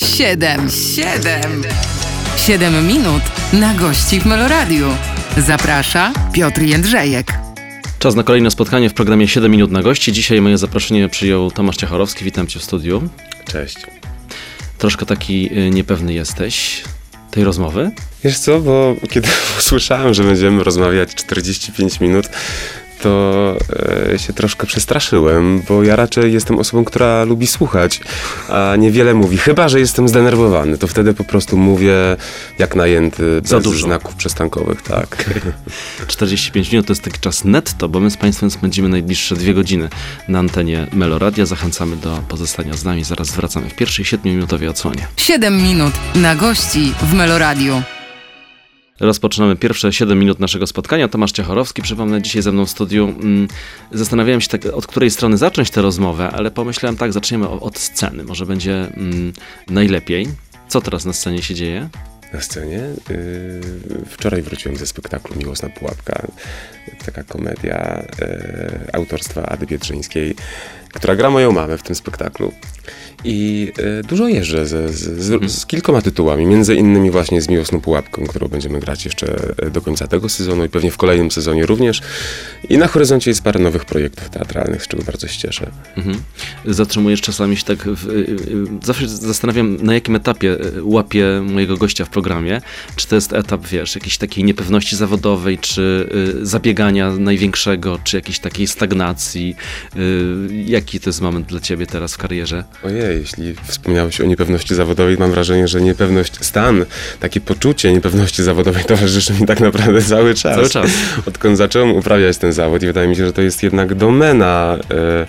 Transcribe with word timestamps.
Siedem, 0.00 0.70
siedem, 0.70 1.62
siedem 2.36 2.86
minut 2.86 3.22
na 3.52 3.74
gości 3.74 4.20
w 4.20 4.26
Meloradiu. 4.26 4.86
Zaprasza 5.36 6.12
Piotr 6.32 6.62
Jędrzejek. 6.62 7.32
Czas 7.98 8.14
na 8.14 8.22
kolejne 8.22 8.50
spotkanie 8.50 8.90
w 8.90 8.94
programie 8.94 9.28
7 9.28 9.52
minut 9.52 9.70
na 9.70 9.82
gości. 9.82 10.12
Dzisiaj 10.12 10.40
moje 10.40 10.58
zaproszenie 10.58 11.08
przyjął 11.08 11.50
Tomasz 11.50 11.76
Ciecharowski. 11.76 12.24
Witam 12.24 12.46
cię 12.46 12.58
w 12.60 12.64
studiu. 12.64 13.08
Cześć. 13.52 13.76
Troszkę 14.78 15.06
taki 15.06 15.58
y, 15.58 15.70
niepewny 15.70 16.14
jesteś 16.14 16.82
tej 17.30 17.44
rozmowy. 17.44 17.90
Wiesz 18.24 18.38
co, 18.38 18.60
bo 18.60 18.96
kiedy 19.10 19.28
usłyszałem, 19.58 20.14
że 20.14 20.22
będziemy 20.24 20.64
rozmawiać 20.64 21.14
45 21.14 22.00
minut, 22.00 22.28
to 23.02 23.56
e, 24.12 24.18
się 24.18 24.32
troszkę 24.32 24.66
przestraszyłem, 24.66 25.62
bo 25.68 25.82
ja 25.82 25.96
raczej 25.96 26.32
jestem 26.32 26.58
osobą, 26.58 26.84
która 26.84 27.24
lubi 27.24 27.46
słuchać, 27.46 28.00
a 28.48 28.76
niewiele 28.78 29.14
mówi. 29.14 29.36
Chyba, 29.38 29.68
że 29.68 29.80
jestem 29.80 30.08
zdenerwowany, 30.08 30.78
to 30.78 30.86
wtedy 30.86 31.14
po 31.14 31.24
prostu 31.24 31.56
mówię 31.56 31.94
jak 32.58 32.76
najęty, 32.76 33.40
Za 33.44 33.56
bez 33.56 33.64
dużo. 33.64 33.86
znaków 33.86 34.14
przystankowych, 34.14 34.82
tak. 34.82 35.24
45 36.06 36.72
minut 36.72 36.86
to 36.86 36.92
jest 36.92 37.02
taki 37.02 37.20
czas 37.20 37.44
netto, 37.44 37.88
bo 37.88 38.00
my 38.00 38.10
z 38.10 38.16
Państwem 38.16 38.50
spędzimy 38.50 38.88
najbliższe 38.88 39.34
dwie 39.34 39.54
godziny 39.54 39.88
na 40.28 40.38
antenie 40.38 40.86
Meloradia. 40.92 41.46
Zachęcamy 41.46 41.96
do 41.96 42.22
pozostania 42.28 42.74
z 42.76 42.84
nami. 42.84 43.04
Zaraz 43.04 43.30
wracamy 43.30 43.68
w 43.68 43.74
pierwszej 43.74 44.04
7-minutowej 44.04 44.68
odsłonie. 44.68 45.06
Siedem 45.16 45.62
minut 45.62 45.92
na 46.14 46.34
gości 46.34 46.92
w 47.02 47.14
Meloradiu. 47.14 47.82
Rozpoczynamy 49.00 49.56
pierwsze 49.56 49.92
7 49.92 50.18
minut 50.18 50.40
naszego 50.40 50.66
spotkania. 50.66 51.08
Tomasz 51.08 51.32
Ciechorowski, 51.32 51.82
przypomnę, 51.82 52.22
dzisiaj 52.22 52.42
ze 52.42 52.52
mną 52.52 52.66
w 52.66 52.70
studiu. 52.70 53.04
Mm, 53.08 53.48
Zastanawiałem 53.92 54.40
się, 54.40 54.48
tak, 54.48 54.66
od 54.66 54.86
której 54.86 55.10
strony 55.10 55.36
zacząć 55.36 55.70
tę 55.70 55.82
rozmowę, 55.82 56.30
ale 56.30 56.50
pomyślałem 56.50 56.96
tak, 56.96 57.12
zaczniemy 57.12 57.48
od 57.48 57.78
sceny. 57.78 58.24
Może 58.24 58.46
będzie 58.46 58.74
mm, 58.74 59.32
najlepiej. 59.70 60.28
Co 60.68 60.80
teraz 60.80 61.04
na 61.04 61.12
scenie 61.12 61.42
się 61.42 61.54
dzieje? 61.54 61.88
Na 62.32 62.40
scenie. 62.40 62.80
y, 63.10 63.60
wczoraj 64.06 64.42
wróciłem 64.42 64.76
ze 64.76 64.86
spektaklu 64.86 65.36
Miłosna 65.36 65.68
Pułapka. 65.68 66.26
Taka 67.06 67.24
komedia 67.24 68.02
y, 68.20 68.92
autorstwa 68.92 69.42
Ady 69.46 69.66
Biedrzyńskiej, 69.66 70.34
która 70.92 71.16
gra 71.16 71.30
moją 71.30 71.52
mamę 71.52 71.78
w 71.78 71.82
tym 71.82 71.94
spektaklu. 71.94 72.52
I 73.24 73.72
y, 73.78 74.02
dużo 74.02 74.28
jeżdżę 74.28 74.66
z, 74.66 74.94
z, 74.94 75.22
z, 75.22 75.52
z 75.52 75.66
kilkoma 75.66 76.02
tytułami, 76.02 76.46
między 76.46 76.74
innymi 76.74 77.10
właśnie 77.10 77.42
z 77.42 77.48
Miłosną 77.48 77.80
Pułapką, 77.80 78.26
którą 78.26 78.48
będziemy 78.48 78.80
grać 78.80 79.04
jeszcze 79.04 79.54
y, 79.66 79.70
do 79.70 79.80
końca 79.80 80.06
tego 80.06 80.28
sezonu 80.28 80.64
i 80.64 80.68
pewnie 80.68 80.90
w 80.90 80.96
kolejnym 80.96 81.30
sezonie 81.30 81.66
również. 81.66 82.02
I 82.68 82.78
na 82.78 82.86
horyzoncie 82.86 83.30
jest 83.30 83.42
parę 83.42 83.60
nowych 83.60 83.84
projektów 83.84 84.30
teatralnych, 84.30 84.84
z 84.84 84.88
czego 84.88 85.02
bardzo 85.02 85.28
się 85.28 85.38
cieszę. 85.38 85.70
Mhm. 85.96 86.16
Zatrzymujesz 86.64 87.20
czasami 87.20 87.56
się 87.56 87.64
tak. 87.64 87.78
W, 87.84 88.08
y, 88.10 88.36
zawsze 88.82 89.08
zastanawiam, 89.08 89.76
na 89.76 89.94
jakim 89.94 90.16
etapie 90.16 90.56
łapię 90.82 91.42
mojego 91.44 91.76
gościa 91.76 92.04
w 92.04 92.08
programie. 92.08 92.60
Czy 92.96 93.06
to 93.06 93.14
jest 93.14 93.32
etap, 93.32 93.66
wiesz, 93.66 93.94
jakiejś 93.94 94.18
takiej 94.18 94.44
niepewności 94.44 94.96
zawodowej, 94.96 95.58
czy 95.58 96.08
zabiegania 96.42 97.10
największego, 97.10 97.98
czy 98.04 98.16
jakiejś 98.16 98.38
takiej 98.38 98.66
stagnacji. 98.66 99.56
Jaki 100.66 101.00
to 101.00 101.10
jest 101.10 101.20
moment 101.20 101.46
dla 101.46 101.60
ciebie 101.60 101.86
teraz 101.86 102.14
w 102.14 102.18
karierze? 102.18 102.64
Ojej, 102.82 103.05
jeśli 103.12 103.54
wspomniałeś 103.68 104.20
o 104.20 104.24
niepewności 104.24 104.74
zawodowej, 104.74 105.16
mam 105.18 105.30
wrażenie, 105.30 105.68
że 105.68 105.80
niepewność, 105.80 106.32
stan, 106.40 106.84
takie 107.20 107.40
poczucie 107.40 107.92
niepewności 107.92 108.42
zawodowej 108.42 108.84
towarzyszy 108.84 109.32
mi 109.32 109.46
tak 109.46 109.60
naprawdę 109.60 110.02
cały 110.02 110.34
czas. 110.34 110.56
Cały 110.56 110.70
czas. 110.70 110.90
Odkąd 111.26 111.58
zacząłem 111.58 111.90
uprawiać 111.90 112.38
ten 112.38 112.52
zawód 112.52 112.82
i 112.82 112.86
wydaje 112.86 113.08
mi 113.08 113.16
się, 113.16 113.26
że 113.26 113.32
to 113.32 113.42
jest 113.42 113.62
jednak 113.62 113.94
domena 113.94 114.78
e, 114.90 115.26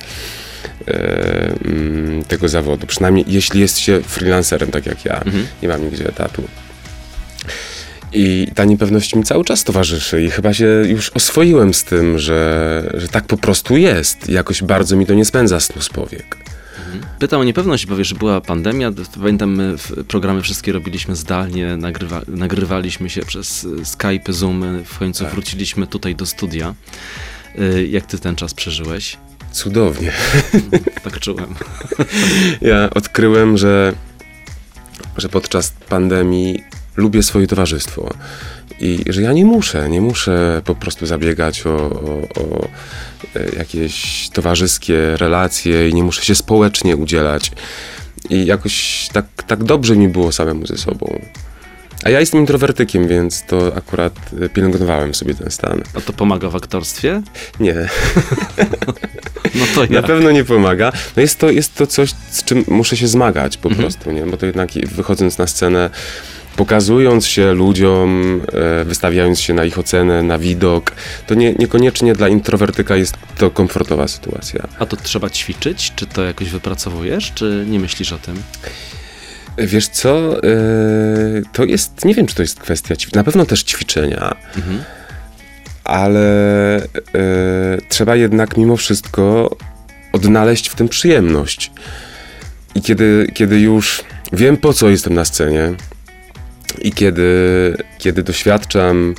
mm, 1.66 2.24
tego 2.24 2.50
zawodu. 2.50 2.88
Przynajmniej 2.88 3.26
jeśli 3.28 3.60
jest 3.62 3.80
się 3.80 4.02
freelancerem, 4.02 4.72
tak 4.72 4.86
jak 4.86 5.06
ja, 5.06 5.16
Mhm. 5.26 5.48
nie 5.62 5.68
mam 5.68 5.84
nigdzie 5.86 6.08
etatu. 6.10 6.44
I 8.14 8.48
ta 8.56 8.66
niepewność 8.66 9.16
mi 9.16 9.24
cały 9.24 9.46
czas 9.46 9.64
towarzyszy 9.64 10.22
i 10.22 10.32
chyba 10.32 10.54
się 10.54 10.66
już 10.88 11.10
oswoiłem 11.10 11.74
z 11.74 11.84
tym, 11.84 12.20
że, 12.20 12.92
że 12.94 13.08
tak 13.08 13.26
po 13.26 13.38
prostu 13.38 13.78
jest. 13.78 14.30
Jakoś 14.30 14.64
bardzo 14.64 14.96
mi 14.96 15.06
to 15.06 15.14
nie 15.14 15.26
spędza 15.26 15.60
snu 15.60 15.82
z 15.82 15.90
powiek. 15.90 16.38
Pytam 17.20 17.42
o 17.42 17.44
niepewność, 17.44 17.86
bo 17.86 17.96
wiesz, 17.96 18.08
że 18.08 18.16
była 18.16 18.42
pandemia. 18.42 18.92
Pamiętam, 19.20 19.56
my 19.56 19.76
programy 20.08 20.42
wszystkie 20.42 20.72
robiliśmy 20.72 21.16
zdalnie, 21.16 21.78
nagrywa, 21.78 22.22
nagrywaliśmy 22.28 23.10
się 23.10 23.22
przez 23.22 23.68
Skype, 23.84 24.34
Zoom. 24.34 24.84
W 24.86 25.00
końcu 25.00 25.24
Tak. 25.24 25.34
wróciliśmy 25.34 25.88
tutaj 25.88 26.16
do 26.16 26.26
studia. 26.26 26.76
Y, 27.60 27.88
Jak 27.88 28.06
ty 28.06 28.20
ten 28.20 28.36
czas 28.36 28.54
przeżyłeś? 28.54 29.18
Cudownie. 29.52 30.12
Tak 31.04 31.20
czułem. 31.20 31.56
Ja 32.62 32.90
odkryłem, 32.90 33.58
że, 33.58 33.94
że 35.18 35.30
podczas 35.30 35.74
pandemii 35.90 36.64
lubię 36.96 37.24
swoje 37.24 37.48
towarzystwo 37.48 38.14
i 38.80 39.04
że 39.10 39.22
ja 39.22 39.34
nie 39.34 39.46
muszę, 39.46 39.90
nie 39.90 40.02
muszę 40.02 40.62
po 40.66 40.76
prostu 40.76 41.06
zabiegać 41.06 41.66
o, 41.66 41.76
o, 41.76 42.22
o 42.42 42.68
e, 43.36 43.56
jakieś 43.58 44.30
towarzyskie 44.34 45.18
relacje 45.18 45.90
i 45.90 45.94
nie 45.94 46.04
muszę 46.04 46.26
się 46.26 46.36
społecznie 46.36 46.96
udzielać. 46.96 47.52
I 48.30 48.46
jakoś 48.46 49.08
tak, 49.14 49.26
tak 49.48 49.64
dobrze 49.64 49.96
mi 49.96 50.08
było 50.08 50.32
samemu 50.32 50.66
ze 50.68 50.78
sobą. 50.78 51.22
A 52.04 52.10
ja 52.10 52.20
jestem 52.20 52.40
introwertykiem, 52.42 53.08
więc 53.08 53.44
to 53.46 53.72
akurat 53.76 54.14
e, 54.42 54.50
pielęgnowałem 54.50 55.16
sobie 55.16 55.34
ten 55.36 55.52
stan. 55.52 55.82
A 55.94 56.02
to 56.02 56.14
pomaga 56.14 56.50
w 56.50 56.56
aktorstwie? 56.56 57.22
Nie, 57.60 57.76
No 59.56 59.66
to 59.76 59.84
ja. 59.84 60.02
Na 60.02 60.08
pewno 60.08 60.32
nie 60.32 60.44
pomaga. 60.44 60.92
No 61.16 61.22
jest 61.22 61.40
to, 61.40 61.52
jest 61.52 61.76
to 61.76 61.88
coś, 61.88 62.10
z 62.30 62.44
czym 62.44 62.64
muszę 62.68 62.98
się 62.98 63.08
zmagać 63.08 63.58
po 63.58 63.70
Mhm. 63.70 63.84
prostu, 63.90 64.12
nie? 64.12 64.22
Bo 64.26 64.38
to 64.38 64.46
jednak 64.46 64.70
wychodząc 64.74 65.38
na 65.38 65.48
scenę, 65.48 65.90
pokazując 66.58 67.28
się 67.28 67.54
ludziom, 67.54 68.42
e, 68.82 68.84
wystawiając 68.86 69.40
się 69.40 69.54
na 69.54 69.66
ich 69.66 69.80
ocenę, 69.80 70.24
na 70.24 70.38
widok, 70.40 70.92
to 71.28 71.36
nie, 71.36 71.54
niekoniecznie 71.54 72.14
dla 72.14 72.28
introwertyka 72.28 72.96
jest 72.96 73.18
to 73.38 73.50
komfortowa 73.52 74.08
sytuacja. 74.08 74.68
A 74.80 74.86
to 74.86 74.98
trzeba 74.98 75.30
ćwiczyć? 75.30 75.92
Czy 75.96 76.06
to 76.06 76.24
jakoś 76.24 76.50
wypracowujesz, 76.50 77.32
czy 77.36 77.66
nie 77.70 77.80
myślisz 77.80 78.14
o 78.14 78.18
tym? 78.18 78.36
Wiesz 79.58 79.88
co, 79.88 80.44
e, 80.44 80.48
to 81.54 81.66
jest, 81.66 82.06
nie 82.06 82.14
wiem 82.14 82.26
czy 82.26 82.36
to 82.36 82.42
jest 82.42 82.60
kwestia, 82.60 82.96
na 83.16 83.24
pewno 83.24 83.46
też 83.46 83.64
ćwiczenia, 83.64 84.36
Mhm. 84.56 84.84
ale 85.84 86.76
e, 86.78 86.88
trzeba 87.90 88.16
jednak 88.16 88.58
mimo 88.58 88.78
wszystko 88.78 89.56
odnaleźć 90.14 90.70
w 90.70 90.76
tym 90.76 90.90
przyjemność. 90.90 91.72
I 92.76 92.82
kiedy, 92.82 93.28
kiedy 93.34 93.60
już 93.60 94.04
wiem, 94.34 94.58
po 94.58 94.74
co 94.74 94.90
jestem 94.90 95.14
na 95.14 95.26
scenie, 95.26 95.74
i 96.82 96.92
kiedy, 96.92 97.28
kiedy 97.98 98.24
doświadczam 98.24 99.16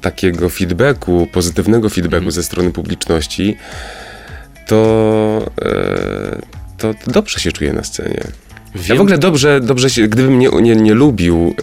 takiego 0.00 0.48
feedbacku, 0.48 1.28
pozytywnego 1.32 1.88
feedbacku 1.88 2.16
Mhm. 2.16 2.32
ze 2.32 2.42
strony 2.42 2.70
publiczności, 2.72 3.56
to, 4.66 5.50
e, 5.62 6.40
to 6.78 6.94
dobrze 7.06 7.40
się 7.40 7.52
czuję 7.52 7.72
na 7.72 7.84
scenie. 7.84 8.20
Ja 8.74 8.80
Wiem- 8.82 8.98
w 8.98 9.00
ogóle 9.00 9.18
dobrze, 9.18 9.60
dobrze 9.60 9.90
się, 9.90 10.08
gdybym 10.08 10.38
nie, 10.38 10.48
nie, 10.48 10.76
nie 10.76 10.94
lubił 10.94 11.54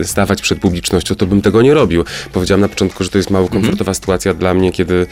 y, 0.00 0.04
stawać 0.04 0.42
przed 0.42 0.58
publicznością, 0.58 1.14
to 1.14 1.26
bym 1.26 1.42
tego 1.42 1.62
nie 1.62 1.74
robił. 1.74 2.04
Powiedziałem 2.32 2.60
na 2.60 2.68
początku, 2.68 3.04
że 3.04 3.10
to 3.10 3.18
jest 3.18 3.30
mało 3.30 3.48
komfortowa 3.48 3.94
sytuacja 3.94 4.34
dla 4.34 4.54
mnie, 4.54 4.72
kiedy 4.72 5.06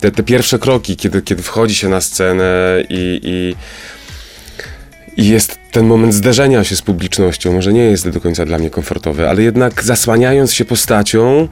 te, 0.00 0.10
te 0.10 0.22
pierwsze 0.22 0.58
kroki, 0.58 0.96
kiedy, 0.96 1.22
kiedy 1.22 1.42
wchodzi 1.42 1.74
się 1.74 1.88
na 1.88 2.00
scenę 2.00 2.82
i, 2.88 3.20
i, 3.22 3.54
i 5.18 5.28
jest 5.28 5.58
ten 5.70 5.86
moment 5.86 6.14
zderzenia 6.14 6.64
się 6.64 6.76
z 6.76 6.82
publicznością. 6.82 7.52
Może 7.52 7.72
nie 7.72 7.84
jest 7.84 8.08
do 8.08 8.20
końca 8.20 8.46
dla 8.46 8.58
mnie 8.58 8.70
komfortowy, 8.70 9.28
ale 9.28 9.42
jednak 9.42 9.82
zasłaniając 9.84 10.54
się 10.54 10.64
postacią, 10.64 11.48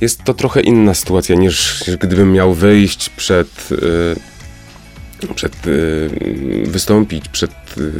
jest 0.00 0.24
to 0.24 0.34
trochę 0.34 0.60
inna 0.60 0.94
sytuacja 0.94 1.36
niż 1.36 1.84
gdybym 2.00 2.32
miał 2.32 2.54
wyjść 2.54 3.08
przed. 3.08 3.68
Y, 3.72 4.16
przed 5.34 5.66
y, 5.66 6.10
wystąpić 6.66 7.28
przed 7.28 7.50
y, 7.78 7.92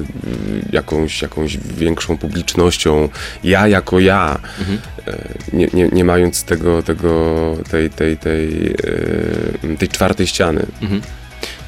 jakąś, 0.72 1.22
jakąś 1.22 1.56
większą 1.56 2.18
publicznością, 2.18 3.08
ja 3.44 3.68
jako 3.68 4.00
ja, 4.00 4.38
Mhm. 4.58 4.78
nie, 5.52 5.68
nie, 5.74 5.88
nie 5.88 6.04
mając 6.04 6.44
tego, 6.44 6.82
tego 6.82 7.34
tej, 7.70 7.90
tej, 7.90 8.16
tej, 8.16 8.74
y, 9.72 9.76
tej 9.78 9.88
czwartej 9.88 10.26
ściany. 10.26 10.66
Mhm. 10.82 11.02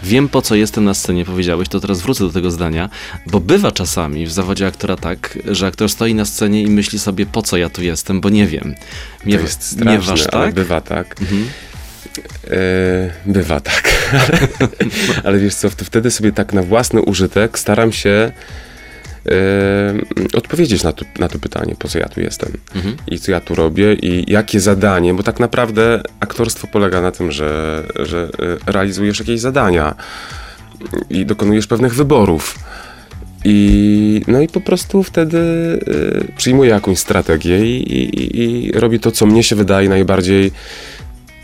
Wiem 0.05 0.29
po 0.29 0.43
co 0.43 0.55
jestem 0.55 0.85
na 0.85 0.95
scenie, 0.95 1.25
powiedziałeś, 1.25 1.69
to 1.69 1.81
teraz 1.81 2.01
wrócę 2.01 2.25
do 2.25 2.33
tego 2.33 2.51
zdania, 2.51 2.91
bo 3.27 3.41
bywa 3.41 3.73
czasami 3.73 4.27
w 4.27 4.33
zawodzie 4.33 4.67
aktora 4.67 4.97
tak, 4.97 5.39
że 5.47 5.67
aktor 5.67 5.91
stoi 5.91 6.15
na 6.15 6.25
scenie 6.25 6.63
i 6.63 6.71
myśli 6.71 6.99
sobie, 6.99 7.27
po 7.27 7.43
co 7.43 7.57
ja 7.57 7.69
tu 7.69 7.83
jestem, 7.83 8.21
bo 8.21 8.31
nie 8.31 8.47
wiem. 8.47 8.75
To 8.75 9.27
Miewa, 9.27 9.43
jest 9.43 9.63
straszne, 9.63 9.93
miewasz, 9.93 10.27
ale 10.33 10.47
tak? 10.47 10.55
bywa 10.55 10.81
tak. 10.81 11.17
Mhm. 11.21 11.49
E, 12.51 13.11
bywa 13.27 13.61
tak. 13.61 14.11
ale, 14.13 14.69
ale 15.25 15.39
wiesz 15.39 15.55
co, 15.55 15.71
to 15.71 15.85
wtedy 15.85 16.11
sobie 16.11 16.33
tak 16.33 16.53
na 16.53 16.63
własny 16.63 17.03
użytek 17.03 17.59
staram 17.59 17.93
się 17.93 18.33
odpowiedzieć 20.35 20.83
na 20.83 20.93
to, 20.93 21.05
na 21.19 21.29
to 21.29 21.39
pytanie, 21.39 21.75
po 21.79 21.89
co 21.89 21.99
ja 21.99 22.09
tu 22.09 22.21
jestem 22.21 22.53
Mhm. 22.75 22.97
i 23.07 23.19
co 23.19 23.33
ja 23.33 23.41
tu 23.41 23.55
robię 23.55 23.95
i 23.95 24.33
jakie 24.33 24.61
zadanie, 24.61 25.15
bo 25.15 25.23
tak 25.23 25.41
naprawdę 25.41 26.03
aktorstwo 26.21 26.67
polega 26.67 27.01
na 27.01 27.11
tym, 27.11 27.33
że, 27.33 27.83
że 27.97 28.29
e, 28.67 28.73
realizujesz 28.73 29.19
jakieś 29.19 29.41
zadania 29.41 29.95
i 31.11 31.27
dokonujesz 31.27 31.67
pewnych 31.67 31.95
wyborów. 31.95 32.59
I, 33.47 34.23
no 34.27 34.41
i 34.41 34.49
po 34.49 34.61
prostu 34.61 35.03
wtedy 35.03 35.39
y, 35.39 36.33
przyjmuję 36.37 36.71
jakąś 36.71 36.99
strategię 36.99 37.67
i, 37.67 37.95
i, 37.99 38.43
i 38.43 38.73
robię 38.73 38.99
to, 38.99 39.11
co 39.11 39.27
mnie 39.27 39.43
się 39.43 39.57
wydaje 39.57 39.89
najbardziej 39.89 40.53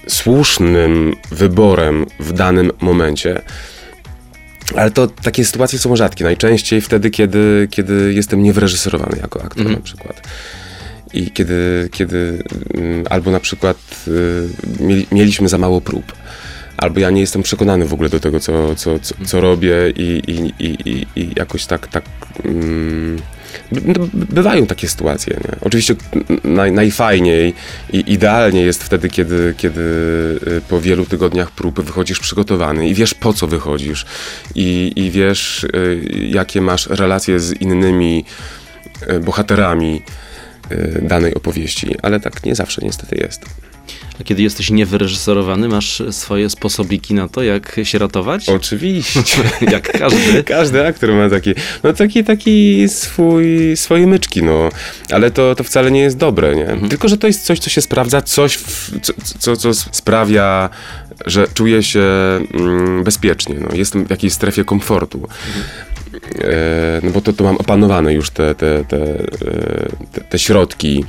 słusznym 0.08 1.14
wyborem 1.30 2.06
w 2.20 2.32
danym 2.32 2.72
momencie. 2.80 3.42
Ale 4.76 4.90
to 4.90 5.06
takie 5.06 5.44
sytuacje 5.44 5.78
są 5.78 5.96
rzadkie. 5.96 6.24
Najczęściej 6.24 6.80
wtedy, 6.80 7.10
kiedy, 7.10 7.68
kiedy 7.70 8.12
jestem 8.14 8.42
niewyreżyserowany 8.42 9.16
jako 9.22 9.42
aktor 9.42 9.60
Mhm. 9.60 9.76
na 9.76 9.82
przykład. 9.84 10.28
I 11.12 11.30
kiedy, 11.30 11.88
kiedy 11.92 12.42
mm, 12.74 13.04
albo 13.10 13.30
na 13.30 13.40
przykład 13.40 13.76
y, 14.08 14.48
mieli, 14.80 15.06
mieliśmy 15.12 15.48
za 15.48 15.58
mało 15.58 15.80
prób, 15.80 16.12
albo 16.76 17.00
ja 17.00 17.10
nie 17.10 17.20
jestem 17.20 17.42
przekonany 17.42 17.86
w 17.86 17.92
ogóle 17.94 18.08
do 18.08 18.20
tego, 18.20 18.40
co, 18.40 18.74
co, 18.74 18.98
co, 18.98 19.14
co 19.26 19.40
robię 19.40 19.74
i, 19.96 20.22
i, 20.26 20.64
i, 20.66 21.06
i, 21.16 21.32
jakoś 21.36 21.66
tak, 21.66 21.86
tak 21.86 22.04
mm, 22.44 23.18
bywają 24.12 24.66
takie 24.66 24.88
sytuacje. 24.88 25.36
Nie? 25.44 25.56
Oczywiście 25.60 25.94
naj, 26.44 26.72
najfajniej 26.72 27.54
i 27.92 28.12
idealnie 28.12 28.62
jest 28.62 28.84
wtedy, 28.84 29.08
kiedy, 29.08 29.54
kiedy 29.56 29.80
y, 29.80 30.60
po 30.68 30.80
wielu 30.80 31.06
tygodniach 31.06 31.50
prób 31.50 31.80
wychodzisz 31.80 32.20
przygotowany 32.20 32.88
i 32.88 32.94
wiesz 32.94 33.14
po 33.14 33.32
co 33.32 33.46
wychodzisz 33.46 34.06
i, 34.54 34.92
i 34.96 35.10
wiesz 35.10 35.64
y, 35.64 36.00
jakie 36.28 36.60
masz 36.60 36.86
relacje 36.86 37.40
z 37.40 37.60
innymi 37.60 38.24
y, 39.10 39.20
bohaterami 39.20 40.02
danej 41.02 41.34
opowieści, 41.34 41.94
ale 42.02 42.20
tak 42.20 42.44
nie 42.44 42.54
zawsze 42.54 42.80
niestety 42.84 43.16
jest. 43.16 43.44
A 44.20 44.24
kiedy 44.24 44.42
jesteś 44.42 44.70
niewyreżyserowany, 44.70 45.68
masz 45.68 46.02
swoje 46.10 46.50
sposobiki 46.50 47.14
na 47.14 47.28
to, 47.28 47.42
jak 47.42 47.80
się 47.82 47.98
ratować? 47.98 48.48
Oczywiście. 48.48 49.22
jak 49.72 49.98
każdy. 49.98 50.44
Każdy 50.44 50.86
aktor 50.86 51.12
ma 51.12 51.30
taki, 51.30 51.54
no 51.82 51.92
taki, 51.92 52.24
taki 52.24 52.88
swój, 52.88 53.76
swoje 53.76 54.06
myczki, 54.06 54.42
no. 54.42 54.68
Ale 55.10 55.30
to, 55.30 55.54
to 55.54 55.64
wcale 55.64 55.90
nie 55.90 56.00
jest 56.00 56.16
dobre, 56.16 56.56
nie? 56.56 56.88
Tylko, 56.88 57.08
że 57.08 57.18
to 57.18 57.26
jest 57.26 57.44
coś, 57.44 57.58
co 57.58 57.70
się 57.70 57.80
sprawdza, 57.80 58.22
coś, 58.22 58.56
w, 58.56 59.00
co, 59.00 59.12
co, 59.38 59.56
co 59.56 59.74
sprawia, 59.74 60.70
że 61.26 61.46
czuję 61.54 61.82
się 61.82 62.02
mm, 62.54 63.04
bezpiecznie, 63.04 63.56
no. 63.60 63.68
Jestem 63.72 64.06
w 64.06 64.10
jakiejś 64.10 64.32
strefie 64.32 64.64
komfortu. 64.64 65.28
E, 66.40 67.00
no 67.02 67.10
bo 67.10 67.20
to, 67.20 67.32
to 67.32 67.44
mam 67.44 67.56
opanowane 67.56 68.14
już 68.14 68.30
te, 68.30 68.54
te, 68.54 68.84
te, 68.84 68.96
e, 68.96 69.26
te, 70.12 70.20
te 70.20 70.38
środki 70.38 71.04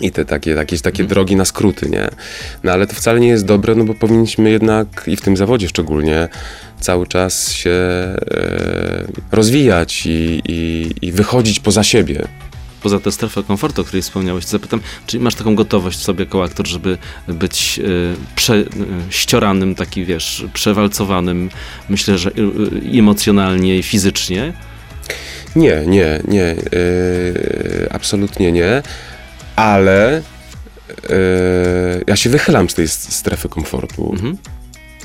i 0.00 0.10
te 0.10 0.24
takie, 0.24 0.50
jakieś 0.50 0.80
takie 0.80 1.04
drogi 1.04 1.36
na 1.36 1.44
skróty, 1.44 1.88
nie? 1.88 2.08
No 2.64 2.72
ale 2.72 2.86
to 2.86 2.94
wcale 2.94 3.20
nie 3.20 3.28
jest 3.28 3.46
dobre, 3.46 3.74
no 3.74 3.84
bo 3.84 3.94
powinniśmy 3.94 4.50
jednak, 4.50 5.04
i 5.06 5.16
w 5.16 5.20
tym 5.20 5.36
zawodzie 5.36 5.68
szczególnie, 5.68 6.28
cały 6.80 7.06
czas 7.06 7.52
się 7.52 7.70
e, 7.70 8.16
rozwijać 9.32 10.06
i, 10.06 10.42
i, 10.48 10.90
i 11.02 11.12
wychodzić 11.12 11.60
poza 11.60 11.84
siebie. 11.84 12.28
Poza 12.82 13.00
tę 13.00 13.12
strefę 13.12 13.42
komfortu, 13.42 13.82
o 13.82 13.84
której 13.84 14.02
wspomniałeś, 14.02 14.44
to 14.44 14.50
zapytam, 14.50 14.80
czy 15.06 15.20
masz 15.20 15.34
taką 15.34 15.54
gotowość 15.54 15.98
w 15.98 16.02
sobie 16.02 16.24
jako 16.24 16.44
aktor, 16.44 16.66
żeby 16.66 16.98
być 17.28 17.80
y, 17.84 18.14
prze, 18.36 18.54
y, 18.54 18.66
ścioranym, 19.10 19.74
taki 19.74 20.04
wiesz, 20.04 20.44
przewalcowanym, 20.52 21.50
myślę, 21.88 22.18
że 22.18 22.30
y, 22.30 22.98
emocjonalnie 22.98 23.78
i 23.78 23.82
fizycznie? 23.82 24.52
Nie, 25.56 25.82
nie, 25.86 26.22
nie, 26.28 26.56
absolutnie 27.90 28.52
nie, 28.52 28.82
ale 29.60 30.16
e, 30.16 30.22
ja 32.06 32.16
się 32.16 32.30
wychylam 32.30 32.70
z 32.70 32.74
tej 32.74 32.88
strefy 32.88 33.48
komfortu. 33.48 34.10
Mhm. 34.12 34.36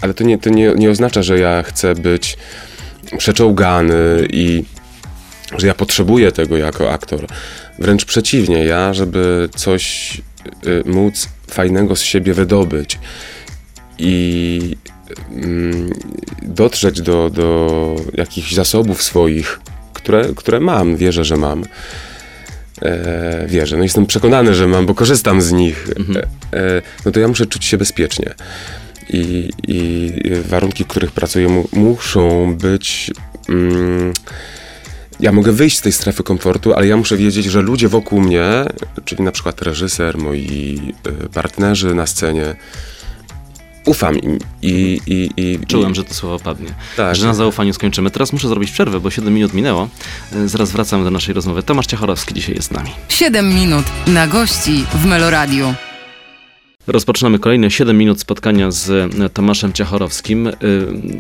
Ale 0.01 0.13
to 0.13 0.23
nie, 0.23 0.37
to 0.37 0.49
nie, 0.49 0.73
nie 0.75 0.89
oznacza, 0.89 1.23
że 1.23 1.39
ja 1.39 1.63
chcę 1.63 1.95
być 1.95 2.37
przeczołgany 3.17 4.27
i 4.29 4.63
że 5.57 5.67
ja 5.67 5.73
potrzebuję 5.73 6.31
tego 6.31 6.57
jako 6.57 6.91
aktor. 6.91 7.27
Wręcz 7.79 8.05
przeciwnie, 8.05 8.65
ja, 8.65 8.93
żeby 8.93 9.49
coś 9.55 10.13
y, 10.67 10.83
móc 10.85 11.29
fajnego 11.51 11.95
z 11.95 12.01
siebie 12.01 12.33
wydobyć 12.33 12.99
i 13.99 14.77
mm, 15.31 15.89
dotrzeć 16.41 17.01
do, 17.01 17.29
do 17.29 17.95
jakichś 18.13 18.53
zasobów 18.53 19.03
swoich, 19.03 19.59
które, 19.93 20.25
które 20.35 20.59
mam, 20.59 20.95
wierzę, 20.95 21.23
że 21.25 21.37
mam. 21.37 21.63
E, 22.81 23.45
wierzę, 23.47 23.77
no 23.77 23.83
jestem 23.83 24.05
przekonany, 24.05 24.55
że 24.55 24.67
mam, 24.67 24.85
bo 24.85 24.95
korzystam 24.95 25.41
z 25.41 25.51
nich. 25.51 25.87
E, 26.53 26.57
e, 26.59 26.81
no 27.05 27.11
to 27.11 27.19
ja 27.19 27.27
muszę 27.27 27.45
czuć 27.45 27.65
się 27.65 27.77
bezpiecznie 27.77 28.35
i, 29.09 29.49
i 29.67 30.11
warunki, 30.47 30.83
w 30.83 30.87
których 30.87 31.11
pracuję, 31.11 31.47
mu, 31.47 31.67
muszą 31.73 32.55
być. 32.55 33.11
Mm, 33.49 34.13
ja 35.19 35.31
mogę 35.31 35.51
wyjść 35.51 35.77
z 35.77 35.81
tej 35.81 35.91
strefy 35.91 36.23
komfortu, 36.23 36.73
ale 36.73 36.87
ja 36.87 36.97
muszę 36.97 37.17
wiedzieć, 37.17 37.45
że 37.45 37.61
ludzie 37.61 37.87
wokół 37.87 38.21
mnie, 38.21 38.65
czyli 39.05 39.23
na 39.23 39.31
przykład 39.31 39.61
reżyser, 39.61 40.17
moi 40.17 40.93
y, 41.25 41.29
partnerzy 41.29 41.95
na 41.95 42.07
scenie, 42.07 42.55
ufam 43.85 44.19
im 44.19 44.39
i. 44.61 44.99
i, 45.07 45.29
i 45.37 45.59
Czułem, 45.67 45.91
i, 45.91 45.95
że 45.95 46.03
to 46.03 46.13
słowo 46.13 46.39
padnie. 46.39 46.69
Tak. 46.97 47.15
Że 47.15 47.27
na 47.27 47.33
zaufaniu 47.33 47.73
skończymy. 47.73 48.11
Teraz 48.11 48.33
muszę 48.33 48.47
zrobić 48.47 48.71
przerwę, 48.71 48.99
bo 48.99 49.11
7 49.11 49.33
minut 49.33 49.53
minęło. 49.53 49.89
Y, 50.35 50.47
Zaraz 50.49 50.71
wracamy 50.71 51.03
do 51.03 51.11
naszej 51.11 51.33
rozmowy. 51.33 51.63
Tomasz 51.63 51.85
Ciachorowski 51.85 52.33
dzisiaj 52.33 52.55
jest 52.55 52.67
z 52.67 52.71
nami. 52.71 52.89
7 53.09 53.49
minut 53.55 53.85
na 54.07 54.27
gości 54.27 54.85
w 54.93 55.05
Meloradiu. 55.05 55.73
Rozpoczynamy 56.87 57.39
kolejne 57.39 57.71
7 57.71 57.97
minut 57.97 58.19
spotkania 58.19 58.71
z 58.71 58.89
e, 58.89 59.29
Tomaszem 59.29 59.73
Ciachorowskim. 59.73 60.47
Y, 60.47 60.53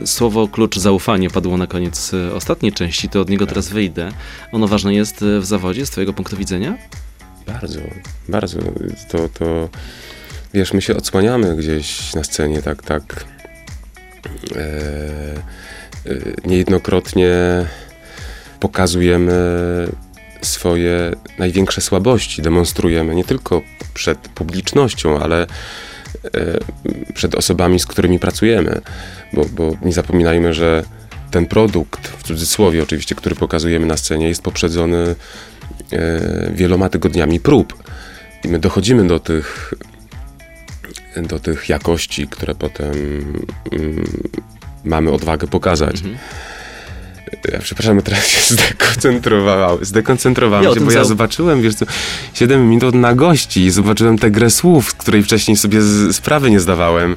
Słowo 0.05 0.47
klucz 0.47 0.77
zaufanie 0.77 1.29
padło 1.29 1.57
na 1.57 1.67
koniec 1.67 2.13
e, 2.13 2.33
ostatniej 2.33 2.71
części, 2.71 3.09
to 3.09 3.21
od 3.21 3.29
niego 3.29 3.45
teraz 3.47 3.69
wyjdę. 3.69 4.11
Ono 4.51 4.67
ważne 4.67 4.93
jest 4.95 5.21
e, 5.21 5.39
w 5.39 5.45
zawodzie 5.45 5.85
z 5.85 5.89
twojego 5.89 6.13
punktu 6.13 6.37
widzenia? 6.37 6.77
Bardzo, 7.47 7.79
bardzo. 8.29 8.59
To, 9.11 9.29
to 9.29 9.69
wiesz, 10.55 10.73
my 10.73 10.81
się 10.81 10.97
odsłaniamy 10.97 11.55
gdzieś 11.55 12.13
na 12.13 12.23
scenie, 12.23 12.61
tak, 12.61 12.83
tak. 12.83 13.25
E, 14.55 14.59
e, 14.59 16.15
niejednokrotnie 16.45 17.35
pokazujemy 18.59 19.35
swoje 20.41 21.11
największe 21.39 21.81
słabości, 21.81 22.41
demonstrujemy 22.41 23.15
nie 23.15 23.23
tylko 23.23 23.61
przed 23.93 24.17
publicznością, 24.17 25.19
ale 25.19 25.41
e, 25.41 25.47
przed 27.13 27.35
osobami, 27.35 27.79
z 27.79 27.85
którymi 27.85 28.19
pracujemy, 28.19 28.81
bo, 29.33 29.45
bo 29.45 29.71
nie 29.81 29.93
zapominajmy, 29.93 30.53
że 30.53 30.83
ten 31.31 31.45
produkt, 31.45 32.07
w 32.07 32.23
cudzysłowie 32.23 32.83
oczywiście, 32.83 33.15
który 33.15 33.35
pokazujemy 33.35 33.85
na 33.85 33.97
scenie, 33.97 34.27
jest 34.27 34.41
poprzedzony 34.41 35.15
e, 35.93 36.51
wieloma 36.53 36.89
tygodniami 36.89 37.39
prób. 37.39 37.83
I 38.43 38.47
my 38.47 38.59
dochodzimy 38.59 39.07
do 39.07 39.19
tych, 39.19 39.73
do 41.23 41.39
tych 41.39 41.69
jakości, 41.69 42.27
które 42.27 42.55
potem 42.55 42.91
mm, 43.71 44.05
mamy 44.83 45.11
odwagę 45.11 45.47
pokazać. 45.47 46.03
Ja 47.53 47.59
przepraszam, 47.59 48.01
teraz 48.01 48.27
się 48.27 48.41
zdekoncentrowałem, 48.55 49.85
zdekoncentrowałem 49.85 50.73
się, 50.73 50.79
bo 50.79 50.91
ja 50.91 51.03
zobaczyłem, 51.03 51.61
wiesz 51.61 51.75
co, 51.75 51.85
7 52.33 52.69
minut 52.69 52.95
na 52.95 53.13
gości 53.15 53.61
i 53.65 53.71
zobaczyłem 53.71 54.17
tę 54.17 54.31
grę 54.31 54.49
słów, 54.49 54.95
której 54.95 55.23
wcześniej 55.23 55.57
sobie 55.57 55.81
z, 55.81 56.15
sprawy 56.15 56.51
nie 56.51 56.59
zdawałem. 56.59 57.15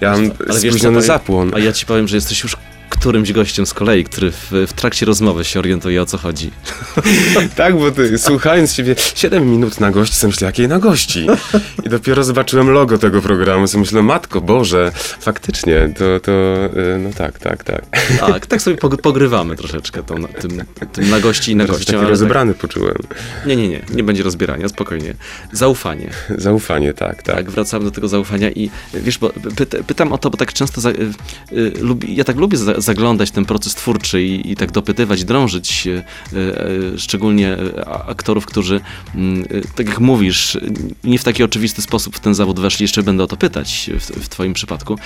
Ja 0.00 0.12
mam 0.12 0.20
Ale 0.20 0.30
wiesz 0.60 0.72
spóźniony 0.72 0.94
powiem- 0.96 1.06
zapłon. 1.06 1.54
A 1.54 1.58
ja 1.58 1.72
ci 1.72 1.86
powiem, 1.86 2.08
że 2.08 2.16
jesteś 2.16 2.42
już 2.42 2.56
którymś 3.02 3.32
gościem 3.32 3.66
z 3.66 3.74
kolei, 3.74 4.04
który 4.04 4.30
w, 4.30 4.50
w 4.66 4.72
trakcie 4.72 5.06
rozmowy 5.06 5.44
się 5.44 5.58
orientuje 5.58 6.02
o 6.02 6.06
co 6.06 6.18
chodzi. 6.18 6.50
Tak, 7.56 7.78
bo 7.78 7.90
ty, 7.90 8.18
słuchając 8.18 8.74
siebie 8.74 8.94
7 9.14 9.50
minut 9.50 9.80
na 9.80 9.90
gości, 9.90 10.16
sobie 10.16 10.30
myślę, 10.30 10.46
jakiej 10.46 10.68
na 10.68 10.78
gości? 10.78 11.26
I 11.84 11.88
dopiero 11.88 12.24
zobaczyłem 12.24 12.70
logo 12.70 12.98
tego 12.98 13.22
programu, 13.22 13.66
sobie 13.66 13.80
myślę, 13.80 14.02
matko 14.02 14.40
Boże, 14.40 14.92
faktycznie, 15.20 15.92
to, 15.98 16.20
to 16.20 16.32
y, 16.32 16.98
no 16.98 17.10
tak, 17.16 17.38
tak, 17.38 17.64
tak. 17.64 17.84
Tak, 18.20 18.46
tak 18.46 18.62
sobie 18.62 18.76
pog- 18.76 18.96
pogrywamy 18.96 19.56
troszeczkę 19.56 20.02
tą, 20.02 20.24
tym, 20.24 20.64
tym 20.92 21.10
na 21.10 21.20
gości 21.20 21.52
i 21.52 21.56
na 21.56 21.64
gościem. 21.64 21.96
taki 22.00 22.10
rozebrany 22.10 22.54
poczułem. 22.54 22.96
Tak, 23.08 23.46
nie, 23.46 23.56
nie, 23.56 23.68
nie, 23.68 23.80
nie 23.94 24.04
będzie 24.04 24.22
rozbierania, 24.22 24.68
spokojnie. 24.68 25.14
Zaufanie. 25.52 26.10
Zaufanie, 26.38 26.94
tak, 26.94 27.22
tak. 27.22 27.36
Tak, 27.36 27.50
wracamy 27.50 27.84
do 27.84 27.90
tego 27.90 28.08
zaufania 28.08 28.50
i 28.50 28.70
wiesz, 28.94 29.18
bo 29.18 29.30
py, 29.56 29.66
pytam 29.66 30.12
o 30.12 30.18
to, 30.18 30.30
bo 30.30 30.36
tak 30.36 30.52
często 30.52 30.80
za, 30.80 30.90
y, 30.90 30.94
y, 31.52 31.72
lubi, 31.80 32.16
ja 32.16 32.24
tak 32.24 32.36
lubię 32.36 32.58
za, 32.58 32.80
zaglądać 32.92 33.30
ten 33.30 33.44
proces 33.44 33.74
twórczy 33.74 34.22
i, 34.22 34.52
i 34.52 34.56
tak 34.56 34.70
dopytywać, 34.72 35.24
drążyć 35.24 35.86
y, 35.86 36.02
y, 36.32 36.98
szczególnie 36.98 37.56
a- 37.86 38.06
aktorów, 38.06 38.46
którzy, 38.46 38.80
mm, 39.14 39.44
tak 39.74 39.86
jak 39.88 40.00
mówisz, 40.00 40.58
nie 41.04 41.18
w 41.18 41.24
taki 41.24 41.42
oczywisty 41.42 41.82
sposób 41.82 42.16
w 42.16 42.20
ten 42.20 42.34
zawód 42.34 42.60
weszli, 42.60 42.84
jeszcze 42.84 43.02
będę 43.02 43.24
o 43.24 43.26
to 43.26 43.36
pytać 43.36 43.90
w, 44.00 44.24
w 44.24 44.28
twoim 44.28 44.52
przypadku, 44.52 44.98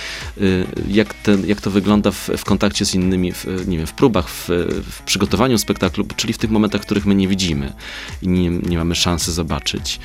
jak, 0.87 1.13
ten, 1.13 1.45
jak 1.47 1.61
to 1.61 1.71
wygląda 1.71 2.11
w, 2.11 2.29
w 2.37 2.43
kontakcie 2.43 2.85
z 2.85 2.95
innymi, 2.95 3.31
w, 3.31 3.45
nie 3.67 3.77
wiem, 3.77 3.87
w 3.87 3.93
próbach, 3.93 4.29
w, 4.29 4.49
w 4.91 5.01
przygotowaniu 5.01 5.57
spektaklu, 5.57 6.05
czyli 6.15 6.33
w 6.33 6.37
tych 6.37 6.49
momentach, 6.49 6.81
których 6.81 7.05
my 7.05 7.15
nie 7.15 7.27
widzimy 7.27 7.73
i 8.21 8.27
nie, 8.27 8.49
nie 8.49 8.77
mamy 8.77 8.95
szansy 8.95 9.31
zobaczyć. 9.31 9.99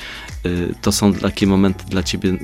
Y, 0.46 0.75
To 0.82 0.92
są 0.92 1.14
takie 1.14 1.46
momenty 1.46 1.84
dla 1.88 2.02
ciebie 2.02 2.30
y, 2.30 2.38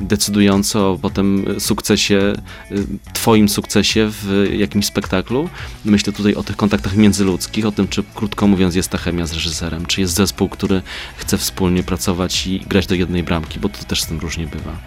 decydujące 0.00 0.80
o 0.80 0.98
potem 1.02 1.44
sukcesie, 1.58 2.32
y, 2.72 2.84
twoim 3.12 3.48
sukcesie 3.48 4.10
w 4.10 4.48
jakimś 4.52 4.86
spektaklu. 4.86 5.48
Myślę 5.84 6.12
tutaj 6.12 6.34
o 6.34 6.42
tych 6.42 6.56
kontaktach 6.56 6.96
międzyludzkich, 6.96 7.66
o 7.66 7.72
tym, 7.72 7.88
czy 7.88 8.02
krótko 8.14 8.46
mówiąc 8.46 8.74
jest 8.74 8.88
ta 8.88 8.98
chemia 8.98 9.26
z 9.26 9.32
reżyserem, 9.32 9.86
czy 9.86 10.00
jest 10.00 10.14
zespół, 10.14 10.48
który 10.48 10.82
chce 11.16 11.38
wspólnie 11.38 11.82
pracować 11.82 12.46
i 12.46 12.60
grać 12.60 12.86
do 12.86 12.94
jednej 12.94 13.22
bramki, 13.22 13.60
bo 13.60 13.68
to 13.68 13.84
też 13.84 14.02
z 14.02 14.06
tym 14.06 14.18
różnie 14.18 14.46
bywa. 14.46 14.78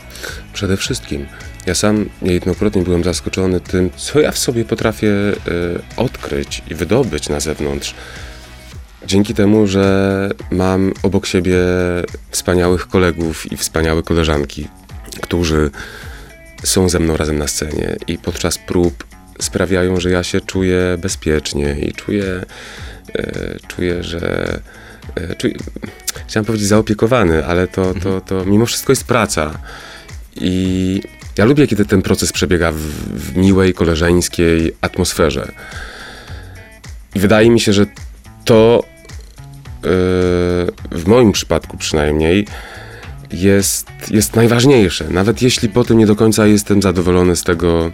Przede 0.53 0.77
wszystkim. 0.77 1.25
Ja 1.65 1.75
sam 1.75 2.09
niejednokrotnie 2.21 2.81
byłem 2.81 3.03
zaskoczony 3.03 3.59
tym, 3.59 3.89
co 3.95 4.19
ja 4.19 4.31
w 4.31 4.37
sobie 4.37 4.65
potrafię 4.65 5.07
y, 5.07 5.35
odkryć 5.97 6.61
i 6.71 6.75
wydobyć 6.75 7.29
na 7.29 7.39
zewnątrz. 7.39 7.95
Dzięki 9.05 9.33
temu, 9.33 9.67
że 9.67 10.29
mam 10.51 10.93
obok 11.03 11.25
siebie 11.25 11.57
wspaniałych 12.29 12.87
kolegów 12.87 13.51
i 13.51 13.57
wspaniałe 13.57 14.03
koleżanki, 14.03 14.67
którzy 15.21 15.71
są 16.63 16.89
ze 16.89 16.99
mną 16.99 17.17
razem 17.17 17.37
na 17.37 17.47
scenie 17.47 17.95
i 18.07 18.17
podczas 18.17 18.57
prób 18.57 19.03
sprawiają, 19.39 19.99
że 19.99 20.11
ja 20.11 20.23
się 20.23 20.41
czuję 20.41 20.97
bezpiecznie 21.01 21.75
i 21.79 21.93
czuję, 21.93 22.45
e, 23.15 23.57
czuję 23.67 24.03
że. 24.03 24.59
E, 25.15 25.35
czuję, 25.35 25.53
chciałem 26.27 26.45
powiedzieć 26.45 26.67
zaopiekowany, 26.67 27.45
ale 27.45 27.67
to, 27.67 27.93
to, 27.93 28.21
to 28.21 28.45
mimo 28.45 28.65
wszystko 28.65 28.91
jest 28.91 29.03
praca. 29.03 29.59
I 30.35 31.01
ja 31.37 31.45
lubię, 31.45 31.67
kiedy 31.67 31.85
ten 31.85 32.01
proces 32.01 32.31
przebiega 32.31 32.71
w, 32.71 32.77
w 32.77 33.37
miłej, 33.37 33.73
koleżeńskiej 33.73 34.75
atmosferze. 34.81 35.51
I 37.15 37.19
wydaje 37.19 37.49
mi 37.49 37.59
się, 37.59 37.73
że 37.73 37.85
to 38.45 38.83
w 40.91 41.03
moim 41.07 41.31
przypadku 41.31 41.77
przynajmniej 41.77 42.47
jest, 43.31 43.87
jest 44.11 44.35
najważniejsze. 44.35 45.05
Nawet 45.09 45.41
jeśli 45.41 45.69
potem 45.69 45.97
nie 45.97 46.05
do 46.05 46.15
końca 46.15 46.47
jestem 46.47 46.81
zadowolony 46.81 47.35
z 47.35 47.43
tego, 47.43 47.91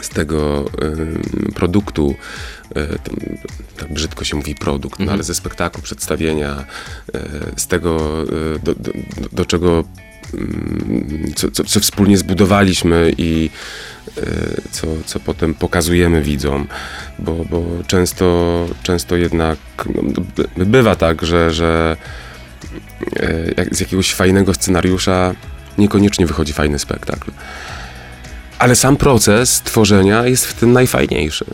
z 0.00 0.08
tego 0.08 0.64
yy, 1.44 1.52
produktu, 1.52 2.14
yy, 2.76 2.98
tak 3.76 3.92
brzydko 3.92 4.24
się 4.24 4.36
mówi 4.36 4.54
produkt, 4.54 4.98
no, 4.98 5.02
Mhm. 5.02 5.14
ale 5.16 5.22
ze 5.22 5.34
spektaklu, 5.34 5.82
przedstawienia, 5.82 6.64
yy, 7.14 7.20
z 7.56 7.66
tego, 7.66 8.24
do, 8.62 8.74
do, 8.74 8.92
do 9.32 9.44
czego 9.44 9.84
co, 11.36 11.50
co, 11.50 11.64
co 11.64 11.80
wspólnie 11.80 12.18
zbudowaliśmy 12.18 13.12
i 13.18 13.50
e, 13.50 13.89
co, 14.70 14.86
co 15.06 15.20
potem 15.20 15.54
pokazujemy 15.54 16.22
widzom, 16.22 16.68
bo, 17.18 17.44
bo 17.50 17.64
często, 17.86 18.66
często 18.82 19.16
jednak 19.16 19.58
no, 19.94 20.02
by- 20.56 20.66
bywa 20.66 20.96
tak, 20.96 21.26
że, 21.26 21.50
że 21.50 21.96
jak 23.56 23.76
z 23.76 23.80
jakiegoś 23.80 24.14
fajnego 24.14 24.54
scenariusza 24.54 25.34
niekoniecznie 25.78 26.26
wychodzi 26.26 26.52
fajny 26.52 26.78
spektakl. 26.78 27.30
Ale 28.58 28.76
sam 28.76 28.96
proces 28.96 29.60
tworzenia 29.60 30.26
jest 30.26 30.46
w 30.46 30.54
tym 30.54 30.72
najfajniejszy. 30.72 31.44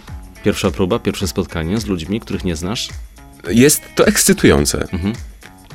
Pierwsza 0.44 0.70
próba, 0.70 0.98
pierwsze 0.98 1.28
spotkanie 1.28 1.80
z 1.80 1.86
ludźmi, 1.86 2.20
których 2.20 2.44
nie 2.44 2.56
znasz. 2.56 2.88
Jest 3.50 3.82
to 3.94 4.06
ekscytujące. 4.06 4.86
Mhm. 4.92 5.12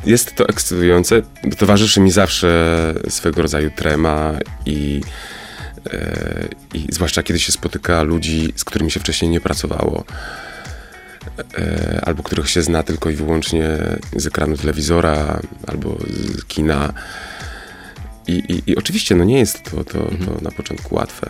Jest 0.06 0.36
to 0.36 0.48
ekscytujące. 0.50 1.22
Towarzyszy 1.58 2.00
mi 2.00 2.12
zawsze 2.12 2.94
swego 3.10 3.42
rodzaju 3.42 3.72
trema 3.76 4.34
i, 4.66 5.02
i 6.74 6.88
zwłaszcza 6.90 7.24
kiedy 7.24 7.40
się 7.40 7.52
spotyka 7.52 8.04
ludzi, 8.04 8.54
z 8.56 8.64
którymi 8.64 8.92
się 8.92 9.00
wcześniej 9.00 9.32
nie 9.32 9.42
pracowało. 9.42 10.04
E, 11.58 12.02
albo 12.06 12.24
których 12.24 12.50
się 12.50 12.62
zna 12.62 12.84
tylko 12.84 13.10
i 13.10 13.16
wyłącznie 13.16 13.68
z 14.16 14.28
ekranu 14.28 14.58
telewizora 14.58 15.40
albo 15.68 15.98
z 16.38 16.46
kina. 16.46 16.94
I, 18.28 18.32
i, 18.34 18.72
i 18.72 18.76
oczywiście 18.76 19.16
no 19.16 19.24
nie 19.24 19.40
jest 19.40 19.64
to, 19.64 19.84
to, 19.84 20.00
to 20.00 20.42
na 20.42 20.52
początku 20.52 20.96
łatwe. 20.96 21.30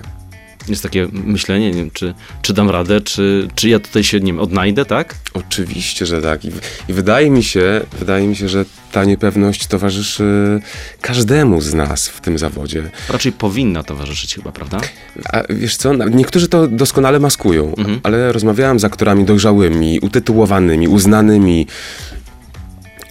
Jest 0.67 0.83
takie 0.83 1.07
myślenie, 1.11 1.67
nie 1.71 1.77
wiem, 1.77 1.91
czy, 1.93 2.13
czy 2.41 2.53
dam 2.53 2.69
radę, 2.69 3.01
czy, 3.01 3.47
czy 3.55 3.69
ja 3.69 3.79
tutaj 3.79 4.03
się, 4.03 4.19
nie 4.19 4.25
wiem, 4.25 4.39
odnajdę, 4.39 4.85
tak? 4.85 5.15
Oczywiście, 5.33 6.05
że 6.05 6.21
tak. 6.21 6.45
I, 6.45 6.51
I 6.89 6.93
wydaje 6.93 7.29
mi 7.29 7.43
się, 7.43 7.81
wydaje 7.99 8.27
mi 8.27 8.35
się, 8.35 8.49
że 8.49 8.65
ta 8.91 9.03
niepewność 9.05 9.67
towarzyszy 9.67 10.59
każdemu 11.01 11.61
z 11.61 11.73
nas 11.73 12.07
w 12.07 12.21
tym 12.21 12.37
zawodzie. 12.37 12.89
Raczej 13.09 13.31
powinna 13.31 13.83
towarzyszyć 13.83 14.35
chyba, 14.35 14.51
prawda? 14.51 14.81
A 15.33 15.41
wiesz 15.49 15.77
co, 15.77 15.93
niektórzy 15.93 16.47
to 16.47 16.67
doskonale 16.67 17.19
maskują, 17.19 17.73
Mhm. 17.77 17.99
ale 18.03 18.31
rozmawiałem 18.31 18.79
z 18.79 18.83
aktorami 18.85 19.25
dojrzałymi, 19.25 19.99
utytułowanymi, 19.99 20.87
uznanymi. 20.87 21.67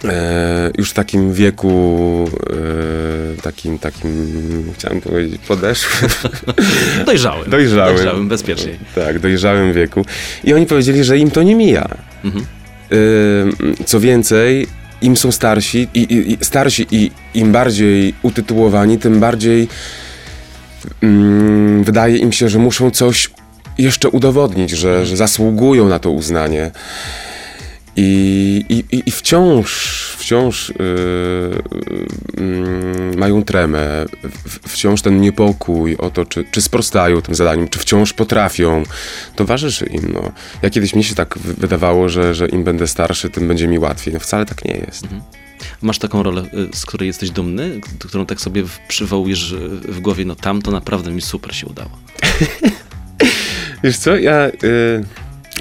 E, 0.09 0.71
już 0.77 0.89
w 0.89 0.93
takim 0.93 1.33
wieku, 1.33 2.25
e, 3.37 3.41
takim, 3.41 3.79
takim, 3.79 4.11
chciałem 4.73 5.01
powiedzieć, 5.01 5.41
podeszłym, 5.47 6.11
Dojrzałem. 7.05 7.49
dojrzałym. 7.55 7.95
Dojrzałem, 7.95 8.27
bezpieczniej. 8.27 8.79
Tak, 8.95 9.19
dojrzałym 9.19 9.73
wieku. 9.73 10.05
I 10.43 10.53
oni 10.53 10.65
powiedzieli, 10.65 11.03
że 11.03 11.17
im 11.17 11.31
to 11.31 11.43
nie 11.43 11.55
mija. 11.55 11.87
Mhm. 12.23 12.45
Ym, 12.91 13.75
co 13.85 13.99
więcej, 13.99 14.67
im 15.01 15.17
są 15.17 15.31
starsi 15.31 15.87
i, 15.93 15.99
i, 15.99 16.31
i 16.31 16.37
starsi 16.41 16.87
i 16.91 17.11
im 17.33 17.51
bardziej 17.51 18.13
utytułowani, 18.21 18.97
tym 18.97 19.19
bardziej 19.19 19.67
ym, 21.03 21.83
wydaje 21.83 22.17
im 22.17 22.31
się, 22.31 22.49
że 22.49 22.59
muszą 22.59 22.91
coś 22.91 23.29
jeszcze 23.77 24.09
udowodnić, 24.09 24.69
że, 24.69 25.05
że 25.05 25.17
zasługują 25.17 25.89
na 25.89 25.99
to 25.99 26.11
uznanie. 26.11 26.71
I, 27.95 28.65
i, 28.69 28.97
i- 29.07 29.11
wciąż, 29.11 29.91
wciąż 30.17 30.69
yy, 30.69 30.75
yy, 32.37 33.17
mają 33.17 33.43
tremę, 33.43 34.05
wciąż 34.67 35.01
ten 35.01 35.21
niepokój 35.21 35.95
o 35.97 36.09
to, 36.09 36.25
czy, 36.25 36.45
czy 36.51 36.61
sprostają 36.61 37.21
tym 37.21 37.35
zadaniom, 37.35 37.67
czy 37.67 37.79
wciąż 37.79 38.13
potrafią. 38.13 38.83
Towarzyszy 39.35 39.85
im. 39.85 40.11
No. 40.13 40.31
Ja 40.61 40.69
kiedyś 40.69 40.95
mi 40.95 41.03
się 41.03 41.15
tak 41.15 41.37
wy- 41.37 41.53
wydawało, 41.53 42.09
że, 42.09 42.35
że 42.35 42.47
im 42.47 42.63
będę 42.63 42.87
starszy, 42.87 43.29
tym 43.29 43.47
będzie 43.47 43.67
mi 43.67 43.79
łatwiej. 43.79 44.13
No 44.13 44.19
wcale 44.19 44.45
tak 44.45 44.65
nie 44.65 44.73
jest. 44.87 45.07
Masz 45.81 45.99
taką 45.99 46.23
rolę, 46.23 46.41
y, 46.73 46.75
z 46.77 46.85
której 46.85 47.07
jesteś 47.07 47.29
dumny, 47.29 47.81
którą 47.99 48.25
tak 48.25 48.41
sobie 48.41 48.63
przywołujesz 48.87 49.53
w 49.87 49.99
głowie, 49.99 50.25
no 50.25 50.35
tam 50.35 50.61
to 50.61 50.71
naprawdę 50.71 51.11
mi 51.11 51.21
super 51.21 51.55
się 51.55 51.67
udało. 51.67 51.89
Wiesz 53.83 53.97
co, 53.97 54.15
ja... 54.15 54.47
Y... 54.63 55.03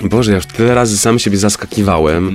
Boże, 0.03 0.31
ja 0.31 0.37
już 0.37 0.47
tyle 0.47 0.75
razy 0.75 0.99
sam 0.99 1.19
siebie 1.19 1.37
zaskakiwałem. 1.37 2.35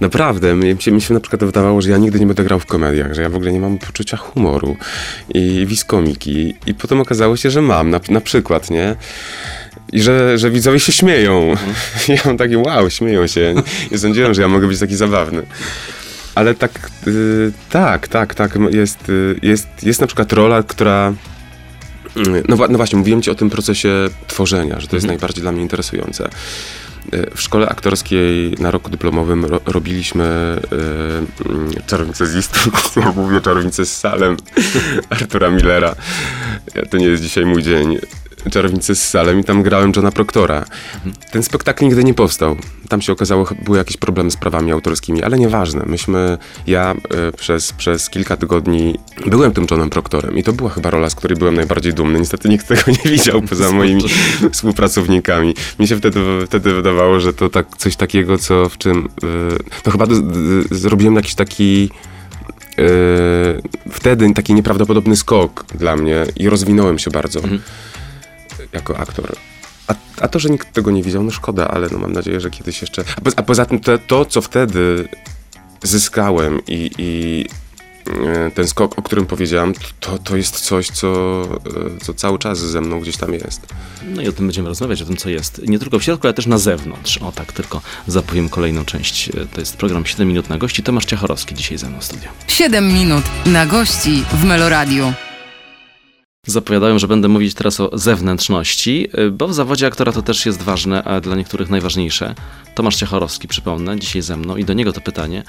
Naprawdę, 0.00 0.54
mi 0.54 0.82
się, 0.82 0.92
mi 0.92 1.02
się 1.02 1.14
na 1.14 1.20
przykład 1.20 1.44
wydawało, 1.44 1.82
że 1.82 1.90
ja 1.90 1.98
nigdy 1.98 2.20
nie 2.20 2.26
będę 2.26 2.44
grał 2.44 2.60
w 2.60 2.66
komediach, 2.66 3.14
że 3.14 3.22
ja 3.22 3.28
w 3.28 3.34
ogóle 3.34 3.52
nie 3.52 3.60
mam 3.60 3.78
poczucia 3.78 4.16
humoru 4.16 4.76
i 5.34 5.64
wiskomiki. 5.66 6.54
I 6.66 6.74
potem 6.74 7.00
okazało 7.00 7.36
się, 7.36 7.50
że 7.50 7.62
mam, 7.62 7.90
na, 7.90 8.00
na 8.08 8.20
przykład, 8.20 8.70
nie? 8.70 8.96
I 9.92 10.02
że, 10.02 10.38
że 10.38 10.50
widzowie 10.50 10.80
się 10.80 10.92
śmieją. 10.92 11.54
Ja 12.08 12.16
mam 12.24 12.36
takie, 12.36 12.58
wow, 12.58 12.90
śmieją 12.90 13.26
się. 13.26 13.54
Nie 13.90 13.98
sądziłem, 13.98 14.34
że 14.34 14.42
ja 14.42 14.48
mogę 14.48 14.68
być 14.68 14.78
taki 14.78 14.96
zabawny. 14.96 15.42
Ale 16.34 16.54
tak, 16.54 16.90
y, 17.06 17.52
tak, 17.70 18.08
tak, 18.08 18.34
tak, 18.34 18.58
jest, 18.70 19.08
y, 19.08 19.38
jest, 19.42 19.68
jest 19.82 20.00
na 20.00 20.06
przykład 20.06 20.32
rola, 20.32 20.62
która... 20.62 21.12
No, 22.48 22.56
no 22.70 22.76
właśnie, 22.76 22.98
mówiłem 22.98 23.22
ci 23.22 23.30
o 23.30 23.34
tym 23.34 23.50
procesie 23.50 23.88
tworzenia, 24.26 24.80
że 24.80 24.86
to 24.86 24.96
jest 24.96 25.04
Mhm. 25.04 25.08
najbardziej 25.08 25.42
dla 25.42 25.52
mnie 25.52 25.62
interesujące. 25.62 26.28
E, 27.12 27.30
W 27.36 27.40
szkole 27.42 27.68
aktorskiej 27.68 28.54
na 28.58 28.70
roku 28.70 28.90
dyplomowym 28.90 29.44
ro, 29.44 29.60
robiliśmy 29.66 30.24
e, 30.24 31.48
mm, 31.50 31.70
czarownicę 31.86 32.26
z 32.26 32.34
Istru, 32.36 32.72
ja 33.02 33.12
mówię 33.12 33.40
czarownicę 33.40 33.86
z 33.86 33.96
Salem 33.96 34.36
Artura 35.10 35.50
Millera. 35.50 35.94
Ja, 36.74 36.82
to 36.86 36.96
nie 36.96 37.06
jest 37.06 37.22
dzisiaj 37.22 37.44
mój 37.46 37.62
dzień. 37.62 37.98
Czarownicę 38.50 38.94
z 38.94 39.08
Salem 39.08 39.40
i 39.40 39.44
tam 39.44 39.62
grałem 39.62 39.92
Johna 39.96 40.12
Proctora. 40.12 40.64
Ten 41.30 41.42
spektakl 41.42 41.84
nigdy 41.84 42.04
nie 42.04 42.14
powstał. 42.14 42.56
Tam 42.88 43.02
się 43.02 43.12
okazało, 43.12 43.46
były 43.64 43.78
jakieś 43.78 43.96
problemy 43.96 44.30
z 44.30 44.36
prawami 44.36 44.72
autorskimi, 44.72 45.22
ale 45.22 45.38
nieważne. 45.38 45.84
Myśmy, 45.86 46.38
ja 46.66 46.94
e, 47.10 47.32
przez, 47.32 47.72
przez 47.72 48.10
kilka 48.10 48.36
tygodni 48.36 48.98
byłem 49.26 49.52
tym 49.52 49.66
Johnem 49.70 49.90
Proctorem 49.90 50.38
i 50.38 50.42
to 50.42 50.52
była 50.52 50.70
chyba 50.70 50.90
rola, 50.90 51.10
z 51.10 51.14
której 51.14 51.38
byłem 51.38 51.54
najbardziej 51.54 51.94
dumny. 51.94 52.20
Niestety 52.20 52.48
nikt 52.48 52.68
tego 52.68 52.82
nie 52.86 53.10
widział 53.10 53.42
poza 53.42 53.72
moimi 53.72 54.04
współpracownikami. 54.52 55.54
Mi 55.78 55.88
się 55.88 55.96
wtedy, 55.96 56.20
wtedy 56.46 56.74
wydawało, 56.74 57.20
że 57.20 57.32
to 57.32 57.48
tak, 57.50 57.76
coś 57.76 57.96
takiego, 57.96 58.38
co 58.38 58.68
w 58.68 58.78
czym... 58.78 59.08
Yy, 59.22 59.58
no 59.86 59.92
chyba 59.92 60.06
zrobiłem 60.70 61.14
jakiś 61.16 61.34
taki... 61.34 61.90
Yy, 62.78 63.62
wtedy 63.90 64.34
taki 64.34 64.54
nieprawdopodobny 64.54 65.16
skok 65.16 65.64
dla 65.74 65.96
mnie 65.96 66.26
i 66.36 66.48
rozwinąłem 66.48 66.98
się 66.98 67.10
bardzo 67.10 67.40
Mhm. 67.40 67.60
Jako 68.72 68.98
aktor. 68.98 69.32
A, 69.88 69.94
a 70.20 70.28
to, 70.28 70.38
że 70.38 70.48
nikt 70.50 70.72
tego 70.72 70.90
nie 70.90 71.02
widział, 71.02 71.22
no 71.22 71.30
szkoda, 71.30 71.68
ale 71.68 71.88
no 71.92 71.98
mam 71.98 72.12
nadzieję, 72.12 72.40
że 72.40 72.50
kiedyś 72.50 72.80
jeszcze... 72.80 73.04
A, 73.16 73.20
po, 73.20 73.30
a 73.36 73.42
poza 73.42 73.66
tym 73.66 73.80
to, 73.80 73.98
to, 73.98 74.24
co 74.24 74.42
wtedy 74.42 75.08
zyskałem 75.82 76.60
i, 76.66 76.90
i 76.98 77.44
e, 78.26 78.50
ten 78.50 78.68
skok, 78.68 78.98
o 78.98 79.02
którym 79.02 79.26
powiedziałem, 79.26 79.72
to, 80.00 80.18
to 80.18 80.36
jest 80.36 80.60
coś, 80.60 80.88
co, 80.88 81.42
e, 81.96 82.00
co 82.04 82.14
cały 82.14 82.38
czas 82.38 82.58
ze 82.58 82.80
mną 82.80 83.00
gdzieś 83.00 83.16
tam 83.16 83.32
jest. 83.32 83.66
No 84.04 84.22
i 84.22 84.28
o 84.28 84.32
tym 84.32 84.46
będziemy 84.46 84.68
rozmawiać, 84.68 85.02
o 85.02 85.06
tym, 85.06 85.16
co 85.16 85.28
jest 85.28 85.62
nie 85.68 85.78
tylko 85.78 85.98
w 85.98 86.02
środku, 86.02 86.26
ale 86.26 86.34
też 86.34 86.46
na 86.46 86.58
zewnątrz. 86.58 87.18
O 87.18 87.32
tak, 87.32 87.52
tylko 87.52 87.80
zapowiem 88.06 88.48
kolejną 88.48 88.84
część. 88.84 89.28
Y, 89.28 89.46
To 89.54 89.60
jest 89.60 89.76
program 89.76 90.06
7 90.06 90.28
minut 90.28 90.48
na 90.48 90.58
gości. 90.58 90.82
Tomasz 90.82 91.04
Ciachorowski 91.04 91.54
dzisiaj 91.54 91.78
ze 91.78 91.88
mną 91.88 92.00
w 92.00 92.04
studiu. 92.04 92.28
7 92.48 92.92
minut 92.92 93.24
na 93.46 93.66
gości 93.66 94.24
w 94.32 94.44
Meloradiu. 94.44 95.12
Zapowiadałem, 96.46 96.98
że 96.98 97.08
będę 97.08 97.28
mówić 97.28 97.54
teraz 97.54 97.80
o 97.80 97.98
zewnętrzności, 97.98 99.08
y, 99.18 99.30
bo 99.30 99.48
w 99.48 99.54
zawodzie 99.54 99.86
aktora 99.86 100.12
to 100.12 100.22
też 100.22 100.46
jest 100.46 100.62
ważne, 100.62 101.02
a 101.02 101.20
dla 101.20 101.36
niektórych 101.36 101.70
najważniejsze. 101.70 102.34
Tomasz 102.74 102.96
Ciechorowski, 102.96 103.48
przypomnę, 103.48 103.98
dzisiaj 103.98 104.22
ze 104.22 104.36
mną 104.36 104.56
i 104.56 104.64
do 104.64 104.72
niego 104.72 104.92
to 104.92 105.00
pytanie. 105.00 105.42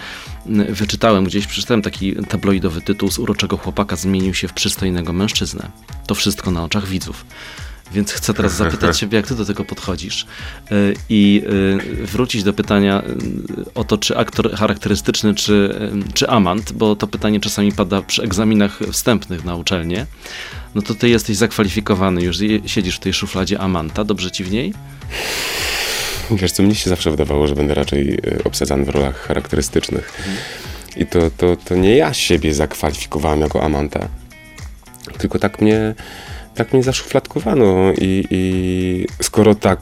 Y, 0.48 0.74
Wyczytałem 0.74 1.24
gdzieś, 1.24 1.48
przeczytałem 1.48 1.82
taki 1.82 2.16
tabloidowy 2.16 2.82
tytuł 2.82 3.12
z 3.12 3.20
uroczego 3.20 3.58
chłopaka 3.58 3.96
zmienił 3.96 4.34
się 4.34 4.48
w 4.48 4.54
przystojnego 4.54 5.14
mężczyznę. 5.14 5.70
To 6.08 6.16
wszystko 6.16 6.52
na 6.52 6.64
oczach 6.64 6.88
widzów. 6.88 7.26
Więc 7.96 8.12
chcę 8.12 8.34
teraz 8.34 8.56
zapytać 8.56 8.98
Ciebie, 9.00 9.18
jak 9.18 9.28
Ty 9.28 9.36
do 9.36 9.46
tego 9.46 9.66
podchodzisz 9.66 10.26
y, 10.72 10.94
i 11.10 11.42
y, 12.02 12.06
wrócić 12.06 12.44
do 12.44 12.54
pytania 12.54 13.04
y, 13.60 13.74
o 13.74 13.84
to, 13.84 13.98
czy 13.98 14.18
aktor 14.18 14.52
charakterystyczny, 14.52 15.36
czy, 15.36 15.80
czy 16.14 16.30
amant, 16.30 16.72
bo 16.72 16.96
to 16.96 17.08
pytanie 17.08 17.40
czasami 17.40 17.72
pada 17.72 18.02
przy 18.02 18.24
egzaminach 18.24 18.80
wstępnych 18.92 19.46
na 19.46 19.56
uczelnię. 19.56 20.06
No 20.76 20.82
to 20.82 20.96
Ty 20.96 21.10
jesteś 21.10 21.38
zakwalifikowany, 21.38 22.22
już 22.22 22.38
siedzisz 22.66 22.96
w 22.96 23.00
tej 23.00 23.14
szufladzie 23.14 23.60
amanta, 23.60 24.04
dobrze 24.04 24.32
Ci 24.32 24.44
w 24.44 24.52
niej? 24.52 24.74
Wiesz 26.32 26.52
co, 26.52 26.64
mnie 26.64 26.76
się 26.76 26.90
zawsze 26.90 27.12
wydawało, 27.12 27.48
że 27.48 27.56
będę 27.56 27.74
raczej 27.74 28.20
obsadzany 28.44 28.86
w 28.86 28.90
rolach 28.90 29.28
charakterystycznych. 29.28 30.14
I 30.98 31.06
to, 31.06 31.20
to, 31.38 31.58
to 31.66 31.76
nie 31.76 31.98
ja 31.98 32.14
siebie 32.14 32.54
zakwalifikowałem 32.54 33.42
jako 33.42 33.64
amanta, 33.64 34.08
tylko 35.18 35.40
tak 35.40 35.62
mnie, 35.62 35.96
tak 36.56 36.74
mnie 36.74 36.84
zaszufladkowano 36.84 37.94
i, 37.98 38.28
i 38.32 39.08
skoro 39.22 39.56
tak 39.56 39.80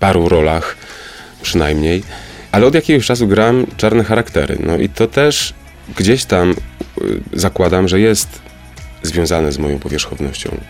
paru 0.00 0.28
rolach 0.28 0.76
przynajmniej. 1.42 2.02
Ale 2.52 2.66
od 2.66 2.74
jakiegoś 2.74 3.06
czasu 3.06 3.28
gram 3.28 3.66
czarne 3.76 4.04
charaktery. 4.04 4.58
No 4.60 4.76
i 4.76 4.88
to 4.88 5.06
też 5.06 5.54
gdzieś 5.96 6.24
tam 6.24 6.50
y, 6.50 6.54
zakładam, 7.32 7.88
że 7.88 8.00
jest 8.00 8.28
związane 9.02 9.52
z 9.52 9.58
moją 9.58 9.78
powierzchownością 9.78 10.60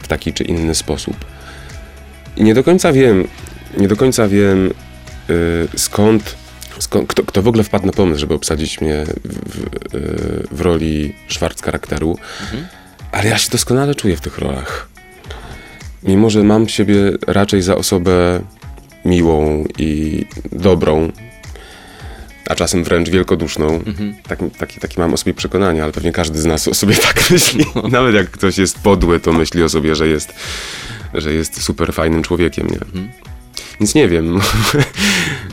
w 0.00 0.08
taki 0.08 0.32
czy 0.32 0.44
inny 0.44 0.74
sposób. 0.74 1.16
I 2.36 2.44
nie 2.44 2.54
do 2.54 2.64
końca 2.64 2.92
wiem, 2.92 3.28
nie 3.76 3.88
do 3.88 3.96
końca 3.96 4.28
wiem 4.28 4.70
y, 5.30 5.68
skąd 5.76 6.34
kto, 7.08 7.22
kto 7.22 7.42
w 7.42 7.48
ogóle 7.48 7.64
wpadł 7.64 7.86
na 7.86 7.92
pomysł, 7.92 8.20
żeby 8.20 8.34
obsadzić 8.34 8.80
mnie 8.80 9.04
w, 9.24 9.38
w, 9.48 10.56
w 10.56 10.60
roli 10.60 11.14
Schwarz 11.28 11.54
charakteru, 11.62 12.18
ale 13.12 13.28
ja 13.28 13.38
się 13.38 13.50
doskonale 13.50 13.94
czuję 13.94 14.16
w 14.16 14.20
tych 14.20 14.38
rolach. 14.38 14.88
Mimo, 16.02 16.30
że 16.30 16.42
mam 16.44 16.68
siebie 16.68 16.94
raczej 17.26 17.62
za 17.62 17.76
osobę 17.76 18.40
miłą 19.04 19.64
i 19.78 20.24
dobrą, 20.52 21.12
a 22.48 22.54
czasem 22.54 22.84
wręcz 22.84 23.08
wielkoduszną. 23.08 23.80
Tak, 24.28 24.38
taki, 24.58 24.80
taki 24.80 25.00
mam 25.00 25.14
o 25.14 25.16
sobie 25.16 25.34
przekonanie, 25.34 25.82
ale 25.82 25.92
pewnie 25.92 26.12
każdy 26.12 26.40
z 26.40 26.44
nas 26.44 26.68
o 26.68 26.74
sobie 26.74 26.94
tak 27.12 27.30
myśli. 27.30 27.64
Nawet 27.90 28.14
jak 28.14 28.30
ktoś 28.30 28.58
jest 28.58 28.78
podły, 28.78 29.20
to 29.20 29.32
myśli 29.32 29.62
o 29.62 29.68
sobie, 29.68 29.94
że 29.94 30.08
jest, 30.08 30.34
że 31.14 31.32
jest 31.32 31.62
super 31.62 31.92
fajnym 31.92 32.22
człowiekiem, 32.22 32.66
nie? 32.66 32.78
Więc 33.80 33.94
nie 33.94 34.08
wiem. 34.08 34.40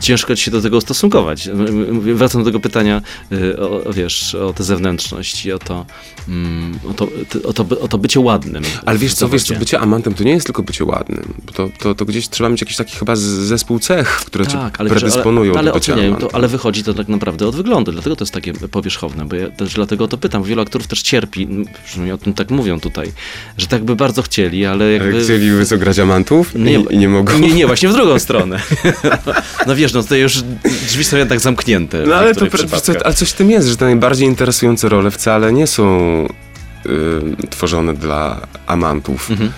Ciężko 0.06 0.36
ci 0.36 0.44
się 0.44 0.50
do 0.50 0.62
tego 0.62 0.76
ustosunkować. 0.76 1.48
Wracam 2.14 2.42
do 2.42 2.48
tego 2.50 2.60
pytania 2.60 3.02
y, 3.32 3.60
o, 3.60 3.92
wiesz, 3.92 4.34
o 4.34 4.52
tę 4.52 4.64
zewnętrzność 4.64 5.46
i 5.46 5.52
o 5.52 5.58
to, 5.58 5.86
mm, 6.28 6.78
o 6.90 6.94
to, 6.94 7.08
o 7.44 7.52
to, 7.52 7.66
o 7.80 7.88
to 7.88 7.98
bycie 7.98 8.20
ładnym. 8.20 8.62
Ale 8.84 8.98
wiesz 8.98 9.14
co, 9.14 9.28
wiesz 9.28 9.42
co, 9.42 9.54
bycie 9.54 9.80
amantem 9.80 10.14
to 10.14 10.24
nie 10.24 10.30
jest 10.30 10.46
tylko 10.46 10.62
bycie 10.62 10.84
ładnym. 10.84 11.34
To, 11.54 11.68
to, 11.78 11.94
to 11.94 12.04
gdzieś 12.04 12.28
trzeba 12.28 12.50
mieć 12.50 12.60
jakiś 12.60 12.76
taki 12.76 12.96
chyba 12.96 13.16
zespół 13.16 13.78
cech, 13.78 14.08
które 14.08 14.46
Tak, 14.46 14.80
ale, 14.80 14.90
predysponują 14.90 15.52
ale, 15.52 15.58
ale, 15.58 15.70
do 15.70 15.78
bycia 15.78 15.94
amantem. 15.94 16.28
to, 16.28 16.34
ale 16.34 16.48
wychodzi 16.48 16.82
to 16.84 16.94
tak 16.94 17.08
naprawdę 17.08 17.46
od 17.46 17.56
wyglądu, 17.56 17.92
dlatego 17.92 18.16
to 18.16 18.24
jest 18.24 18.34
takie 18.34 18.52
powierzchowne, 18.52 19.24
bo 19.24 19.36
ja 19.36 19.50
też 19.50 19.74
dlatego 19.74 20.04
o 20.04 20.08
to 20.08 20.18
pytam. 20.18 20.42
Wielu 20.42 20.62
aktorów 20.62 20.86
też 20.86 21.02
cierpi, 21.02 21.48
przynajmniej 21.84 22.14
o 22.14 22.18
tym 22.18 22.34
tak 22.34 22.50
mówią 22.50 22.80
tutaj, 22.80 23.12
że 23.58 23.66
tak 23.66 23.84
by 23.84 23.96
bardzo 23.96 24.22
chcieli, 24.22 24.66
ale 24.66 24.92
jakby... 24.92 25.08
Ale 25.08 25.24
Chcieli 25.24 25.66
co 25.66 25.78
grać 25.78 25.98
amantów 25.98 26.54
Nie, 26.54 26.72
I, 26.72 26.94
i 26.94 26.98
nie 26.98 27.08
mogą. 27.08 27.38
Nie, 27.38 27.54
nie, 27.54 27.66
właśnie 27.66 27.88
w 27.88 27.92
drugą 27.92 28.18
stronę. 28.18 28.60
No 29.66 29.76
wiesz, 29.76 29.92
no 29.96 30.02
tutaj 30.02 30.20
już 30.20 30.42
drzwi 30.88 31.04
są 31.04 31.16
jednak 31.16 31.40
zamknięte. 31.40 32.04
No 32.06 32.14
ale, 32.14 32.34
to, 32.34 32.46
ale 33.04 33.14
coś 33.14 33.30
w 33.30 33.32
tym 33.32 33.50
jest, 33.50 33.68
że 33.68 33.76
te 33.76 33.84
najbardziej 33.84 34.28
interesujące 34.28 34.88
role 34.88 35.10
wcale 35.10 35.52
nie 35.52 35.66
są 35.66 36.26
y, 36.86 37.46
tworzone 37.50 37.94
dla 37.94 38.40
amantów. 38.66 39.30
Mhm. 39.30 39.52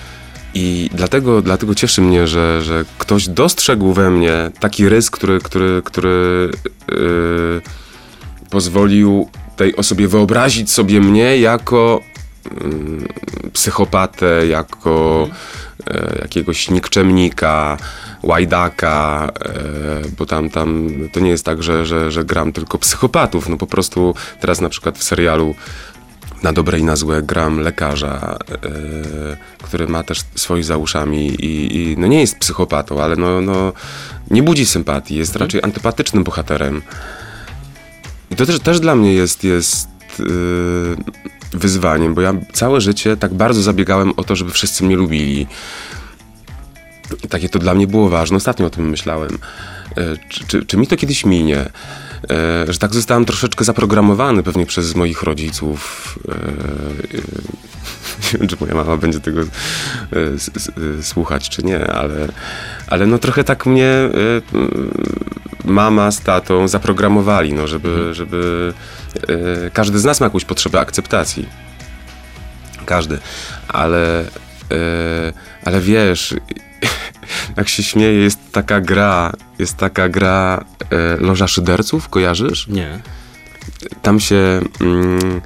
I 0.54 0.90
dlatego, 0.94 1.42
dlatego 1.42 1.74
cieszy 1.74 2.00
mnie, 2.00 2.26
że, 2.26 2.62
że 2.62 2.84
ktoś 2.98 3.28
dostrzegł 3.28 3.92
we 3.92 4.10
mnie 4.10 4.50
taki 4.60 4.88
rys, 4.88 5.10
który, 5.10 5.40
który, 5.40 5.82
który 5.84 6.50
y, 6.92 7.60
pozwolił 8.50 9.28
tej 9.56 9.76
osobie 9.76 10.08
wyobrazić 10.08 10.70
sobie 10.70 11.00
mnie 11.00 11.38
jako 11.38 12.02
psychopatę, 13.52 14.46
jako 14.46 15.28
e, 15.86 16.18
jakiegoś 16.22 16.70
nikczemnika, 16.70 17.76
łajdaka, 18.22 19.28
e, 19.40 20.08
bo 20.18 20.26
tam, 20.26 20.50
tam 20.50 20.90
to 21.12 21.20
nie 21.20 21.30
jest 21.30 21.44
tak, 21.44 21.62
że, 21.62 21.86
że, 21.86 22.10
że 22.10 22.24
gram 22.24 22.52
tylko 22.52 22.78
psychopatów. 22.78 23.48
No 23.48 23.56
po 23.56 23.66
prostu 23.66 24.14
teraz 24.40 24.60
na 24.60 24.68
przykład 24.68 24.98
w 24.98 25.02
serialu 25.02 25.54
na 26.42 26.52
dobre 26.52 26.78
i 26.78 26.84
na 26.84 26.96
złe 26.96 27.22
gram 27.22 27.60
lekarza, 27.60 28.38
który 29.62 29.88
ma 29.88 30.02
też 30.02 30.20
swoich 30.34 30.64
za 30.64 30.76
uszami 30.76 31.28
i, 31.28 31.76
i 31.76 31.96
no 31.98 32.06
nie 32.06 32.20
jest 32.20 32.38
psychopatą, 32.38 33.02
ale 33.02 33.16
no, 33.16 33.40
no 33.40 33.72
nie 34.30 34.42
budzi 34.42 34.66
sympatii, 34.66 35.16
jest 35.16 35.36
raczej 35.36 35.62
antypatycznym 35.62 36.24
bohaterem. 36.24 36.82
I 38.30 38.36
to 38.36 38.46
też, 38.46 38.60
też 38.60 38.80
dla 38.80 38.94
mnie 38.94 39.14
jest, 39.14 39.44
jest 39.44 39.88
yy, 40.18 40.96
wyzwaniem, 41.52 42.14
bo 42.14 42.20
ja 42.20 42.34
całe 42.52 42.80
życie 42.80 43.16
tak 43.16 43.34
bardzo 43.34 43.62
zabiegałem 43.62 44.12
o 44.16 44.24
to, 44.24 44.36
żeby 44.36 44.50
wszyscy 44.50 44.84
mnie 44.84 44.96
lubili. 44.96 45.46
Takie 47.28 47.48
to 47.48 47.58
dla 47.58 47.74
mnie 47.74 47.86
było 47.86 48.08
ważne. 48.08 48.36
Ostatnio 48.36 48.66
o 48.66 48.70
tym 48.70 48.90
myślałem. 48.90 49.38
E, 49.96 50.16
Czy, 50.28 50.46
czy, 50.46 50.66
czy 50.66 50.76
mi 50.76 50.86
to 50.86 50.96
kiedyś 50.96 51.24
minie? 51.24 51.70
E, 52.30 52.72
Że 52.72 52.78
tak 52.78 52.94
zostałem 52.94 53.24
troszeczkę 53.24 53.64
zaprogramowany 53.64 54.42
pewnie 54.42 54.66
przez 54.66 54.94
moich 54.94 55.22
rodziców. 55.22 56.18
E, 56.28 56.32
e, 56.32 56.38
Nie 58.32 58.38
wiem, 58.38 58.48
czy 58.48 58.56
moja 58.60 58.74
mama 58.74 58.96
będzie 58.96 59.20
tego 59.20 59.40
słuchać, 61.02 61.48
czy 61.48 61.62
nie, 61.62 61.86
ale, 61.86 62.28
ale 62.86 63.06
no 63.06 63.18
trochę 63.18 63.44
tak 63.44 63.66
mnie 63.66 63.92
mama 65.64 66.10
z 66.10 66.20
tatą 66.20 66.68
zaprogramowali, 66.68 67.52
no, 67.54 67.66
żeby, 67.66 68.14
żeby 68.14 68.72
e, 69.14 69.70
każdy 69.70 69.98
z 69.98 70.04
nas 70.04 70.20
ma 70.20 70.26
jakąś 70.26 70.44
potrzebę 70.44 70.80
akceptacji. 70.80 71.48
Każdy. 72.86 73.18
Ale, 73.68 74.24
ale 75.64 75.80
wiesz, 75.80 76.34
jak 77.56 77.68
się 77.68 77.82
śmieje, 77.82 78.12
jest 78.12 78.38
taka 78.52 78.80
gra, 78.80 79.32
jest 79.58 79.76
taka 79.76 80.08
gra 80.08 80.64
e, 80.90 81.16
Loża 81.16 81.48
Szyderców, 81.48 82.08
kojarzysz? 82.08 82.68
Nie. 82.68 83.00
Tam 84.02 84.20
się 84.20 84.60
mm, 84.80 85.40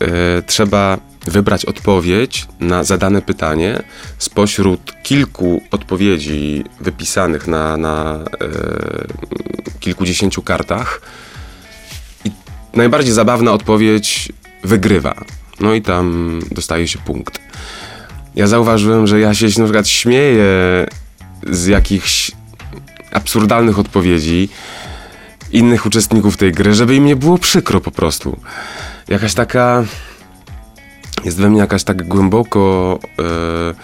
e, 0.00 0.42
trzeba 0.42 0.98
wybrać 1.26 1.64
odpowiedź 1.64 2.46
na 2.60 2.84
zadane 2.84 3.22
pytanie 3.22 3.82
spośród 4.18 5.02
kilku 5.02 5.62
odpowiedzi 5.70 6.64
wypisanych 6.80 7.48
na, 7.48 7.76
na 7.76 8.14
e, 8.14 8.48
kilkudziesięciu 9.80 10.42
kartach. 10.42 11.00
I 12.24 12.30
najbardziej 12.74 13.12
zabawna 13.12 13.52
odpowiedź 13.52 14.32
wygrywa. 14.64 15.14
No 15.60 15.74
i 15.74 15.82
tam 15.82 16.40
dostaje 16.50 16.88
się 16.88 16.98
punkt. 16.98 17.40
Ja 18.36 18.46
zauważyłem, 18.46 19.06
że 19.06 19.20
ja 19.20 19.34
się 19.34 19.46
na 19.46 19.64
przykład 19.64 19.88
śmieję 19.88 20.44
z 21.50 21.66
jakichś 21.66 22.32
absurdalnych 23.12 23.78
odpowiedzi 23.78 24.48
innych 25.52 25.86
uczestników 25.86 26.36
tej 26.36 26.52
gry, 26.52 26.74
żeby 26.74 26.96
im 26.96 27.04
nie 27.04 27.16
było 27.16 27.38
przykro 27.38 27.80
po 27.80 27.90
prostu. 27.90 28.38
Jakaś 29.08 29.34
taka. 29.34 29.84
Jest 31.24 31.36
we 31.40 31.50
mnie 31.50 31.60
jakaś 31.60 31.84
tak 31.84 32.08
głęboko. 32.08 32.98
e, 33.18 33.74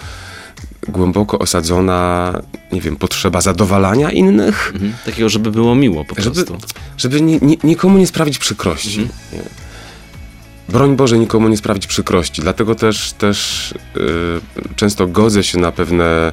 głęboko 0.89 1.39
osadzona, 1.39 2.33
nie 2.73 2.81
wiem, 2.81 2.97
potrzeba 2.97 3.41
zadowalania 3.41 4.11
innych, 4.11 4.71
Mhm. 4.75 4.93
Takiego, 5.07 5.29
żeby 5.29 5.51
było 5.51 5.75
miło 5.75 6.05
po 6.05 6.23
żeby, 6.23 6.45
prostu. 6.45 6.59
żeby 6.99 7.21
ni, 7.21 7.39
ni, 7.43 7.59
nikomu 7.65 7.99
nie 7.99 8.07
sprawić 8.07 8.39
przykrości. 8.39 8.99
Nie. 9.33 9.39
Broń 10.73 10.97
Boże, 10.97 11.19
nikomu 11.19 11.49
nie 11.49 11.57
sprawić 11.57 11.87
przykrości. 11.87 12.43
Dlatego 12.43 12.75
też, 12.75 13.13
też 13.13 13.71
y, 13.97 14.75
często 14.77 15.07
godzę 15.07 15.45
się 15.45 15.59
na 15.59 15.73
pewne 15.73 16.31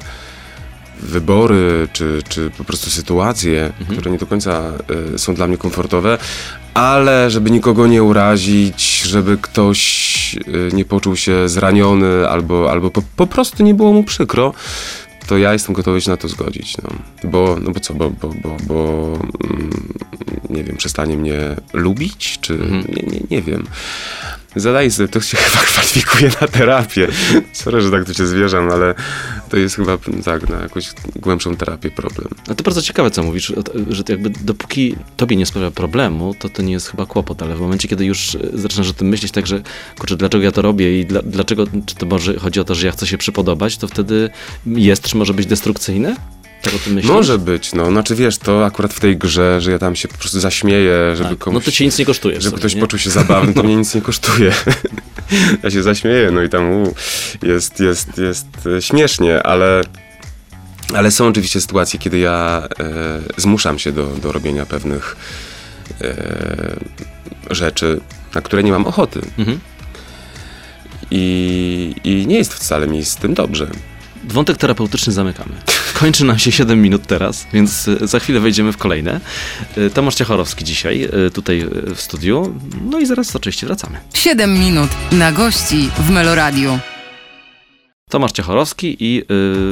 wybory, 1.02 1.88
czy, 1.92 2.22
czy 2.28 2.50
po 2.58 2.64
prostu 2.64 2.90
sytuacje, 2.90 3.72
które 3.92 4.10
nie 4.10 4.18
do 4.18 4.26
końca 4.26 4.72
y, 5.14 5.18
są 5.18 5.34
dla 5.34 5.46
mnie 5.46 5.56
komfortowe, 5.56 6.18
ale 6.74 7.30
żeby 7.30 7.50
nikogo 7.50 7.86
nie 7.86 8.02
urazić, 8.02 9.02
żeby 9.02 9.38
ktoś 9.38 10.36
y, 10.36 10.70
nie 10.72 10.84
poczuł 10.84 11.16
się 11.16 11.48
zraniony 11.48 12.28
albo, 12.28 12.70
albo 12.70 12.90
po, 12.90 13.02
po 13.16 13.26
prostu 13.26 13.62
nie 13.62 13.74
było 13.74 13.92
mu 13.92 14.04
przykro, 14.04 14.54
to 15.28 15.38
ja 15.38 15.52
jestem 15.52 15.74
gotowy 15.74 16.00
się 16.00 16.10
na 16.10 16.16
to 16.16 16.28
zgodzić. 16.28 16.76
No. 16.82 16.90
Bo, 17.30 17.56
no 17.62 17.70
bo 17.70 17.80
co, 17.80 17.94
bo, 17.94 18.10
bo, 18.10 18.28
bo, 18.42 18.56
bo 18.66 19.12
mm, 19.50 19.70
nie 20.50 20.64
wiem, 20.64 20.76
przestanie 20.76 21.16
mnie 21.16 21.38
lubić, 21.72 22.38
czy 22.40 22.54
Mhm. 22.54 22.84
nie, 22.88 23.02
nie, 23.02 23.20
nie 23.30 23.42
wiem. 23.42 23.66
Zadaję 24.60 24.90
sobie, 24.90 25.08
to 25.08 25.20
się 25.20 25.36
chyba 25.46 25.64
kwalifikuje 25.64 26.30
na 26.40 26.48
terapię. 26.48 27.08
Sorry, 27.52 27.80
że 27.80 27.90
tak 27.90 28.04
tu 28.04 28.14
się 28.14 28.26
zwierzam, 28.26 28.70
ale 28.70 28.94
to 29.48 29.56
jest 29.56 29.76
chyba 29.76 29.98
tak, 30.24 30.48
na 30.48 30.60
jakąś 30.60 30.92
głębszą 31.16 31.56
terapię 31.56 31.90
problem. 31.90 32.28
No 32.48 32.54
to 32.54 32.62
bardzo 32.62 32.82
ciekawe, 32.82 33.10
co 33.10 33.22
mówisz, 33.22 33.52
że 33.90 34.02
jakby 34.08 34.30
dopóki 34.30 34.96
tobie 35.16 35.36
nie 35.36 35.46
sprawia 35.46 35.70
problemu, 35.70 36.34
to 36.38 36.48
to 36.48 36.62
nie 36.62 36.72
jest 36.72 36.90
chyba 36.90 37.06
kłopot, 37.06 37.42
ale 37.42 37.56
w 37.56 37.60
momencie, 37.60 37.88
kiedy 37.88 38.04
już 38.04 38.36
zaczynasz 38.54 38.90
o 38.90 38.92
tym 38.92 39.08
myśleć 39.08 39.32
tak, 39.32 39.46
że 39.46 39.62
kurczę, 39.98 40.16
dlaczego 40.16 40.44
ja 40.44 40.52
to 40.52 40.62
robię 40.62 41.00
i 41.00 41.06
dla, 41.06 41.22
dlaczego, 41.22 41.64
czy 41.86 41.94
to 41.94 42.06
może 42.06 42.38
chodzi 42.38 42.60
o 42.60 42.64
to, 42.64 42.74
że 42.74 42.86
ja 42.86 42.92
chcę 42.92 43.06
się 43.06 43.18
przypodobać, 43.18 43.76
to 43.76 43.88
wtedy 43.88 44.30
jest, 44.66 45.02
czy 45.02 45.16
może 45.16 45.34
być 45.34 45.46
destrukcyjne? 45.46 46.16
Tak 46.62 46.74
o 46.74 46.78
tym 46.78 46.94
myślisz? 46.94 47.12
Może 47.12 47.38
być, 47.38 47.72
no. 47.72 47.90
Znaczy 47.90 48.14
wiesz, 48.14 48.38
to 48.38 48.64
akurat 48.66 48.94
w 48.94 49.00
tej 49.00 49.16
grze, 49.16 49.60
że 49.60 49.70
ja 49.70 49.78
tam 49.78 49.96
się 49.96 50.08
po 50.08 50.18
prostu 50.18 50.40
zaśmieję, 50.40 51.16
żeby 51.16 51.30
Tak. 51.30 51.38
komuś... 51.38 51.54
No 51.54 51.64
to 51.64 51.70
ci 51.70 51.84
nic 51.84 51.98
nie 51.98 52.04
kosztuje. 52.04 52.34
Żeby 52.34 52.44
sumie, 52.50 52.58
ktoś 52.58 52.74
nie? 52.74 52.80
poczuł 52.80 52.98
się 52.98 53.10
zabawny, 53.10 53.54
to 53.54 53.62
mnie 53.62 53.76
nic 53.76 53.94
nie 53.94 54.00
kosztuje. 54.02 54.52
ja 55.62 55.70
się 55.70 55.82
zaśmieję, 55.82 56.30
no 56.30 56.42
i 56.42 56.48
tam 56.48 56.70
u, 56.70 56.94
jest, 57.42 57.80
jest, 57.80 58.18
jest 58.18 58.46
e, 58.76 58.82
śmiesznie, 58.82 59.42
ale, 59.42 59.82
ale 60.94 61.10
są 61.10 61.26
oczywiście 61.28 61.60
sytuacje, 61.60 61.98
kiedy 61.98 62.18
ja 62.18 62.68
e, 62.80 63.20
zmuszam 63.36 63.78
się 63.78 63.92
do, 63.92 64.06
do 64.06 64.32
robienia 64.32 64.66
pewnych 64.66 65.16
e, 66.00 66.76
rzeczy, 67.50 68.00
na 68.34 68.40
które 68.40 68.62
nie 68.62 68.72
mam 68.72 68.86
ochoty. 68.86 69.20
Mhm. 69.38 69.60
I, 71.10 71.94
I 72.04 72.26
nie 72.26 72.36
jest 72.36 72.54
wcale 72.54 72.86
mi 72.86 73.04
z 73.04 73.16
tym 73.16 73.34
dobrze. 73.34 73.66
Wątek 74.24 74.56
terapeutyczny 74.56 75.12
zamykamy. 75.12 75.52
Kończy 75.98 76.24
nam 76.24 76.38
się 76.38 76.52
7 76.52 76.82
minut 76.82 77.06
teraz, 77.06 77.46
więc 77.52 77.88
e, 77.88 78.06
za 78.06 78.18
chwilę 78.18 78.40
wejdziemy 78.40 78.72
w 78.72 78.76
kolejne. 78.76 79.20
E, 79.76 79.90
Tomasz 79.90 80.14
Ciachorowski 80.14 80.64
dzisiaj 80.64 81.02
e, 81.04 81.30
tutaj 81.30 81.66
w 81.94 82.00
studiu. 82.00 82.54
No 82.84 82.98
i 82.98 83.06
zaraz 83.06 83.36
oczywiście 83.36 83.66
wracamy. 83.66 84.00
7 84.14 84.58
minut 84.58 84.90
na 85.12 85.32
gości 85.32 85.90
w 85.98 86.10
Meloradiu. 86.10 86.78
Tomasz 88.08 88.32
Ciachorowski 88.32 88.96
i 89.00 89.22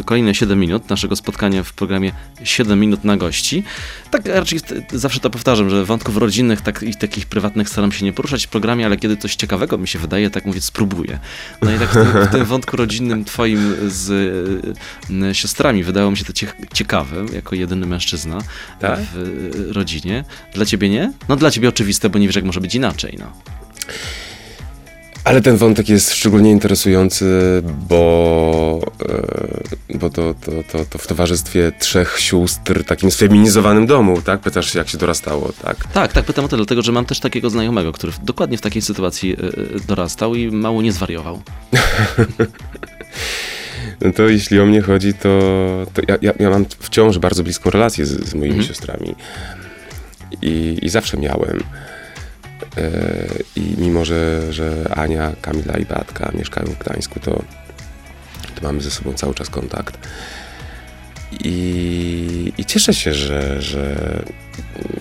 y, 0.00 0.04
kolejne 0.04 0.34
7 0.34 0.60
minut 0.60 0.90
naszego 0.90 1.16
spotkania 1.16 1.62
w 1.62 1.72
programie 1.72 2.12
7 2.44 2.80
minut 2.80 3.04
na 3.04 3.16
gości. 3.16 3.62
Tak 4.10 4.26
raczej 4.26 4.60
zawsze 4.92 5.20
to 5.20 5.30
powtarzam, 5.30 5.70
że 5.70 5.84
wątków 5.84 6.16
rodzinnych 6.16 6.60
tak, 6.60 6.82
i 6.82 6.94
takich 6.94 7.26
prywatnych 7.26 7.68
staram 7.68 7.92
się 7.92 8.04
nie 8.04 8.12
poruszać 8.12 8.46
w 8.46 8.48
programie, 8.48 8.86
ale 8.86 8.96
kiedy 8.96 9.16
coś 9.16 9.36
ciekawego 9.36 9.78
mi 9.78 9.88
się 9.88 9.98
wydaje, 9.98 10.30
tak 10.30 10.44
mówię, 10.44 10.60
spróbuję. 10.60 11.18
No 11.62 11.74
i 11.74 11.78
tak 11.78 11.88
w 11.88 11.94
tym, 11.94 12.26
w 12.26 12.28
tym 12.32 12.44
wątku 12.44 12.76
rodzinnym 12.76 13.24
twoim 13.24 13.74
z 13.86 14.10
y, 15.10 15.14
y, 15.30 15.34
siostrami 15.34 15.82
wydało 15.82 16.10
mi 16.10 16.16
się 16.16 16.24
to 16.24 16.32
cie, 16.32 16.46
ciekawe, 16.74 17.24
jako 17.32 17.54
jedyny 17.54 17.86
mężczyzna 17.86 18.38
Tak? 18.80 19.00
w 19.00 19.16
y, 19.70 19.72
rodzinie. 19.72 20.24
Dla 20.54 20.66
ciebie 20.66 20.88
nie? 20.88 21.12
No 21.28 21.36
dla 21.36 21.50
ciebie 21.50 21.68
oczywiste, 21.68 22.10
bo 22.10 22.18
nie 22.18 22.26
wiesz, 22.26 22.36
jak 22.36 22.44
może 22.44 22.60
być 22.60 22.74
inaczej. 22.74 23.16
No. 23.18 23.32
Ale 25.26 25.40
ten 25.40 25.56
wątek 25.56 25.88
jest 25.88 26.14
szczególnie 26.14 26.50
interesujący, 26.50 27.62
bo, 27.88 28.80
e, 29.90 29.98
bo 29.98 30.10
to, 30.10 30.34
to, 30.34 30.52
to, 30.72 30.84
to 30.84 30.98
w 30.98 31.06
towarzystwie 31.06 31.72
trzech 31.78 32.16
sióstr, 32.20 32.84
takim 32.84 33.10
sfeminizowanym 33.10 33.86
domu, 33.86 34.22
tak? 34.22 34.40
Pytasz 34.40 34.72
się, 34.72 34.78
jak 34.78 34.88
się 34.88 34.98
dorastało, 34.98 35.52
tak? 35.62 35.92
Tak, 35.92 36.12
tak, 36.12 36.24
pytam 36.24 36.44
o 36.44 36.48
to, 36.48 36.56
dlatego 36.56 36.82
że 36.82 36.92
mam 36.92 37.04
też 37.04 37.20
takiego 37.20 37.50
znajomego, 37.50 37.92
który 37.92 38.12
dokładnie 38.22 38.58
w 38.58 38.60
takiej 38.60 38.82
sytuacji 38.82 39.32
y, 39.32 39.44
y, 39.76 39.80
dorastał 39.88 40.34
i 40.34 40.50
mało 40.50 40.82
nie 40.82 40.92
zwariował. 40.92 41.42
No 44.00 44.12
to 44.12 44.28
jeśli 44.28 44.60
o 44.60 44.66
mnie 44.66 44.82
chodzi, 44.82 45.14
to, 45.14 45.28
to 45.94 46.02
ja, 46.08 46.18
ja, 46.22 46.32
ja 46.38 46.50
mam 46.50 46.66
wciąż 46.78 47.18
bardzo 47.18 47.42
bliską 47.42 47.70
relację 47.70 48.06
z, 48.06 48.28
z 48.28 48.34
moimi 48.34 48.48
Mhm. 48.48 48.68
siostrami. 48.68 49.14
I, 50.42 50.78
I 50.82 50.88
zawsze 50.88 51.16
miałem. 51.16 51.62
I 53.56 53.74
mimo, 53.78 54.04
że, 54.04 54.52
że 54.52 54.92
Ania, 54.94 55.32
Kamila 55.42 55.74
i 55.74 55.84
Beatka 55.84 56.32
mieszkają 56.34 56.66
w 56.66 56.78
Gdańsku, 56.78 57.20
to, 57.20 57.30
to 58.54 58.62
mamy 58.62 58.80
ze 58.80 58.90
sobą 58.90 59.12
cały 59.12 59.34
czas 59.34 59.50
kontakt. 59.50 59.98
I, 61.44 62.52
i 62.58 62.64
cieszę 62.64 62.94
się, 62.94 63.14
że, 63.14 63.62
że 63.62 63.96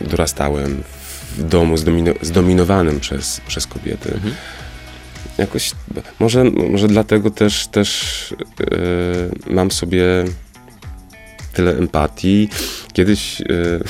dorastałem 0.02 0.84
w 1.38 1.44
domu 1.44 1.78
zdomino, 1.78 2.12
zdominowanym 2.22 3.00
przez, 3.00 3.42
przez 3.48 3.68
kobiety. 3.68 4.14
Mhm. 4.14 4.36
Jakoś, 5.38 5.72
może, 6.20 6.44
może 6.44 6.88
dlatego 6.88 7.32
też, 7.32 7.68
też 7.68 8.34
yy, 8.60 9.54
mam 9.54 9.72
sobie 9.72 10.04
tyle 11.54 11.78
empatii. 11.78 12.50
Kiedyś, 12.94 13.40
yy, 13.40 13.84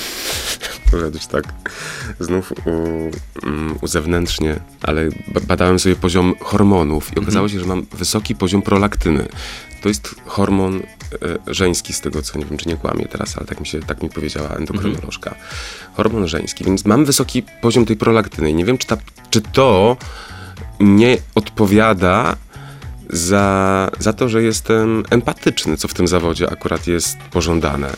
powiedzieć 0.98 1.26
tak, 1.26 1.44
znów 2.20 2.52
u, 2.52 2.70
mm, 3.46 3.74
uzewnętrznie, 3.80 4.60
ale 4.82 5.08
ba- 5.28 5.40
badałem 5.40 5.78
sobie 5.78 5.96
poziom 5.96 6.34
hormonów 6.40 7.16
i 7.16 7.18
okazało 7.20 7.48
się, 7.48 7.60
że 7.60 7.66
mam 7.66 7.86
wysoki 7.92 8.34
poziom 8.34 8.62
prolaktyny. 8.62 9.28
To 9.82 9.88
jest 9.88 10.14
hormon 10.26 10.76
e, 10.76 11.54
żeński, 11.54 11.92
z 11.92 12.00
tego 12.00 12.22
co 12.22 12.38
nie 12.38 12.44
wiem, 12.44 12.58
czy 12.58 12.68
nie 12.68 12.76
kłamię 12.76 13.06
teraz, 13.06 13.36
ale 13.36 13.46
tak 13.46 13.60
mi 13.60 13.66
się 13.66 13.80
tak 13.80 14.02
mi 14.02 14.10
powiedziała 14.10 14.48
endokrynolożka. 14.48 15.34
Hormon 15.96 16.28
żeński, 16.28 16.64
więc 16.64 16.84
mam 16.84 17.04
wysoki 17.04 17.42
poziom 17.42 17.86
tej 17.86 17.96
prolaktyny 17.96 18.50
i 18.50 18.54
nie 18.54 18.64
wiem, 18.64 18.78
czy, 18.78 18.86
ta, 18.86 18.96
czy 19.30 19.40
to 19.40 19.96
nie 20.80 21.18
odpowiada 21.34 22.36
za, 23.10 23.90
za 23.98 24.12
to, 24.12 24.28
że 24.28 24.42
jestem 24.42 25.02
empatyczny, 25.10 25.76
co 25.76 25.88
w 25.88 25.94
tym 25.94 26.08
zawodzie 26.08 26.50
akurat 26.50 26.86
jest 26.86 27.18
pożądane. 27.18 27.90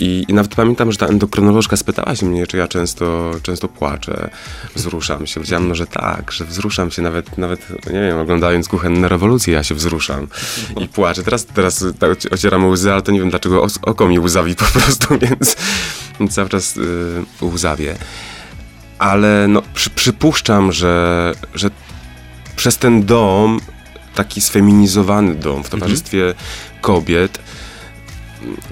I, 0.00 0.24
I 0.28 0.34
nawet 0.34 0.54
pamiętam, 0.54 0.92
że 0.92 0.98
ta 0.98 1.06
endokrynolożka 1.06 1.76
spytała 1.76 2.16
się 2.16 2.26
mnie, 2.26 2.46
czy 2.46 2.56
ja 2.56 2.68
często, 2.68 3.30
często 3.42 3.68
płaczę, 3.68 4.30
wzruszam 4.74 5.26
się. 5.26 5.34
Powiedziałem, 5.34 5.68
no, 5.68 5.74
że 5.74 5.86
tak, 5.86 6.32
że 6.32 6.44
wzruszam 6.44 6.90
się 6.90 7.02
nawet, 7.02 7.38
nawet, 7.38 7.86
nie 7.86 8.00
wiem, 8.00 8.18
oglądając 8.18 8.68
kuchenne 8.68 9.08
rewolucje, 9.08 9.54
ja 9.54 9.62
się 9.62 9.74
wzruszam 9.74 10.26
i 10.80 10.88
płaczę. 10.88 11.22
Teraz, 11.22 11.46
teraz 11.46 11.84
tak 11.98 12.10
oci- 12.10 12.34
ocieram 12.34 12.66
łzy, 12.66 12.92
ale 12.92 13.02
to 13.02 13.12
nie 13.12 13.20
wiem, 13.20 13.30
dlaczego 13.30 13.66
oko 13.82 14.08
mi 14.08 14.18
łzawi 14.18 14.56
po 14.56 14.64
prostu, 14.64 15.18
więc, 15.28 15.56
cały 16.30 16.48
czas 16.48 16.76
y, 16.76 17.24
łzawię. 17.42 17.96
Ale 18.98 19.48
no, 19.48 19.62
przy, 19.74 19.90
przypuszczam, 19.90 20.72
że, 20.72 21.32
że 21.54 21.70
przez 22.56 22.78
ten 22.78 23.04
dom, 23.06 23.60
taki 24.14 24.40
sfeminizowany 24.40 25.34
dom 25.34 25.64
w 25.64 25.70
towarzystwie 25.70 26.34
kobiet, 26.80 27.38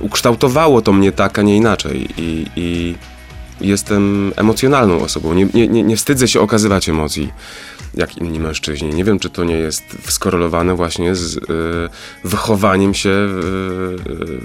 ukształtowało 0.00 0.82
to 0.82 0.92
mnie 0.92 1.12
tak, 1.12 1.38
a 1.38 1.42
nie 1.42 1.56
inaczej. 1.56 2.08
I, 2.16 2.46
i 2.56 2.94
jestem 3.60 4.32
emocjonalną 4.36 5.00
osobą. 5.00 5.34
Nie, 5.34 5.46
nie, 5.54 5.82
nie, 5.82 5.96
wstydzę 5.96 6.28
się 6.28 6.40
okazywać 6.40 6.88
emocji, 6.88 7.32
jak 7.94 8.16
inni 8.16 8.40
mężczyźni. 8.40 8.88
Nie 8.88 9.04
wiem, 9.04 9.18
czy 9.18 9.30
to 9.30 9.44
nie 9.44 9.56
jest 9.56 9.84
skorelowane 10.08 10.74
właśnie 10.74 11.14
z 11.14 11.36
y, 11.36 11.40
wychowaniem 12.24 12.94
się 12.94 13.10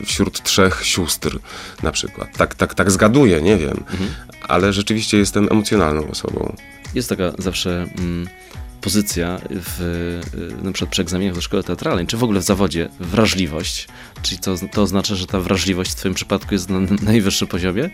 y, 0.02 0.06
wśród 0.06 0.44
trzech 0.44 0.86
sióstr 0.86 1.40
na 1.84 1.92
przykład. 1.92 2.38
Tak, 2.38 2.56
tak, 2.56 2.74
tak 2.74 2.92
zgaduję, 2.92 3.42
nie 3.42 3.58
wiem. 3.58 3.84
Ale 4.48 4.74
rzeczywiście 4.74 5.18
jestem 5.18 5.48
emocjonalną 5.52 6.08
osobą. 6.12 6.56
Jest 6.96 7.10
taka 7.10 7.32
zawsze 7.38 7.88
mm, 7.98 8.28
pozycja 8.84 9.40
w, 9.50 9.82
y, 10.62 10.64
na 10.66 10.72
przykład 10.72 10.92
przy 10.92 11.02
egzaminach 11.02 11.36
do 11.36 11.42
szkoły 11.42 11.64
teatralnej, 11.64 12.08
czy 12.08 12.18
w 12.18 12.24
ogóle 12.24 12.40
w 12.40 12.44
zawodzie 12.44 12.90
wrażliwość. 13.00 13.88
Czyli 14.22 14.40
to, 14.40 14.56
to 14.72 14.82
oznacza, 14.82 15.16
że 15.16 15.28
ta 15.28 15.40
wrażliwość 15.40 15.92
w 15.92 15.96
twoim 15.96 16.14
przypadku 16.14 16.54
jest 16.54 16.70
na 16.70 16.80
najwyższym 17.12 17.48
poziomie? 17.48 17.90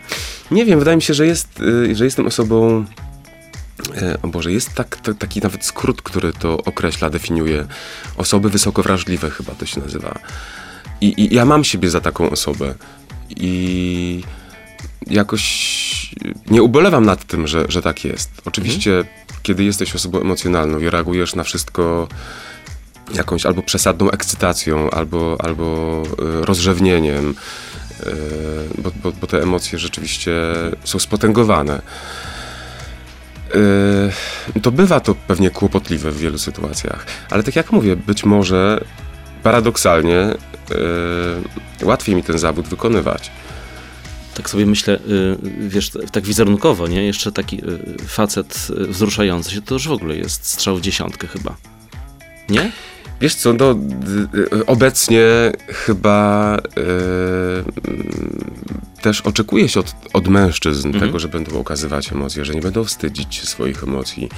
Nie 0.52 0.66
wiem, 0.66 0.80
wydaje 0.80 0.98
mi 0.98 1.04
się, 1.04 1.14
że, 1.14 1.28
jest, 1.28 1.60
y, 1.60 1.96
że 1.96 2.06
jestem 2.06 2.28
osobą. 2.28 2.86
e, 4.02 4.18
O 4.22 4.28
Boże, 4.28 4.52
jest 4.52 4.74
tak, 4.74 4.98
taki 5.20 5.40
nawet 5.40 5.66
skrót, 5.66 6.02
który 6.02 6.34
to 6.34 6.58
określa, 6.58 7.10
definiuje. 7.10 7.66
Osoby 8.18 8.50
wysoko 8.50 8.84
wrażliwe, 8.84 9.30
chyba 9.30 9.52
to 9.56 9.66
się 9.66 9.82
nazywa. 9.82 10.20
I, 11.02 11.22
I 11.22 11.36
ja 11.36 11.46
mam 11.46 11.64
siebie 11.64 11.90
za 11.90 12.02
taką 12.02 12.30
osobę. 12.30 12.76
I 13.30 14.24
jakoś 15.08 16.16
nie 16.52 16.64
ubolewam 16.64 17.06
nad 17.06 17.26
tym, 17.26 17.48
że, 17.48 17.66
że 17.70 17.82
tak 17.82 18.06
jest. 18.06 18.32
Oczywiście, 18.46 19.04
kiedy 19.44 19.64
jesteś 19.64 19.96
osobą 19.96 20.22
emocjonalną 20.22 20.80
i 20.80 20.90
reagujesz 20.90 21.36
na 21.36 21.44
wszystko 21.44 22.08
jakąś 23.14 23.46
albo 23.46 23.62
przesadną 23.62 24.12
ekscytacją, 24.12 24.90
albo, 24.90 25.38
albo 25.40 26.04
y, 26.42 26.46
rozrzewnieniem, 26.46 27.36
y, 28.00 28.82
bo, 28.82 28.92
bo, 29.04 29.12
bo 29.12 29.28
te 29.28 29.42
emocje 29.42 29.80
rzeczywiście 29.80 30.32
są 30.84 31.00
spotęgowane. 31.00 31.82
Y, 34.56 34.62
To 34.62 34.72
bywa 34.72 35.00
to 35.00 35.16
pewnie 35.16 35.50
kłopotliwe 35.50 36.12
w 36.12 36.18
wielu 36.18 36.38
sytuacjach, 36.38 37.06
ale 37.30 37.44
tak 37.44 37.56
jak 37.56 37.72
mówię, 37.72 37.96
być 37.96 38.26
może 38.26 38.84
paradoksalnie 39.44 40.34
łatwiej 41.84 42.16
mi 42.16 42.24
ten 42.24 42.38
zawód 42.38 42.68
wykonywać. 42.68 43.32
Tak 44.40 44.50
sobie 44.50 44.66
myślę, 44.66 44.96
y, 44.96 45.38
wiesz, 45.70 45.92
tak 46.12 46.24
wizerunkowo, 46.24 46.88
nie? 46.88 47.04
Jeszcze 47.04 47.32
taki 47.32 47.58
y, 47.58 48.08
facet 48.08 48.68
y, 48.70 48.88
wzruszający 48.88 49.52
się, 49.52 49.62
to 49.62 49.74
już 49.74 49.88
w 49.88 49.92
ogóle 49.92 50.16
jest 50.16 50.46
strzał 50.46 50.78
w 50.78 50.82
dziesiątkę 50.82 51.28
chyba. 51.28 51.56
Nie? 52.50 52.72
Wiesz 53.22 53.36
co, 53.36 53.54
no, 53.54 53.76
obecnie 54.68 55.22
chyba 55.68 56.58
e, 56.58 56.62
też 59.02 59.22
oczekuje 59.22 59.70
się 59.70 59.80
od, 59.80 59.96
od 60.14 60.28
mężczyzn 60.28 60.88
mhm. 60.88 61.06
tego, 61.06 61.20
że 61.20 61.28
będą 61.28 61.60
okazywać 61.60 62.12
emocje, 62.12 62.46
że 62.46 62.54
nie 62.56 62.62
będą 62.62 62.84
wstydzić 62.84 63.50
swoich 63.50 63.84
emocji. 63.84 64.30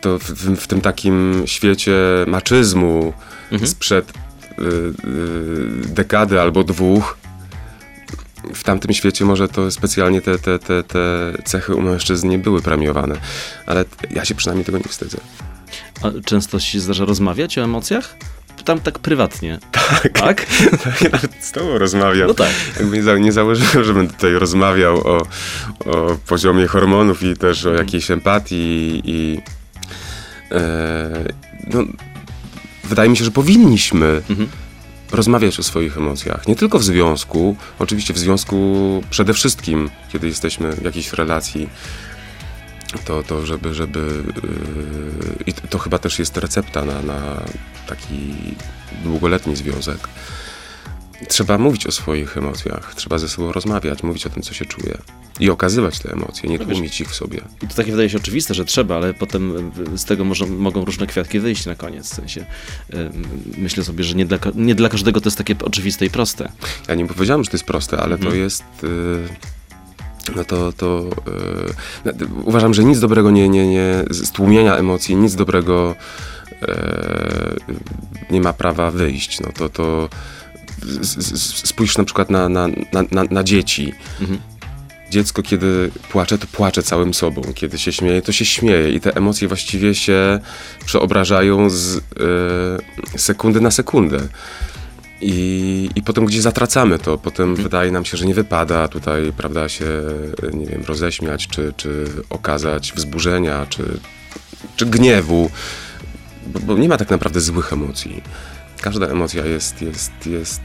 To 0.00 0.18
w, 0.18 0.24
w, 0.24 0.56
w, 0.56 0.66
tym 0.66 0.80
takim 0.80 1.42
świecie 1.46 1.96
maczyzmu 2.26 3.12
mhm. 3.52 3.70
sprzed 3.70 4.12
dekady 5.86 6.40
albo 6.40 6.64
dwóch, 6.64 7.18
w 8.54 8.64
tamtym 8.64 8.92
świecie 8.92 9.24
może 9.24 9.48
to 9.48 9.70
specjalnie 9.70 10.20
te, 10.20 10.38
te, 10.38 10.58
te, 10.58 10.82
te 10.82 11.32
cechy 11.44 11.74
u 11.74 11.82
mężczyzn 11.82 12.28
nie 12.28 12.38
były 12.38 12.62
premiowane, 12.62 13.16
ale 13.66 13.84
ja 14.10 14.24
się 14.24 14.34
przynajmniej 14.34 14.64
tego 14.64 14.78
nie 14.78 14.84
wstydzę. 14.84 15.18
A 16.02 16.10
często 16.24 16.60
ci 16.60 16.80
zdarza 16.80 17.04
rozmawiać 17.04 17.58
o 17.58 17.62
emocjach? 17.62 18.16
Tam 18.64 18.80
tak 18.80 18.98
prywatnie. 18.98 19.58
Tak. 20.12 20.46
Tak? 20.84 21.02
ja 21.02 21.10
nawet 21.10 21.34
z 21.40 21.52
tobą 21.52 21.78
rozmawiam. 21.78 22.28
No 22.28 22.34
tak. 22.34 22.50
Jakby 22.76 23.20
nie 23.20 23.32
założyłem, 23.32 23.84
żebym 23.84 24.08
tutaj 24.08 24.32
rozmawiał 24.32 24.96
o, 24.96 25.22
o 25.84 26.16
poziomie 26.26 26.66
hormonów 26.66 27.22
i 27.22 27.36
też 27.36 27.66
o 27.66 27.70
mhm. 27.70 27.86
jakiejś 27.86 28.10
empatii 28.10 29.02
i 29.04 29.40
e, 30.50 31.24
no, 31.66 31.84
wydaje 32.84 33.10
mi 33.10 33.16
się, 33.16 33.24
że 33.24 33.30
powinniśmy 33.30 34.22
mhm. 34.30 34.48
Rozmawiać 35.12 35.58
o 35.58 35.62
swoich 35.62 35.96
emocjach. 35.96 36.46
Nie 36.46 36.56
tylko 36.56 36.78
w 36.78 36.84
związku, 36.84 37.56
oczywiście 37.78 38.14
w 38.14 38.18
związku 38.18 39.02
przede 39.10 39.34
wszystkim, 39.34 39.90
kiedy 40.12 40.26
jesteśmy 40.26 40.72
w 40.72 40.82
jakiejś 40.82 41.12
relacji, 41.12 41.68
to, 43.04 43.22
to 43.22 43.46
żeby, 43.46 43.74
żeby 43.74 43.98
yy, 43.98 45.44
i 45.46 45.52
to 45.52 45.78
chyba 45.78 45.98
też 45.98 46.18
jest 46.18 46.36
recepta 46.36 46.84
na, 46.84 47.02
na 47.02 47.42
taki 47.86 48.34
długoletni 49.04 49.56
związek. 49.56 50.08
Trzeba 51.28 51.58
mówić 51.58 51.86
o 51.86 51.92
swoich 51.92 52.36
emocjach, 52.36 52.94
trzeba 52.94 53.18
ze 53.18 53.28
sobą 53.28 53.52
rozmawiać, 53.52 54.02
mówić 54.02 54.26
o 54.26 54.30
tym, 54.30 54.42
co 54.42 54.54
się 54.54 54.64
czuje 54.64 54.98
i 55.40 55.50
okazywać 55.50 55.98
te 55.98 56.12
emocje, 56.12 56.50
nie 56.50 56.58
tłumić 56.58 57.00
ich 57.00 57.10
w 57.10 57.14
sobie. 57.14 57.40
I 57.62 57.66
to 57.66 57.74
takie 57.74 57.90
wydaje 57.90 58.10
się 58.10 58.16
oczywiste, 58.16 58.54
że 58.54 58.64
trzeba, 58.64 58.96
ale 58.96 59.14
potem 59.14 59.72
z 59.96 60.04
tego 60.04 60.24
może, 60.24 60.46
mogą 60.46 60.84
różne 60.84 61.06
kwiatki 61.06 61.40
wyjść 61.40 61.66
na 61.66 61.74
koniec. 61.74 62.10
W 62.10 62.14
sensie, 62.14 62.44
myślę 63.58 63.84
sobie, 63.84 64.04
że 64.04 64.14
nie 64.14 64.26
dla, 64.26 64.38
nie 64.54 64.74
dla 64.74 64.88
każdego 64.88 65.20
to 65.20 65.26
jest 65.26 65.38
takie 65.38 65.54
oczywiste 65.64 66.06
i 66.06 66.10
proste. 66.10 66.52
Ja 66.88 66.94
nie 66.94 67.06
powiedziałem, 67.06 67.44
że 67.44 67.50
to 67.50 67.56
jest 67.56 67.66
proste, 67.66 67.98
ale 67.98 68.18
to 68.18 68.24
mhm. 68.24 68.42
jest... 68.42 68.64
Yy 68.82 69.28
no 70.36 70.44
to, 70.44 70.72
to 70.72 71.04
yy, 72.04 72.14
uważam, 72.44 72.74
że 72.74 72.84
nic 72.84 73.00
dobrego 73.00 73.30
nie, 73.30 73.48
nie, 73.48 73.68
nie 73.68 74.04
z 74.10 74.30
tłumienia 74.30 74.76
emocji, 74.76 75.16
nic 75.16 75.34
dobrego 75.34 75.94
yy, 76.62 76.68
nie 78.30 78.40
ma 78.40 78.52
prawa 78.52 78.90
wyjść. 78.90 79.40
No 79.40 79.48
to, 79.58 79.68
to 79.68 80.08
spójrz 81.64 81.98
na 81.98 82.04
przykład 82.04 82.30
na, 82.30 82.48
na, 82.48 82.68
na, 83.10 83.24
na 83.30 83.44
dzieci. 83.44 83.94
Mhm. 84.20 84.40
Dziecko, 85.10 85.42
kiedy 85.42 85.90
płacze, 86.10 86.38
to 86.38 86.46
płacze 86.46 86.82
całym 86.82 87.14
sobą. 87.14 87.42
Kiedy 87.54 87.78
się 87.78 87.92
śmieje, 87.92 88.22
to 88.22 88.32
się 88.32 88.44
śmieje. 88.44 88.92
I 88.92 89.00
te 89.00 89.16
emocje 89.16 89.48
właściwie 89.48 89.94
się 89.94 90.40
przeobrażają 90.84 91.70
z 91.70 91.94
yy, 91.94 93.18
sekundy 93.18 93.60
na 93.60 93.70
sekundę. 93.70 94.20
I, 95.20 95.90
I 95.94 96.02
potem 96.02 96.24
gdzieś 96.24 96.40
zatracamy 96.40 96.98
to, 96.98 97.18
potem 97.18 97.46
hmm. 97.46 97.62
wydaje 97.62 97.92
nam 97.92 98.04
się, 98.04 98.16
że 98.16 98.26
nie 98.26 98.34
wypada 98.34 98.88
tutaj, 98.88 99.32
prawda, 99.36 99.68
się, 99.68 99.86
nie 100.52 100.66
wiem, 100.66 100.82
roześmiać, 100.84 101.46
czy, 101.46 101.72
czy 101.76 102.04
okazać 102.30 102.92
wzburzenia, 102.96 103.66
czy, 103.66 103.82
czy 104.76 104.86
gniewu, 104.86 105.50
bo, 106.46 106.60
bo 106.60 106.78
nie 106.78 106.88
ma 106.88 106.96
tak 106.96 107.10
naprawdę 107.10 107.40
złych 107.40 107.72
emocji. 107.72 108.22
Każda 108.80 109.06
emocja 109.06 109.46
jest, 109.46 109.82
jest, 109.82 110.12
jest 110.26 110.60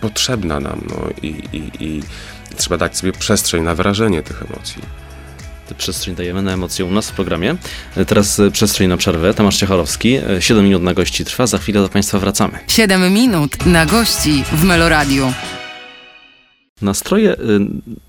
potrzebna 0.00 0.60
nam 0.60 0.80
no, 0.88 1.10
i, 1.22 1.26
i, 1.52 1.84
i 1.84 2.02
trzeba 2.56 2.76
dać 2.76 2.98
sobie 2.98 3.12
przestrzeń 3.12 3.62
na 3.62 3.74
wyrażenie 3.74 4.22
tych 4.22 4.42
emocji 4.42 4.82
przestrzeń 5.74 6.14
dajemy 6.14 6.42
na 6.42 6.52
emocje 6.52 6.84
u 6.84 6.90
nas 6.90 7.10
w 7.10 7.12
programie. 7.12 7.56
Teraz 8.06 8.40
e, 8.40 8.50
przestrzeń 8.50 8.88
na 8.88 8.96
przerwę. 8.96 9.34
Tomasz 9.34 9.56
Ciecharowski. 9.56 10.18
7 10.40 10.64
e, 10.64 10.68
minut 10.68 10.82
na 10.82 10.94
gości 10.94 11.24
trwa. 11.24 11.46
Za 11.46 11.58
chwilę 11.58 11.80
do 11.80 11.88
Państwa 11.88 12.18
wracamy. 12.18 12.58
7 12.66 13.12
minut 13.12 13.66
na 13.66 13.86
gości 13.86 14.44
w 14.52 14.64
Meloradiu. 14.64 15.32
Nastroje 16.82 17.38
y, 17.38 17.60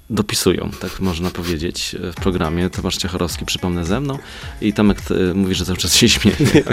dopisują, 0.10 0.71
tak 0.79 0.99
można 0.99 1.29
powiedzieć, 1.29 1.95
w 2.12 2.15
programie. 2.15 2.69
Tomasz 2.69 2.97
Ciecharowski, 2.97 3.45
przypomnę, 3.45 3.86
ze 3.86 3.99
mną 3.99 4.17
i 4.62 4.73
Tomek 4.73 4.97
y, 5.12 5.34
mówi, 5.34 5.55
że 5.55 5.65
cały 5.65 5.77
czas 5.77 5.95
się 5.95 6.10
śmieje. 6.10 6.38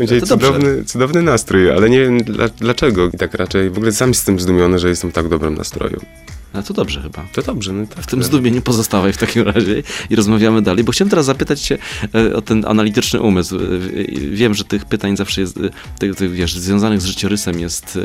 Dzisiaj 0.00 0.22
cudowny, 0.22 0.84
cudowny 0.84 1.22
nastrój, 1.22 1.70
ale 1.70 1.90
nie 1.90 2.00
wiem 2.00 2.18
dlaczego. 2.58 3.08
I 3.14 3.18
tak 3.18 3.34
raczej 3.34 3.70
w 3.70 3.76
ogóle 3.76 3.92
sam 3.92 4.08
jestem 4.08 4.40
zdumiony, 4.40 4.78
że 4.78 4.88
jestem 4.88 5.10
w 5.10 5.14
tak 5.14 5.28
dobrym 5.28 5.54
nastroju. 5.54 6.00
No 6.54 6.62
to 6.62 6.74
dobrze 6.74 7.02
chyba. 7.02 7.24
To 7.32 7.42
dobrze. 7.42 7.72
No 7.72 7.86
tak, 7.86 8.04
w 8.04 8.06
tym 8.06 8.22
zdumieniu 8.22 8.62
pozostawaj 8.62 9.12
w 9.12 9.16
takim 9.16 9.42
razie 9.42 9.82
i 10.10 10.16
rozmawiamy 10.16 10.62
dalej, 10.62 10.84
bo 10.84 10.92
chciałem 10.92 11.10
teraz 11.10 11.26
zapytać 11.26 11.60
cię 11.60 11.78
e, 12.14 12.36
o 12.36 12.42
ten 12.42 12.64
analityczny 12.66 13.20
umysł. 13.20 13.56
E, 13.56 13.60
wiem, 14.30 14.54
że 14.54 14.64
tych 14.64 14.84
pytań 14.84 15.16
zawsze 15.16 15.40
jest, 15.40 15.56
e, 15.56 15.60
tych, 15.98 16.16
tych, 16.16 16.32
wiesz, 16.32 16.54
związanych 16.54 17.00
z 17.00 17.04
życiorysem 17.04 17.60
jest 17.60 17.98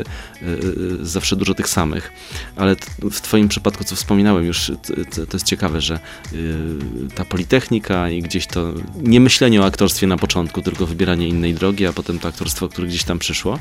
zawsze 1.02 1.36
dużo 1.36 1.54
tych 1.54 1.68
samych, 1.68 2.12
ale 2.56 2.76
w 3.10 3.20
twoim 3.20 3.48
przypadku, 3.48 3.84
co 3.84 3.96
wspominałem 3.96 4.44
już, 4.44 4.72
to, 5.14 5.26
to 5.26 5.36
jest 5.36 5.46
ciekawe, 5.46 5.80
że 5.80 5.98
ta 7.14 7.24
politechnika 7.24 8.10
i 8.10 8.22
gdzieś 8.22 8.46
to 8.46 8.72
nie 9.02 9.20
myślenie 9.20 9.60
o 9.60 9.64
aktorstwie 9.64 10.06
na 10.06 10.16
początku, 10.16 10.62
tylko 10.62 10.86
wybieranie 10.86 11.28
innej 11.28 11.54
drogi, 11.54 11.86
a 11.86 11.92
potem 11.92 12.18
to 12.18 12.28
aktorstwo, 12.28 12.68
które 12.68 12.88
gdzieś 12.88 13.04
tam 13.04 13.18
przyszło. 13.18 13.58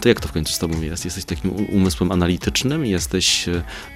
To 0.00 0.08
jak 0.08 0.20
to 0.20 0.28
w 0.28 0.32
końcu 0.32 0.52
z 0.52 0.58
tobą 0.58 0.80
jest? 0.80 1.04
Jesteś 1.04 1.24
takim 1.24 1.50
umysłem 1.50 2.12
analitycznym? 2.12 2.86
Jesteś 2.86 3.46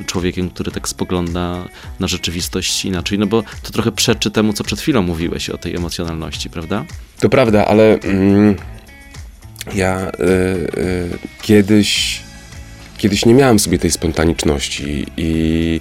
człowiekiem, 0.07 0.51
który 0.51 0.71
tak 0.71 0.89
spogląda 0.89 1.69
na 2.01 2.09
rzeczywistość 2.09 2.85
inaczej, 2.85 3.19
no 3.19 3.27
bo 3.27 3.43
to 3.63 3.73
trochę 3.73 3.93
przeczy 3.93 4.31
temu, 4.31 4.53
co 4.53 4.65
przed 4.65 4.81
chwilą 4.81 5.03
mówiłeś 5.03 5.51
o 5.51 5.59
tej 5.59 5.77
emocjonalności, 5.77 6.51
prawda? 6.51 6.85
To 7.21 7.29
prawda, 7.29 7.67
ale 7.67 7.99
mm, 7.99 8.57
ja 9.75 10.09
y, 10.09 10.23
y, 10.81 11.19
kiedyś, 11.43 12.21
kiedyś 12.99 13.27
nie 13.27 13.35
miałem 13.35 13.59
sobie 13.59 13.79
tej 13.79 13.91
spontaniczności 13.91 15.07
i, 15.17 15.81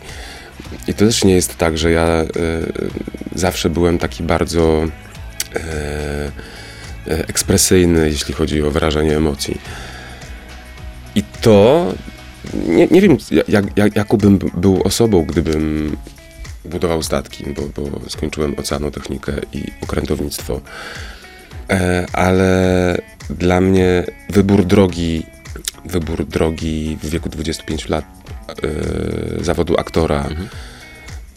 i 0.88 0.94
to 0.94 1.00
też 1.00 1.24
nie 1.24 1.34
jest 1.34 1.58
tak, 1.58 1.78
że 1.78 1.92
ja 1.92 2.22
y, 2.22 2.28
zawsze 3.36 3.70
byłem 3.70 3.98
taki 3.98 4.24
bardzo 4.24 4.88
ekspresyjny, 7.06 8.10
jeśli 8.10 8.34
chodzi 8.34 8.64
o 8.64 8.72
wyrażanie 8.72 9.18
emocji. 9.18 9.58
I 11.16 11.24
to 11.42 11.94
nie, 12.68 12.88
nie 12.88 13.02
wiem, 13.02 13.18
jak, 13.48 13.78
jak, 13.78 13.96
jaką 13.96 14.18
bym 14.18 14.40
był 14.58 14.82
osobą, 14.84 15.26
gdybym 15.26 15.98
budował 16.66 17.04
statki, 17.04 17.46
bo, 17.56 17.82
bo 17.82 18.10
skończyłem 18.10 18.60
oceanotechnikę 18.60 19.34
i 19.54 19.64
okrętownictwo. 19.82 20.62
E, 21.70 22.06
ale 22.14 22.98
dla 23.30 23.62
mnie 23.62 24.04
wybór 24.30 24.66
drogi, 24.66 25.24
wybór 25.86 26.26
drogi 26.26 26.98
w 27.04 27.10
wieku 27.10 27.30
25 27.30 27.90
lat 27.90 28.06
e, 28.50 29.44
zawodu 29.44 29.78
aktora, 29.78 30.26
mhm. 30.26 30.48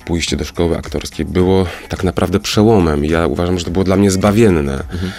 pójście 0.04 0.36
do 0.36 0.44
szkoły 0.44 0.78
aktorskiej 0.78 1.26
było 1.26 1.66
tak 1.88 2.04
naprawdę 2.04 2.40
przełomem. 2.40 3.04
Ja 3.04 3.26
uważam, 3.26 3.58
że 3.58 3.64
to 3.64 3.70
było 3.70 3.84
dla 3.84 3.96
mnie 3.96 4.10
zbawienne. 4.10 4.72
Mhm. 4.72 5.12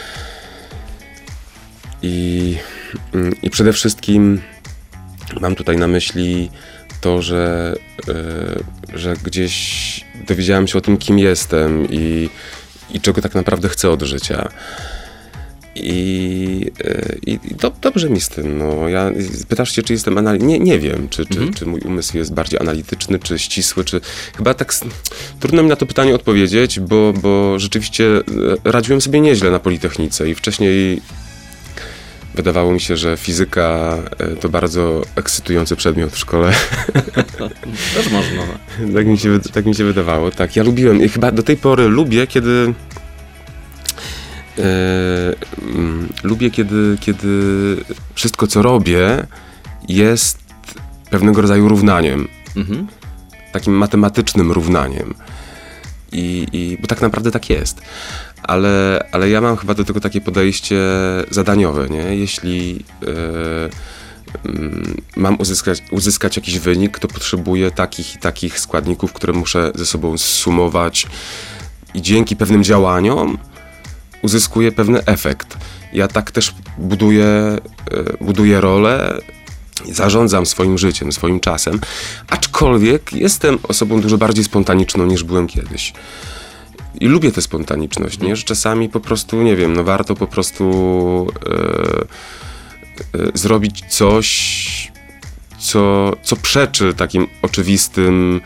I, 2.02 2.58
mm, 3.14 3.34
I 3.42 3.50
przede 3.50 3.74
wszystkim 3.74 4.42
Mam 5.40 5.56
tutaj 5.56 5.78
na 5.78 5.88
myśli 5.88 6.50
to, 7.02 7.22
że, 7.22 7.76
yy, 8.08 9.00
że 9.00 9.14
gdzieś 9.24 10.06
dowiedziałem 10.28 10.68
się 10.68 10.78
o 10.78 10.82
tym, 10.82 10.98
kim 10.98 11.20
jestem 11.20 11.88
i, 11.90 12.30
i 12.94 13.02
czego 13.02 13.22
tak 13.22 13.36
naprawdę 13.36 13.70
chcę 13.70 13.90
od 13.90 14.02
życia. 14.02 14.50
I, 15.76 16.72
yy, 16.84 17.20
i 17.26 17.56
do, 17.56 17.72
dobrze 17.82 18.10
mi 18.10 18.22
z 18.22 18.30
tym. 18.30 18.58
No. 18.58 18.90
Ja, 18.90 19.12
pytasz 19.48 19.76
się, 19.76 19.84
czy 19.84 19.94
jestem 19.94 20.18
analityczny? 20.18 20.48
Nie, 20.48 20.60
nie 20.60 20.80
wiem, 20.80 21.10
czy, 21.10 21.26
czy, 21.26 21.38
mhm. 21.38 21.54
czy 21.54 21.66
mój 21.66 21.82
umysł 21.82 22.18
jest 22.18 22.34
bardziej 22.34 22.60
analityczny, 22.60 23.20
czy 23.20 23.40
ścisły, 23.40 23.84
czy... 23.84 24.02
Chyba 24.38 24.54
tak 24.54 24.74
trudno 25.40 25.64
mi 25.64 25.70
na 25.70 25.76
to 25.76 25.86
pytanie 25.86 26.16
odpowiedzieć, 26.16 26.80
bo, 26.80 27.14
bo 27.14 27.60
rzeczywiście 27.60 28.06
e, 28.06 28.22
radziłem 28.72 29.02
sobie 29.02 29.20
nieźle 29.20 29.52
na 29.52 29.60
Politechnice 29.60 30.30
i 30.30 30.36
wcześniej 30.36 31.02
Wydawało 32.36 32.72
mi 32.72 32.82
się, 32.82 32.98
że 32.98 33.18
fizyka 33.18 33.98
e, 34.18 34.36
to 34.36 34.50
bardzo 34.50 35.02
ekscytujący 35.16 35.76
przedmiot 35.76 36.12
w 36.12 36.18
szkole. 36.18 36.54
Też 37.96 38.12
można. 38.12 38.42
Tak 38.96 39.08
mi, 39.08 39.18
się, 39.18 39.40
tak 39.40 39.66
mi 39.66 39.76
się 39.76 39.84
wydawało, 39.84 40.32
tak. 40.32 40.56
Ja 40.56 40.64
lubiłem 40.64 41.04
i 41.04 41.10
chyba 41.10 41.32
do 41.32 41.44
tej 41.44 41.58
pory 41.58 41.88
lubię, 41.88 42.28
kiedy 42.28 42.74
e, 44.58 44.64
mm, 45.62 46.10
lubię, 46.24 46.52
kiedy, 46.52 46.98
kiedy 47.00 47.28
wszystko, 48.16 48.48
co 48.48 48.62
robię, 48.62 49.28
jest 49.90 50.40
pewnego 51.10 51.42
rodzaju 51.42 51.68
równaniem. 51.68 52.28
Mhm. 52.56 52.88
Takim 53.52 53.74
matematycznym 53.74 54.52
równaniem. 54.52 55.14
I, 56.12 56.48
I, 56.54 56.78
bo 56.82 56.88
tak 56.88 57.02
naprawdę 57.02 57.32
tak 57.32 57.50
jest. 57.50 57.82
Ale, 58.44 59.06
ale 59.12 59.30
ja 59.30 59.42
mam 59.42 59.58
chyba 59.58 59.74
do 59.74 59.84
tego 59.84 60.00
takie 60.00 60.22
podejście 60.22 60.80
zadaniowe, 61.30 61.90
nie? 61.90 62.16
Jeśli 62.16 62.86
mm, 64.46 65.02
mam 65.16 65.40
uzyskać, 65.40 65.84
uzyskać 65.92 66.36
jakiś 66.36 66.60
wynik, 66.60 67.00
to 67.00 67.08
potrzebuję 67.08 67.72
takich 67.72 68.16
i 68.16 68.18
takich 68.18 68.60
składników, 68.60 69.14
które 69.14 69.34
muszę 69.34 69.72
ze 69.76 69.86
sobą 69.86 70.18
zsumować 70.18 71.08
i 71.94 72.02
dzięki 72.02 72.36
pewnym 72.36 72.64
działaniom 72.64 73.38
uzyskuję 74.22 74.72
pewny 74.72 75.06
efekt. 75.06 75.58
Ja 75.94 76.08
tak 76.08 76.32
też 76.32 76.56
buduję, 76.78 77.26
e, 77.26 77.60
buduję 78.22 78.62
rolę, 78.62 79.22
zarządzam 79.92 80.46
swoim 80.46 80.78
życiem, 80.78 81.12
swoim 81.12 81.40
czasem, 81.40 81.80
aczkolwiek 82.28 83.14
jestem 83.14 83.60
osobą 83.64 84.02
dużo 84.02 84.18
bardziej 84.18 84.44
spontaniczną 84.44 85.06
niż 85.06 85.24
byłem 85.24 85.48
kiedyś. 85.48 85.94
I 87.00 87.08
lubię 87.08 87.32
tę 87.32 87.42
spontaniczność, 87.42 88.20
nie? 88.20 88.36
Że 88.36 88.44
czasami 88.44 88.90
po 88.90 89.00
prostu, 89.00 89.42
nie 89.42 89.56
wiem, 89.56 89.74
no 89.74 89.84
warto 89.84 90.16
po 90.16 90.28
prostu 90.28 91.28
e, 91.46 92.02
e, 93.20 93.32
zrobić 93.34 93.84
coś, 93.90 94.92
co, 95.60 96.14
co 96.24 96.36
przeczy 96.36 96.94
takim 96.94 97.28
oczywistym 97.42 98.42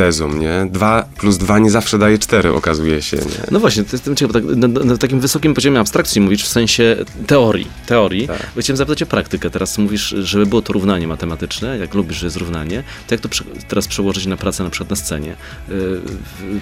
tezą, 0.00 0.34
nie? 0.34 0.66
Dwa 0.70 1.04
plus 1.18 1.38
dwa 1.38 1.58
nie 1.58 1.70
zawsze 1.70 1.98
daje 1.98 2.18
cztery, 2.18 2.52
okazuje 2.52 3.02
się, 3.02 3.16
nie? 3.16 3.44
No 3.50 3.60
właśnie, 3.60 3.84
to 3.84 3.88
jestem 3.92 4.16
ciekaw, 4.16 4.32
tak, 4.32 4.44
na, 4.44 4.68
na, 4.68 4.96
takim 4.96 5.20
wysokim 5.20 5.54
poziomie 5.54 5.80
abstrakcji 5.80 6.20
mówisz 6.20 6.44
w 6.44 6.48
sensie 6.48 6.96
teorii, 7.26 7.66
teorii. 7.86 8.28
Tak. 8.28 8.50
Chciałem 8.60 8.76
zapytać 8.76 9.02
o 9.02 9.06
praktykę. 9.06 9.50
Teraz 9.50 9.78
mówisz, 9.78 10.14
żeby 10.18 10.46
było 10.46 10.62
to 10.62 10.72
równanie 10.72 11.08
matematyczne, 11.08 11.78
jak 11.78 11.94
lubisz, 11.94 12.16
że 12.16 12.26
jest 12.26 12.36
równanie, 12.36 12.82
to 13.06 13.14
jak 13.14 13.20
to 13.20 13.28
teraz 13.68 13.88
przełożyć 13.88 14.26
na 14.26 14.36
pracę 14.36 14.64
na 14.64 14.70
przykład 14.70 14.90
na 14.90 14.96
scenie, 14.96 15.36
yy, 15.68 16.00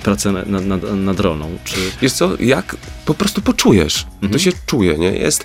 pracę 0.02 0.32
nad 0.32 0.48
na, 0.48 0.60
na, 0.60 0.76
nad 0.96 1.20
rolą, 1.20 1.58
czy... 1.64 1.76
Wiesz 2.02 2.12
co, 2.12 2.30
jak 2.40 2.76
po 3.04 3.14
prostu 3.14 3.42
poczujesz, 3.42 4.06
mhm. 4.14 4.32
to 4.32 4.38
się 4.38 4.50
czuje, 4.66 4.98
nie? 4.98 5.12
Jest, 5.12 5.44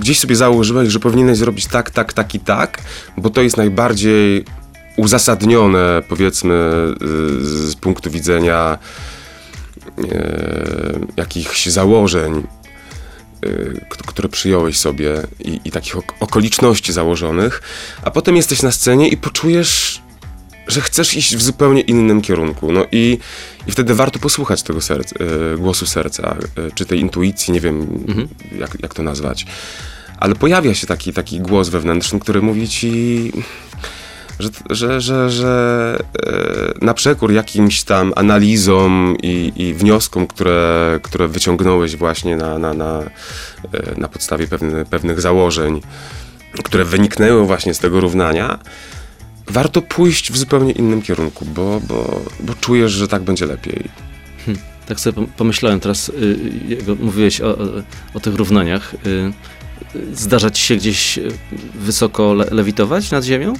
gdzieś 0.00 0.18
sobie 0.18 0.36
założyłeś, 0.36 0.88
że 0.88 1.00
powinieneś 1.00 1.38
zrobić 1.38 1.66
tak, 1.66 1.90
tak, 1.90 2.12
tak 2.12 2.34
i 2.34 2.40
tak, 2.40 2.78
bo 3.16 3.30
to 3.30 3.42
jest 3.42 3.56
najbardziej 3.56 4.44
uzasadnione, 4.96 6.02
powiedzmy, 6.08 6.54
y, 6.54 7.70
z 7.70 7.76
punktu 7.76 8.10
widzenia 8.10 8.78
e, 9.98 11.00
jakichś 11.16 11.66
założeń, 11.66 12.42
y, 13.44 13.80
które 14.06 14.28
przyjąłeś 14.28 14.78
sobie 14.78 15.22
i, 15.40 15.60
i 15.64 15.70
takich 15.70 15.96
okoliczności 16.20 16.92
założonych, 16.92 17.62
a 18.02 18.10
potem 18.10 18.36
jesteś 18.36 18.62
na 18.62 18.72
scenie 18.72 19.08
i 19.08 19.16
poczujesz, 19.16 20.02
że 20.66 20.80
chcesz 20.80 21.14
iść 21.14 21.36
w 21.36 21.42
zupełnie 21.42 21.80
innym 21.80 22.22
kierunku. 22.22 22.72
No 22.72 22.86
i, 22.92 23.18
i 23.66 23.72
wtedy 23.72 23.94
warto 23.94 24.18
posłuchać 24.18 24.62
tego 24.62 24.80
serca, 24.80 25.16
e, 25.54 25.58
głosu 25.58 25.86
serca, 25.86 26.36
czy 26.74 26.86
tej 26.86 27.00
intuicji, 27.00 27.52
nie 27.52 27.60
wiem 27.60 27.80
mhm. 28.08 28.28
jak, 28.58 28.76
jak 28.82 28.94
to 28.94 29.02
nazwać. 29.02 29.46
Ale 30.18 30.34
pojawia 30.34 30.74
się 30.74 30.86
taki, 30.86 31.12
taki 31.12 31.40
głos 31.40 31.68
wewnętrzny, 31.68 32.20
który 32.20 32.42
mówi 32.42 32.68
ci 32.68 33.32
że, 34.38 34.48
że, 34.70 35.00
że, 35.00 35.30
że 35.30 35.98
e, 36.26 36.84
na 36.84 36.94
przekór 36.94 37.32
jakimś 37.32 37.82
tam 37.82 38.12
analizom 38.16 39.16
i, 39.22 39.52
i 39.56 39.74
wnioskom, 39.74 40.26
które, 40.26 41.00
które 41.02 41.28
wyciągnąłeś 41.28 41.96
właśnie 41.96 42.36
na, 42.36 42.58
na, 42.58 42.74
na, 42.74 43.02
e, 43.72 44.00
na 44.00 44.08
podstawie 44.08 44.46
pewne, 44.46 44.84
pewnych 44.84 45.20
założeń, 45.20 45.80
które 46.62 46.84
wyniknęły 46.84 47.46
właśnie 47.46 47.74
z 47.74 47.78
tego 47.78 48.00
równania, 48.00 48.58
warto 49.46 49.82
pójść 49.82 50.32
w 50.32 50.36
zupełnie 50.36 50.72
innym 50.72 51.02
kierunku, 51.02 51.44
bo, 51.44 51.80
bo, 51.88 52.20
bo 52.40 52.54
czujesz, 52.54 52.92
że 52.92 53.08
tak 53.08 53.22
będzie 53.22 53.46
lepiej. 53.46 53.84
Hmm, 54.46 54.62
tak 54.86 55.00
sobie 55.00 55.26
pomyślałem 55.36 55.80
teraz, 55.80 56.08
y, 56.08 56.96
mówiłeś 57.00 57.40
o, 57.40 57.58
o, 58.14 58.20
tych 58.20 58.34
równaniach. 58.34 58.94
Y, 59.06 59.32
zdarza 60.12 60.50
ci 60.50 60.62
się 60.62 60.76
gdzieś 60.76 61.18
wysoko 61.74 62.34
le 62.34 62.46
lewitować 62.50 63.10
nad 63.10 63.24
ziemią? 63.24 63.54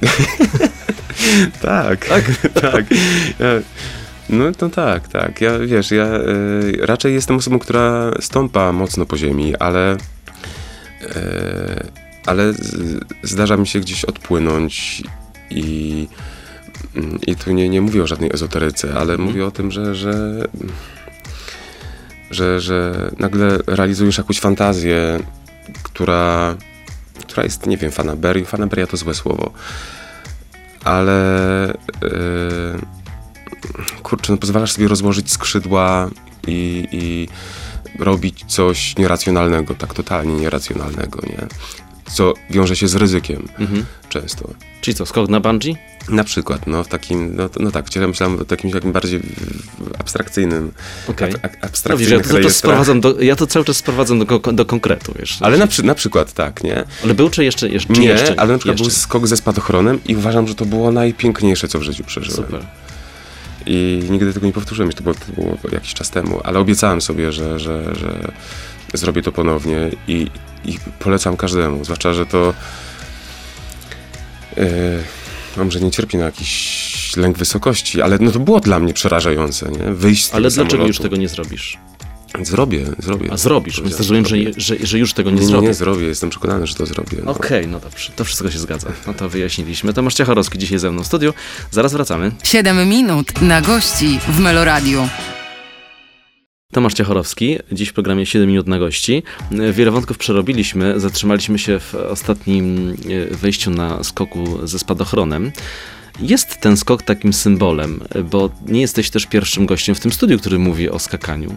tak, 1.62 2.06
tak, 2.06 2.24
tak. 2.62 2.84
No 4.28 4.52
to 4.52 4.68
tak, 4.68 5.08
tak. 5.08 5.40
Ja 5.40 5.58
wiesz, 5.58 5.90
ja 5.90 6.06
y, 6.06 6.78
raczej 6.86 7.14
jestem 7.14 7.36
osobą, 7.36 7.58
która 7.58 8.10
stąpa 8.20 8.72
mocno 8.72 9.06
po 9.06 9.16
ziemi, 9.16 9.56
ale 9.56 9.96
y, 9.96 9.98
ale 12.26 12.52
z, 12.52 13.00
zdarza 13.22 13.56
mi 13.56 13.66
się 13.66 13.80
gdzieś 13.80 14.04
odpłynąć 14.04 15.02
i 15.50 16.08
i 17.26 17.36
tu 17.36 17.52
nie, 17.52 17.68
nie 17.68 17.80
mówię 17.80 18.02
o 18.02 18.06
żadnej 18.06 18.30
ezoteryce, 18.34 18.94
ale 18.94 19.14
mm. 19.14 19.26
mówię 19.26 19.46
o 19.46 19.50
tym, 19.50 19.70
że, 19.70 19.94
że, 19.94 20.44
że, 22.30 22.60
że 22.60 23.10
nagle 23.18 23.58
realizujesz 23.66 24.18
jakąś 24.18 24.40
fantazję, 24.40 25.18
która 25.82 26.56
która 27.38 27.44
jest, 27.44 27.66
nie 27.66 27.76
wiem, 27.76 27.90
fanaberią. 27.90 28.44
Fanaberia 28.44 28.86
to 28.86 28.96
złe 28.96 29.14
słowo. 29.14 29.50
Ale 30.84 31.74
yy, 32.02 34.00
kurczę, 34.02 34.32
no 34.32 34.38
pozwalasz 34.38 34.72
sobie 34.72 34.88
rozłożyć 34.88 35.32
skrzydła 35.32 36.10
i, 36.46 36.88
i 36.92 37.28
robić 37.98 38.44
coś 38.46 38.96
nieracjonalnego, 38.96 39.74
tak 39.74 39.94
totalnie 39.94 40.34
nieracjonalnego, 40.34 41.20
nie? 41.26 41.46
Co 42.10 42.34
wiąże 42.50 42.76
się 42.76 42.88
z 42.88 42.94
ryzykiem 42.94 43.48
mhm. 43.58 43.84
często. 44.08 44.50
Czyli 44.80 44.94
co, 44.94 45.06
skok 45.06 45.28
na 45.28 45.40
bungee? 45.40 45.76
Na 46.08 46.24
przykład, 46.24 46.66
no 46.66 46.84
w 46.84 46.88
takim, 46.88 47.36
no, 47.36 47.50
no 47.60 47.70
tak, 47.70 47.86
wciąż 47.86 48.06
myślałem 48.06 48.40
o 48.40 48.44
takim 48.44 48.70
takim 48.70 48.92
bardziej 48.92 49.20
abstrakcyjnym, 49.98 50.72
okay. 51.08 51.32
ab, 51.42 51.52
abstrakcyjnym 51.60 52.22
no, 52.30 52.38
ja, 52.38 52.44
to 52.44 52.50
sprowadzam 52.50 53.00
do, 53.00 53.20
ja 53.20 53.36
to 53.36 53.46
cały 53.46 53.64
czas 53.64 53.76
sprowadzam 53.76 54.18
do, 54.18 54.38
do 54.38 54.64
konkretu, 54.64 55.14
wiesz. 55.18 55.38
Ale 55.40 55.58
na, 55.58 55.66
przy, 55.66 55.82
na 55.82 55.94
przykład 55.94 56.32
tak, 56.32 56.64
nie? 56.64 56.84
Ale 57.04 57.14
był 57.14 57.30
czy 57.30 57.44
jeszcze? 57.44 57.68
jeszcze 57.68 57.92
nie, 57.92 58.06
jeszcze, 58.06 58.40
ale 58.40 58.52
na 58.52 58.58
przykład 58.58 58.78
jeszcze. 58.78 58.90
był 58.90 58.90
skok 58.90 59.26
ze 59.26 59.36
spadochronem 59.36 60.00
i 60.06 60.16
uważam, 60.16 60.48
że 60.48 60.54
to 60.54 60.64
było 60.64 60.92
najpiękniejsze, 60.92 61.68
co 61.68 61.78
w 61.78 61.82
życiu 61.82 62.04
przeżyłem. 62.04 62.44
Super. 62.44 62.60
I 63.66 64.02
nigdy 64.10 64.32
tego 64.32 64.46
nie 64.46 64.52
powtórzyłem, 64.52 64.92
to 64.92 65.02
było, 65.02 65.14
to 65.14 65.32
było 65.34 65.58
jakiś 65.72 65.94
czas 65.94 66.10
temu, 66.10 66.40
ale 66.44 66.58
obiecałem 66.58 67.00
sobie, 67.00 67.32
że, 67.32 67.58
że, 67.58 67.94
że 67.94 68.32
zrobię 68.94 69.22
to 69.22 69.32
ponownie 69.32 69.90
i, 70.08 70.30
i 70.64 70.78
polecam 70.98 71.36
każdemu, 71.36 71.84
zwłaszcza, 71.84 72.14
że 72.14 72.26
to... 72.26 72.54
Yy, 74.56 74.64
mam, 75.58 75.70
że 75.70 75.80
nie 75.80 75.90
cierpi 75.90 76.16
na 76.16 76.24
jakiś 76.24 77.16
lęk 77.16 77.38
wysokości, 77.38 78.02
ale 78.02 78.18
no 78.20 78.30
to 78.30 78.38
było 78.38 78.60
dla 78.60 78.78
mnie 78.78 78.94
przerażające, 78.94 79.70
nie? 79.70 79.92
Wyjść 79.92 80.26
z 80.26 80.34
Ale 80.34 80.40
dlaczego 80.40 80.70
samolotu. 80.70 80.88
już 80.88 80.98
tego 80.98 81.16
nie 81.16 81.28
zrobisz? 81.28 81.78
Zrobię, 82.42 82.86
zrobię. 82.98 83.32
A 83.32 83.36
zrobisz, 83.36 83.80
więc 83.80 83.94
zrozumiem, 83.94 84.26
że, 84.26 84.36
że, 84.56 84.76
że, 84.82 84.98
już 84.98 85.12
tego 85.12 85.30
nie, 85.30 85.40
nie 85.40 85.46
zrobię. 85.46 85.62
Nie, 85.62 85.68
nie 85.68 85.74
zrobię, 85.74 86.06
jestem 86.06 86.30
przekonany, 86.30 86.66
że 86.66 86.74
to 86.74 86.86
zrobię. 86.86 87.18
No. 87.24 87.30
Okej, 87.30 87.58
okay, 87.58 87.66
no 87.66 87.80
dobrze, 87.80 88.12
to 88.16 88.24
wszystko 88.24 88.50
się 88.50 88.58
zgadza. 88.58 88.88
No 89.06 89.14
to 89.14 89.28
wyjaśniliśmy. 89.28 89.92
Tomasz 89.92 90.14
Ciachorowski 90.14 90.58
dzisiaj 90.58 90.78
ze 90.78 90.90
mną 90.90 91.02
w 91.02 91.06
studiu. 91.06 91.34
Zaraz 91.70 91.92
wracamy. 91.92 92.32
7 92.42 92.88
minut 92.88 93.42
na 93.42 93.60
gości 93.60 94.18
w 94.28 94.40
Meloradiu. 94.40 95.08
Tomasz 96.72 96.94
Ciachorowski, 96.94 97.58
dziś 97.72 97.88
w 97.88 97.92
programie 97.92 98.26
7 98.26 98.48
minut 98.48 98.66
na 98.66 98.78
gości. 98.78 99.22
Wiele 99.72 99.90
wątków 99.90 100.18
przerobiliśmy, 100.18 101.00
zatrzymaliśmy 101.00 101.58
się 101.58 101.80
w 101.80 101.94
ostatnim 101.94 102.96
e, 103.32 103.36
wejściu 103.36 103.70
na 103.70 104.04
skoku 104.04 104.66
ze 104.66 104.78
spadochronem. 104.78 105.52
Jest 106.20 106.60
ten 106.60 106.76
skok 106.76 107.02
takim 107.02 107.32
symbolem, 107.32 108.00
bo 108.30 108.50
nie 108.66 108.80
jesteś 108.80 109.10
też 109.10 109.26
pierwszym 109.26 109.66
gościem 109.66 109.94
w 109.94 110.00
tym 110.00 110.12
studiu, 110.12 110.38
który 110.38 110.58
mówi 110.58 110.90
o 110.90 110.98
skakaniu 110.98 111.56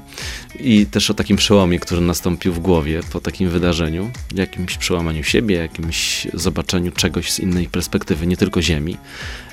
i 0.59 0.85
też 0.85 1.09
o 1.09 1.13
takim 1.13 1.37
przełomie, 1.37 1.79
który 1.79 2.01
nastąpił 2.01 2.53
w 2.53 2.59
głowie 2.59 3.01
po 3.11 3.21
takim 3.21 3.49
wydarzeniu, 3.49 4.11
jakimś 4.35 4.77
przełamaniu 4.77 5.23
siebie, 5.23 5.55
jakimś 5.55 6.27
zobaczeniu 6.33 6.91
czegoś 6.91 7.31
z 7.31 7.39
innej 7.39 7.67
perspektywy, 7.67 8.27
nie 8.27 8.37
tylko 8.37 8.61
Ziemi. 8.61 8.97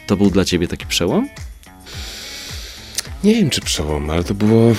To 0.06 0.16
był 0.16 0.30
dla 0.30 0.44
ciebie 0.44 0.68
taki 0.68 0.86
przełom? 0.86 1.28
Nie 3.24 3.34
wiem, 3.34 3.50
czy 3.50 3.60
przełom, 3.60 4.10
ale 4.10 4.24
to 4.24 4.34
było 4.34 4.74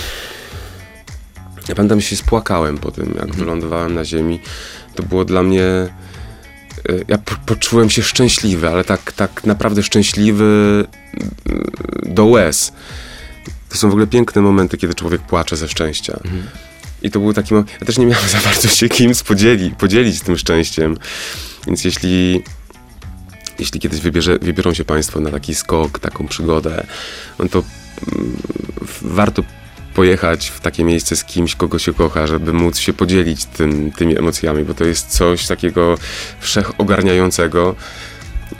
ja 1.70 1.76
pamiętam, 1.76 2.02
się 2.02 2.16
spłakałem 2.16 2.78
po 2.78 2.92
tym, 2.92 3.06
jak 3.06 3.16
mhm. 3.16 3.34
wylądowałem 3.34 3.94
na 3.94 4.06
ziemi. 4.06 4.40
To 4.96 5.04
było 5.04 5.26
dla 5.26 5.44
mnie... 5.44 5.64
E, 5.64 5.90
ja 7.08 7.18
po 7.18 7.36
poczułem 7.46 7.90
się 7.90 8.04
szczęśliwy, 8.04 8.70
ale 8.70 8.84
tak, 8.84 9.12
tak 9.12 9.44
naprawdę 9.46 9.84
szczęśliwy 9.84 10.86
e, 12.06 12.14
do 12.14 12.26
łez. 12.26 12.74
To 13.70 13.78
są 13.78 13.90
w 13.90 13.92
ogóle 13.92 14.08
piękne 14.08 14.42
momenty, 14.42 14.78
kiedy 14.78 14.94
człowiek 14.94 15.22
płacze 15.22 15.58
ze 15.58 15.68
szczęścia. 15.68 16.20
Mhm. 16.24 16.44
I 17.02 17.12
to 17.12 17.20
był 17.20 17.34
taki 17.34 17.54
moment. 17.54 17.72
Ja 17.82 17.88
też 17.88 17.98
nie 17.98 18.06
miałem 18.06 18.30
za 18.30 18.40
bardzo 18.40 18.68
się 18.68 18.88
podzieli, 19.28 19.72
podzielić 19.72 20.22
tym 20.22 20.38
szczęściem. 20.38 20.98
Więc 21.68 21.86
jeśli, 21.86 22.44
jeśli 23.60 23.80
kiedyś 23.80 24.00
wybierze, 24.00 24.40
wybiorą 24.40 24.74
się 24.74 24.86
Państwo 24.86 25.20
na 25.20 25.32
taki 25.32 25.56
skok, 25.56 26.00
taką 26.00 26.28
przygodę, 26.28 26.88
no 27.40 27.50
to 27.50 27.64
mm, 28.16 28.38
warto 29.02 29.44
pojechać 29.94 30.50
w 30.50 30.60
takie 30.60 30.84
miejsce 30.84 31.16
z 31.16 31.24
kimś, 31.24 31.56
kogo 31.56 31.80
się 31.80 31.94
kocha, 31.94 32.28
żeby 32.28 32.54
móc 32.54 32.78
się 32.78 32.94
podzielić 32.94 33.46
tym, 33.46 33.92
tymi 33.92 34.18
emocjami, 34.18 34.64
bo 34.64 34.74
to 34.74 34.84
jest 34.84 35.08
coś 35.08 35.48
takiego 35.48 35.98
wszechogarniającego. 36.40 37.76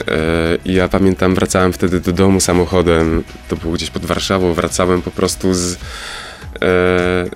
E, 0.08 0.58
ja 0.64 0.88
pamiętam, 0.88 1.34
wracałem 1.34 1.72
wtedy 1.72 2.00
do 2.00 2.12
domu 2.12 2.40
samochodem, 2.40 3.22
to 3.48 3.56
było 3.56 3.74
gdzieś 3.74 3.90
pod 3.90 4.04
Warszawą, 4.04 4.54
wracałem 4.54 5.02
po 5.02 5.10
prostu 5.10 5.54
z, 5.54 5.78
E, 6.62 7.28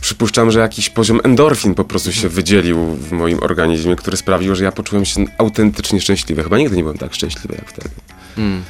przypuszczam, 0.00 0.50
że 0.50 0.60
jakiś 0.60 0.90
poziom 0.90 1.20
endorfin 1.24 1.74
po 1.74 1.84
prostu 1.84 2.12
się 2.12 2.28
wydzielił 2.28 2.78
w 2.86 3.12
moim 3.12 3.42
organizmie, 3.42 3.96
który 3.96 4.16
sprawił, 4.16 4.54
że 4.54 4.64
ja 4.64 4.72
poczułem 4.72 5.04
się 5.04 5.24
autentycznie 5.38 6.00
szczęśliwy. 6.00 6.42
Chyba 6.42 6.58
nigdy 6.58 6.76
nie 6.76 6.82
byłem 6.82 6.98
tak 6.98 7.14
szczęśliwy 7.14 7.54
jak 7.54 7.68
wtedy. 7.68 7.90
Mm. 8.38 8.62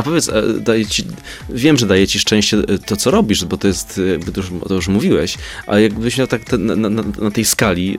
A 0.00 0.02
powiedz, 0.02 0.28
e, 0.28 0.42
daje 0.60 0.86
ci, 0.86 1.04
wiem, 1.48 1.76
że 1.76 1.86
daje 1.86 2.06
ci 2.06 2.18
szczęście 2.18 2.56
e, 2.56 2.78
to, 2.78 2.96
co 2.96 3.10
robisz, 3.10 3.44
bo 3.44 3.56
to 3.56 3.68
jest, 3.68 3.98
e, 3.98 4.10
jakby 4.10 4.32
to 4.32 4.40
już, 4.40 4.50
to 4.68 4.74
już 4.74 4.88
mówiłeś, 4.88 5.38
ale 5.66 5.82
jakbyś 5.82 6.18
miał 6.18 6.26
tak 6.26 6.44
te, 6.44 6.58
na, 6.58 6.76
na, 6.76 7.02
na, 7.18 7.30
tej 7.30 7.44
skali, 7.44 7.98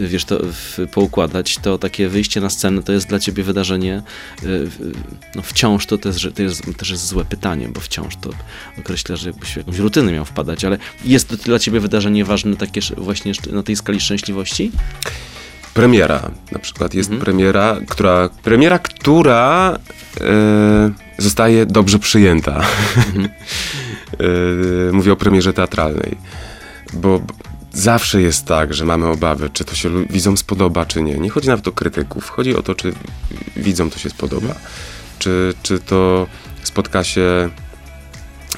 wiesz, 0.00 0.24
to 0.24 0.38
w, 0.42 0.78
poukładać, 0.92 1.58
to 1.58 1.78
takie 1.78 2.08
wyjście 2.08 2.40
na 2.40 2.50
scenę 2.50 2.82
to 2.82 2.92
jest 2.92 3.08
dla 3.08 3.18
ciebie 3.18 3.42
wydarzenie, 3.42 4.02
no 5.34 5.42
wciąż 5.42 5.86
to, 5.86 5.98
też, 5.98 6.28
to 6.34 6.42
jest, 6.42 6.62
też 6.76 6.90
jest 6.90 7.06
złe 7.06 7.24
pytanie, 7.24 7.68
bo 7.68 7.80
wciąż 7.80 8.16
to 8.16 8.30
określa, 8.78 9.16
że 9.16 9.28
jakbyś 9.28 9.52
w 9.52 9.56
jakąś 9.56 9.78
rutynę 9.78 10.12
miał 10.12 10.24
wpadać, 10.24 10.64
ale 10.64 10.78
jest 11.04 11.28
to 11.28 11.36
dla 11.36 11.58
ciebie 11.58 11.80
wydarzenie 11.80 12.24
ważne 12.24 12.56
takie 12.56 12.80
właśnie 12.96 13.32
na 13.52 13.62
tej 13.62 13.76
skali 13.76 14.00
szczęśliwości? 14.00 14.72
Premiera, 15.74 16.30
na 16.52 16.58
przykład 16.58 16.94
jest 16.94 17.10
mhm. 17.10 17.24
premiera, 17.24 17.76
która, 17.88 18.28
premiera, 18.42 18.78
która 18.78 19.78
zostaje 21.18 21.66
dobrze 21.66 21.98
przyjęta. 21.98 22.62
Mhm. 22.96 23.28
Mówię 24.92 25.12
o 25.12 25.16
premierze 25.16 25.52
teatralnej, 25.52 26.16
bo 26.92 27.20
zawsze 27.72 28.22
jest 28.22 28.44
tak, 28.44 28.74
że 28.74 28.84
mamy 28.84 29.06
obawy, 29.06 29.50
czy 29.52 29.64
to 29.64 29.74
się 29.74 30.06
widzom 30.06 30.36
spodoba, 30.36 30.86
czy 30.86 31.02
nie. 31.02 31.14
Nie 31.14 31.30
chodzi 31.30 31.48
nawet 31.48 31.68
o 31.68 31.72
krytyków, 31.72 32.30
chodzi 32.30 32.56
o 32.56 32.62
to, 32.62 32.74
czy 32.74 32.92
widzom 33.56 33.90
to 33.90 33.98
się 33.98 34.10
spodoba. 34.10 34.54
Czy, 35.18 35.54
czy 35.62 35.78
to 35.78 36.26
spotka 36.62 37.04
się 37.04 37.50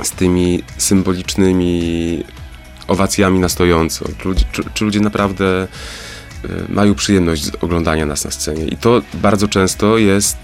z 0.03 0.11
tymi 0.11 0.63
symbolicznymi 0.79 2.25
owacjami 2.89 3.39
na 3.39 3.49
stojąco. 3.49 4.05
Czy, 4.19 4.45
czy, 4.53 4.63
czy 4.75 4.85
ludzie 4.85 5.01
naprawdę 5.01 5.69
y, 6.45 6.49
mają 6.69 6.95
przyjemność 6.95 7.45
z 7.45 7.55
oglądania 7.61 8.07
nas 8.07 8.25
na 8.25 8.31
scenie. 8.31 8.65
I 8.65 8.77
to 8.77 9.03
bardzo 9.15 9.49
często 9.49 9.99
jest 9.99 10.37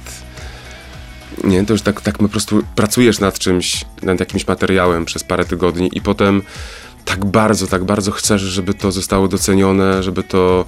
nie, 1.46 1.66
to 1.66 1.72
już 1.72 1.82
tak, 1.82 2.00
tak 2.00 2.18
po 2.18 2.28
prostu 2.28 2.62
pracujesz 2.74 3.20
nad 3.20 3.38
czymś, 3.38 3.84
nad 4.02 4.20
jakimś 4.20 4.46
materiałem 4.46 5.04
przez 5.04 5.24
parę 5.24 5.44
tygodni 5.44 5.90
i 5.92 6.00
potem 6.00 6.42
tak 7.04 7.24
bardzo, 7.24 7.66
tak 7.66 7.84
bardzo 7.84 8.12
chcesz, 8.12 8.42
żeby 8.42 8.74
to 8.74 8.92
zostało 8.92 9.28
docenione, 9.28 10.02
żeby 10.02 10.22
to 10.22 10.64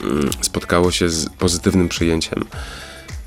mm, 0.00 0.30
spotkało 0.40 0.90
się 0.90 1.08
z 1.08 1.28
pozytywnym 1.28 1.88
przyjęciem. 1.88 2.44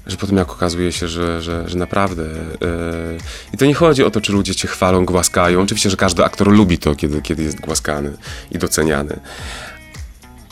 Że 0.07 0.17
potem 0.17 0.38
jak 0.38 0.51
okazuje 0.51 0.91
się, 0.91 1.07
że, 1.07 1.41
że, 1.41 1.69
że 1.69 1.77
naprawdę. 1.77 2.23
Yy, 2.23 3.17
I 3.53 3.57
to 3.57 3.65
nie 3.65 3.73
chodzi 3.73 4.03
o 4.03 4.11
to, 4.11 4.21
czy 4.21 4.31
ludzie 4.31 4.55
cię 4.55 4.67
chwalą, 4.67 5.05
głaskają. 5.05 5.61
Oczywiście, 5.61 5.89
że 5.89 5.97
każdy 5.97 6.25
aktor 6.25 6.47
lubi 6.47 6.77
to, 6.77 6.95
kiedy, 6.95 7.21
kiedy 7.21 7.43
jest 7.43 7.59
głaskany 7.59 8.13
i 8.51 8.57
doceniany. 8.57 9.19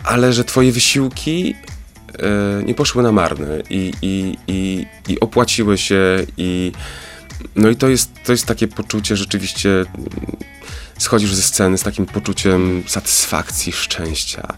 Ale 0.03 0.33
że 0.33 0.43
twoje 0.43 0.71
wysiłki 0.71 1.55
nie 2.65 2.73
poszły 2.73 3.03
na 3.03 3.11
marne 3.11 3.61
i, 3.69 3.93
i, 4.01 4.37
i, 4.47 4.85
i 5.07 5.19
opłaciły 5.19 5.77
się 5.77 6.25
i 6.37 6.71
no 7.55 7.69
i 7.69 7.75
to 7.75 7.89
jest, 7.89 8.11
to 8.25 8.31
jest 8.31 8.45
takie 8.45 8.67
poczucie 8.67 9.15
rzeczywiście 9.15 9.85
schodzisz 10.97 11.33
ze 11.33 11.41
sceny 11.41 11.77
z 11.77 11.83
takim 11.83 12.05
poczuciem 12.05 12.83
satysfakcji, 12.87 13.71
szczęścia 13.71 14.57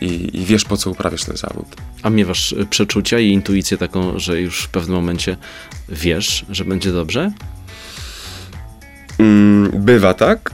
i, 0.00 0.30
i, 0.32 0.44
wiesz 0.44 0.64
po 0.64 0.76
co 0.76 0.90
uprawiasz 0.90 1.24
ten 1.24 1.36
zawód. 1.36 1.76
A 2.02 2.10
miewasz 2.10 2.52
e, 2.52 2.66
przeczucia 2.66 3.18
i 3.18 3.28
intuicję 3.28 3.78
taką, 3.78 4.18
że 4.18 4.40
już 4.40 4.62
w 4.62 4.68
pewnym 4.68 4.96
momencie 4.96 5.36
wiesz, 5.88 6.46
że 6.50 6.64
będzie 6.64 6.92
dobrze? 6.92 7.32
Mm, 9.18 9.70
bywa 9.74 10.14
tak, 10.14 10.50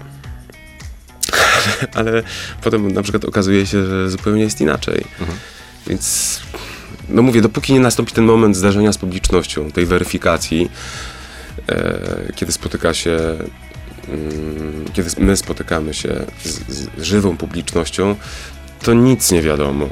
ale, 1.94 2.10
ale, 2.10 2.22
potem 2.62 2.92
na 2.92 3.02
przykład 3.02 3.24
okazuje 3.24 3.66
się, 3.66 3.86
że 3.86 4.10
zupełnie 4.10 4.42
jest 4.42 4.60
inaczej. 4.60 5.04
Mhm. 5.20 5.38
Więc, 5.88 6.40
no 7.08 7.22
mówię, 7.22 7.40
dopóki 7.40 7.72
nie 7.72 7.80
nastąpi 7.80 8.12
ten 8.12 8.24
moment 8.24 8.56
zdarzenia 8.56 8.92
z 8.92 8.98
publicznością, 8.98 9.70
tej 9.70 9.86
weryfikacji, 9.86 10.70
e, 11.68 12.32
kiedy 12.34 12.52
spotyka 12.52 12.94
się, 12.94 13.16
mm, 14.08 14.84
kiedy 14.92 15.10
my 15.18 15.36
spotykamy 15.36 15.94
się 15.94 16.08
z, 16.44 16.72
z 16.98 17.02
żywą 17.02 17.36
publicznością, 17.36 18.16
to 18.82 18.94
nic 18.94 19.30
nie 19.30 19.42
wiadomo. 19.42 19.88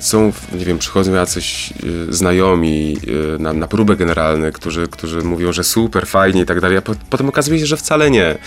Są, 0.00 0.32
nie 0.58 0.64
wiem, 0.64 0.78
przychodzą 0.78 1.12
jacyś 1.12 1.72
y, 1.84 2.14
znajomi 2.14 2.96
y, 3.36 3.38
na, 3.38 3.52
na 3.52 3.66
próbę 3.66 3.96
generalne, 3.96 4.52
którzy, 4.52 4.88
którzy 4.88 5.22
mówią, 5.22 5.52
że 5.52 5.64
super, 5.64 6.06
fajnie 6.06 6.42
i 6.42 6.46
tak 6.46 6.60
dalej, 6.60 6.78
a 6.78 6.82
po, 6.82 6.94
potem 7.10 7.28
okazuje 7.28 7.58
się, 7.58 7.66
że 7.66 7.76
wcale 7.76 8.10
nie, 8.10 8.38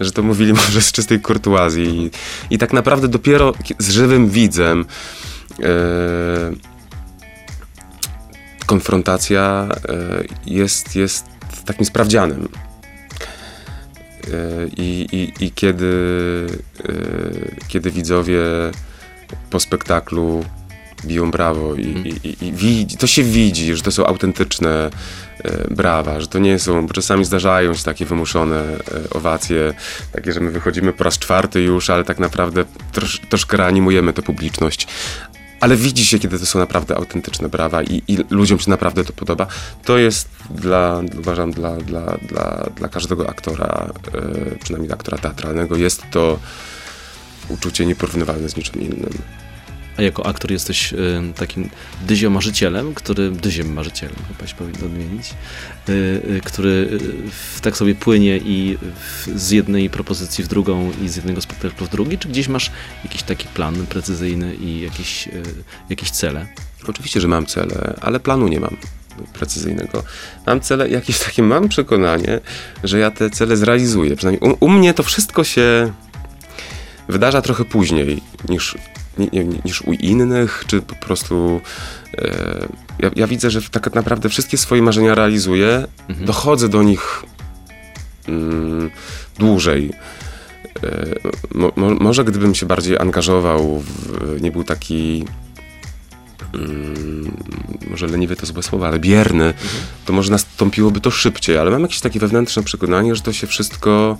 że 0.00 0.12
to 0.12 0.22
mówili 0.22 0.52
może 0.66 0.82
z 0.82 0.92
czystej 0.92 1.20
kurtuazji. 1.20 2.10
I, 2.50 2.54
i 2.54 2.58
tak 2.58 2.72
naprawdę 2.72 3.08
dopiero 3.08 3.54
z 3.78 3.90
żywym 3.90 4.28
widzem 4.28 4.84
E, 4.84 5.27
konfrontacja 8.66 9.68
e, 9.88 10.24
jest, 10.46 10.96
jest 10.96 11.26
takim 11.64 11.86
sprawdzianem. 11.86 12.48
E, 14.24 14.68
I, 14.76 15.06
i, 15.12 15.44
i 15.44 15.50
kiedy, 15.50 16.46
kiedy 17.68 17.90
widzowie 17.90 18.40
po 19.50 19.60
spektaklu 19.60 20.44
biją 21.04 21.30
brawo 21.30 21.74
i, 21.74 21.84
mm. 21.84 22.06
i, 22.06 22.36
i, 22.40 22.52
widzi, 22.52 22.96
to 22.96 23.06
się 23.06 23.22
widzi, 23.22 23.76
że 23.76 23.82
to 23.82 23.92
są 23.92 24.06
autentyczne 24.06 24.90
e, 25.44 25.74
brawa, 25.74 26.20
że 26.20 26.26
to 26.26 26.38
nie 26.38 26.58
są, 26.58 26.86
bo 26.86 26.94
czasami 26.94 27.24
zdarzają 27.24 27.74
się 27.74 27.84
takie 27.84 28.04
wymuszone 28.04 28.60
e, 28.60 28.78
owacje, 29.10 29.74
takie, 30.12 30.32
że 30.32 30.40
my 30.40 30.50
wychodzimy 30.50 30.92
po 30.92 31.04
raz 31.04 31.18
czwarty 31.18 31.60
już, 31.62 31.90
ale 31.90 32.04
tak 32.04 32.18
naprawdę 32.18 32.64
trosz, 32.92 33.20
troszkę 33.28 33.56
reanimujemy 33.56 34.12
tę 34.12 34.22
publiczność 34.22 34.86
ale 35.60 35.76
widzi 35.76 36.06
się, 36.06 36.18
kiedy 36.18 36.38
to 36.38 36.46
są 36.46 36.58
naprawdę 36.58 36.96
autentyczne 36.96 37.48
brawa 37.48 37.82
i, 37.82 38.02
i 38.08 38.18
ludziom 38.30 38.58
się 38.58 38.70
naprawdę 38.70 39.04
to 39.04 39.12
podoba. 39.12 39.46
To 39.84 39.98
jest 39.98 40.28
dla, 40.50 41.02
uważam, 41.18 41.50
dla, 41.50 41.76
dla, 41.76 42.16
dla, 42.22 42.66
dla 42.76 42.88
każdego 42.88 43.28
aktora, 43.28 43.88
e, 44.14 44.58
przynajmniej 44.58 44.92
aktora 44.92 45.18
teatralnego, 45.18 45.76
jest 45.76 46.02
to 46.10 46.38
uczucie 47.48 47.86
nieporównywalne 47.86 48.48
z 48.48 48.56
niczym 48.56 48.80
innym. 48.80 49.12
A 49.98 50.02
jako 50.02 50.26
aktor 50.26 50.52
jesteś 50.52 50.92
y, 50.92 50.96
takim 51.36 51.70
dyziomarzycielem, 52.06 52.94
który, 52.94 53.30
dyziem 53.30 53.72
marzycielem 53.72 54.16
chyba 54.28 54.48
się 54.48 54.54
powinno 54.54 54.86
odmienić, 54.86 55.34
y, 55.88 55.92
y, 55.92 56.40
który 56.44 56.98
tak 57.62 57.76
sobie 57.76 57.94
płynie 57.94 58.36
i 58.36 58.78
z 59.34 59.50
jednej 59.50 59.90
propozycji 59.90 60.44
w 60.44 60.48
drugą 60.48 60.92
i 61.02 61.08
z 61.08 61.16
jednego 61.16 61.40
spektaklu 61.40 61.86
w 61.86 61.90
drugi, 61.90 62.18
czy 62.18 62.28
gdzieś 62.28 62.48
masz 62.48 62.70
jakiś 63.04 63.22
taki 63.22 63.48
plan 63.48 63.86
precyzyjny 63.86 64.54
i 64.54 64.80
jakieś, 64.80 65.28
jakieś 65.90 66.10
cele? 66.10 66.46
Oczywiście, 66.88 67.20
że 67.20 67.28
mam 67.28 67.46
cele, 67.46 67.94
ale 68.00 68.20
planu 68.20 68.48
nie 68.48 68.60
mam 68.60 68.76
precyzyjnego. 69.32 70.02
Mam 70.46 70.60
cele, 70.60 70.88
jakieś 70.88 71.18
takie 71.18 71.42
mam 71.42 71.68
przekonanie, 71.68 72.40
że 72.84 72.98
ja 72.98 73.10
te 73.10 73.30
cele 73.30 73.56
zrealizuję. 73.56 74.16
Przynajmniej 74.16 74.52
u, 74.52 74.64
u 74.64 74.68
mnie 74.68 74.94
to 74.94 75.02
wszystko 75.02 75.44
się 75.44 75.92
wydarza 77.08 77.42
trochę 77.42 77.64
później 77.64 78.22
niż 78.48 78.76
niż 79.64 79.82
u 79.82 79.92
innych, 79.92 80.64
czy 80.66 80.82
po 80.82 80.94
prostu 80.94 81.60
e, 82.18 82.68
ja, 82.98 83.10
ja, 83.16 83.26
widzę, 83.26 83.50
że 83.50 83.62
tak 83.62 83.94
naprawdę 83.94 84.28
wszystkie 84.28 84.58
swoje 84.58 84.82
marzenia 84.82 85.14
realizuję, 85.14 85.86
mhm. 86.08 86.26
dochodzę 86.26 86.68
do 86.68 86.82
nich 86.82 87.22
mm, 88.28 88.90
dłużej. 89.38 89.90
E, 90.84 91.14
mo, 91.54 91.72
może 91.76 92.24
gdybym 92.24 92.54
się 92.54 92.66
bardziej 92.66 92.98
angażował, 92.98 93.78
w, 93.78 94.42
nie 94.42 94.50
był 94.50 94.64
taki 94.64 95.24
mm, 96.54 97.36
może 97.90 98.06
leniwy 98.06 98.36
to 98.36 98.46
złe 98.46 98.62
słowo, 98.62 98.86
ale 98.86 98.98
bierny, 98.98 99.44
mhm. 99.44 99.68
to 100.04 100.12
może 100.12 100.30
nastąpiłoby 100.30 101.00
to 101.00 101.10
szybciej, 101.10 101.58
ale 101.58 101.70
mam 101.70 101.82
jakieś 101.82 102.00
takie 102.00 102.20
wewnętrzne 102.20 102.62
przekonanie, 102.62 103.14
że 103.14 103.22
to 103.22 103.32
się 103.32 103.46
wszystko 103.46 104.18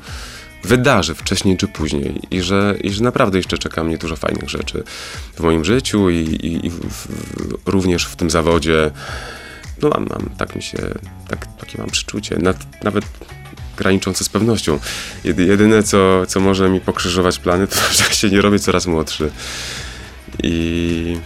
wydarzy 0.65 1.15
wcześniej 1.15 1.57
czy 1.57 1.69
później 1.69 2.21
i 2.31 2.43
że, 2.43 2.75
i 2.81 2.91
że 2.91 3.03
naprawdę 3.05 3.39
jeszcze 3.39 3.59
czeka 3.59 3.85
mnie 3.85 3.99
dużo 3.99 4.17
fajnych 4.17 4.49
rzeczy 4.49 4.83
w 5.37 5.41
moim 5.41 5.65
życiu 5.65 6.11
i, 6.11 6.17
i, 6.17 6.67
i 6.67 6.71
w, 6.71 7.09
również 7.67 8.05
w 8.05 8.17
tym 8.17 8.31
zawodzie. 8.31 8.91
No 9.83 9.89
mam, 9.89 10.07
mam 10.11 10.31
tak 10.39 10.57
mi 10.57 10.63
się, 10.63 10.79
tak, 11.29 11.57
takie 11.57 11.79
mam 11.79 11.91
przeczucie, 11.91 12.37
Nad, 12.37 12.83
nawet 12.85 13.05
graniczące 13.77 14.25
z 14.25 14.29
pewnością. 14.29 14.79
Jedyne, 15.25 15.83
co, 15.83 16.27
co 16.27 16.41
może 16.41 16.71
mi 16.71 16.81
pokrzyżować 16.81 17.39
plany, 17.39 17.67
to 17.69 17.77
że 17.93 18.05
się 18.05 18.31
nie 18.31 18.41
robię 18.41 18.59
coraz 18.59 18.87
młodszy. 18.87 19.31
I 20.43 21.17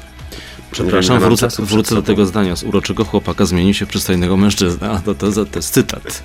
Przepraszam, 0.73 1.21
wrócę, 1.21 1.49
wrócę 1.59 1.95
do 1.95 2.03
tego 2.03 2.27
zdania. 2.27 2.57
Z 2.57 2.63
uroczego 2.63 3.05
chłopaka 3.05 3.47
zmienił 3.47 3.75
się 3.75 3.87
przystojnego 3.87 4.37
mężczyzna. 4.37 4.91
A 4.91 5.01
to, 5.01 5.15
to, 5.15 5.33
to 5.33 5.59
jest 5.59 5.75
cytat. 5.75 6.03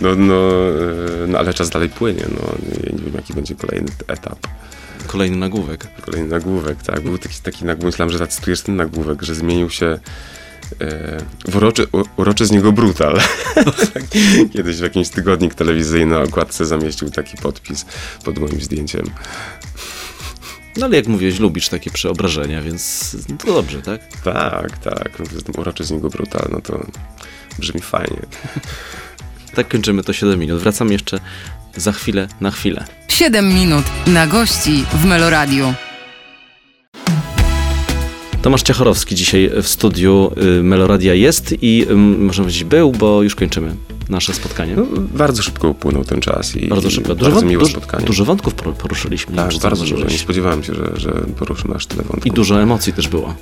No, 0.00 0.14
no, 0.14 0.34
e, 0.34 1.26
no, 1.28 1.38
ale 1.38 1.54
czas 1.54 1.70
dalej 1.70 1.88
płynie. 1.88 2.22
No. 2.30 2.52
Ja 2.84 2.92
nie 2.92 3.04
wiem, 3.04 3.14
jaki 3.14 3.34
będzie 3.34 3.54
kolejny 3.54 3.88
etap. 4.06 4.38
Kolejny 5.06 5.36
nagłówek. 5.36 5.86
Kolejny 6.00 6.28
nagłówek, 6.28 6.82
tak. 6.82 7.00
Był 7.00 7.18
taki, 7.18 7.40
taki 7.42 7.64
nagłówek, 7.64 7.92
myślałem, 7.92 8.12
że 8.12 8.18
zacytujesz 8.18 8.62
ten 8.62 8.76
nagłówek, 8.76 9.22
że 9.22 9.34
zmienił 9.34 9.70
się 9.70 9.98
e, 10.80 11.18
w 11.48 11.56
uroczy, 11.56 11.86
u, 11.92 12.02
uroczy 12.16 12.46
z 12.46 12.50
niego 12.50 12.72
brutal. 12.72 13.20
Kiedyś 14.52 14.76
w 14.76 14.82
jakimś 14.82 15.08
tygodnik 15.08 15.54
telewizyjny 15.54 16.14
na 16.14 16.22
okładce 16.22 16.66
zamieścił 16.66 17.10
taki 17.10 17.36
podpis 17.36 17.86
pod 18.24 18.38
moim 18.38 18.60
zdjęciem. 18.60 19.04
No 20.76 20.86
ale 20.86 20.96
jak 20.96 21.06
mówiłeś, 21.06 21.38
lubisz 21.38 21.68
takie 21.68 21.90
przeobrażenia, 21.90 22.62
więc 22.62 23.16
no 23.28 23.36
to 23.36 23.54
dobrze, 23.54 23.82
tak? 23.82 24.00
Tak, 24.24 24.78
tak. 24.78 25.10
No, 25.18 25.60
uroczy 25.60 25.84
z 25.84 25.90
niego 25.90 26.10
brutal, 26.10 26.48
no 26.52 26.60
to 26.60 26.86
brzmi 27.58 27.80
fajnie. 27.80 28.20
Tak 29.54 29.68
kończymy 29.68 30.02
to 30.04 30.12
7 30.12 30.40
minut. 30.40 30.60
Wracam 30.60 30.92
jeszcze 30.92 31.20
za 31.76 31.92
chwilę 31.92 32.28
na 32.40 32.50
chwilę. 32.50 32.84
7 33.08 33.54
minut 33.54 33.84
na 34.06 34.26
gości 34.26 34.84
w 34.92 35.04
Meloradiu. 35.04 35.74
Tomasz 38.46 38.62
Ciachorowski 38.62 39.14
dzisiaj 39.14 39.50
w 39.62 39.68
studiu 39.68 40.32
y, 40.58 40.62
Meloradia 40.62 41.14
jest 41.14 41.54
i 41.62 41.86
można 42.18 42.44
powiedzieć 42.44 42.64
był, 42.64 42.92
bo 42.92 43.22
już 43.22 43.34
kończymy 43.34 43.74
nasze 44.08 44.34
spotkanie. 44.34 44.76
No, 44.76 44.86
bardzo 45.14 45.42
szybko 45.42 45.68
upłynął 45.68 46.04
ten 46.04 46.20
czas 46.20 46.56
i 46.56 46.68
bardzo 46.68 46.90
szybko. 46.90 47.14
Dużo, 47.14 47.30
bardzo 47.30 47.46
miłe 47.46 47.60
dużo, 47.60 47.72
spotkanie. 47.72 48.06
dużo 48.06 48.24
wątków 48.24 48.54
por- 48.54 48.74
poruszyliśmy. 48.74 49.36
tak, 49.36 49.54
bardzo 49.62 49.84
dużo. 49.84 50.06
Nie 50.06 50.18
spodziewałem 50.18 50.62
się, 50.62 50.74
że, 50.74 50.92
że 50.96 51.12
poruszymy 51.38 51.74
aż 51.74 51.86
tyle 51.86 52.02
wątków. 52.02 52.26
I 52.26 52.30
dużo 52.30 52.62
emocji 52.62 52.92
też 52.92 53.08
było. 53.08 53.34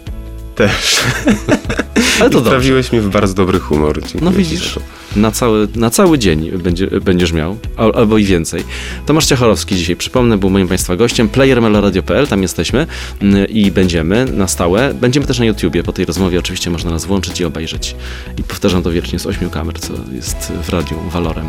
Też. 0.55 0.97
Ale 2.21 2.31
to 2.31 2.39
I 2.39 2.43
dobrze. 2.43 2.51
Wprawiłeś 2.51 2.93
mnie 2.93 3.01
w 3.01 3.09
bardzo 3.09 3.35
dobry 3.35 3.61
humor. 3.61 4.01
Dziękuję 4.01 4.23
No 4.23 4.31
widzisz, 4.31 4.79
na 5.17 5.31
cały, 5.31 5.69
na 5.77 5.91
cały 5.91 6.19
dzień 6.19 6.51
będzie, 6.51 6.87
będziesz 6.87 7.33
miał, 7.33 7.59
al, 7.77 7.93
albo 7.95 8.19
i 8.19 8.25
więcej. 8.25 8.65
Tomasz 9.07 9.27
Ciachorowski 9.27 9.77
dzisiaj, 9.77 9.97
przypomnę, 9.97 10.39
był 10.39 10.51
moim 10.51 10.69
Państwa 10.69 10.97
gościem, 10.97 11.29
playermeloradio.pl, 11.29 12.27
tam 12.27 12.43
jesteśmy 12.43 12.87
mm, 13.23 13.49
i 13.49 13.71
będziemy 13.71 14.25
na 14.25 14.49
stałe. 14.49 14.95
Będziemy 14.95 15.27
też 15.27 15.39
na 15.39 15.45
YouTubie, 15.45 15.83
po 15.83 15.93
tej 15.93 16.05
rozmowie 16.05 16.39
oczywiście 16.39 16.71
można 16.71 16.91
nas 16.91 17.05
włączyć 17.05 17.41
i 17.41 17.45
obejrzeć. 17.45 17.97
I 18.39 18.43
powtarzam 18.43 18.83
to 18.83 18.91
wiecznie 18.91 19.19
z 19.19 19.27
ośmiu 19.27 19.51
kamer, 19.51 19.81
co 19.81 19.93
jest 20.13 20.53
w 20.63 20.69
radiu 20.69 20.97
walorem 21.11 21.47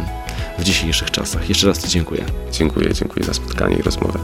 w 0.60 0.64
dzisiejszych 0.64 1.12
czasach. 1.12 1.50
Jeszcze 1.50 1.68
raz 1.68 1.84
Ci 1.84 1.90
dziękuję. 1.90 2.26
Dziękuję, 2.52 2.94
dziękuję 2.94 3.26
za 3.26 3.34
spotkanie 3.34 3.76
i 3.76 3.82
rozmowę. 3.82 4.20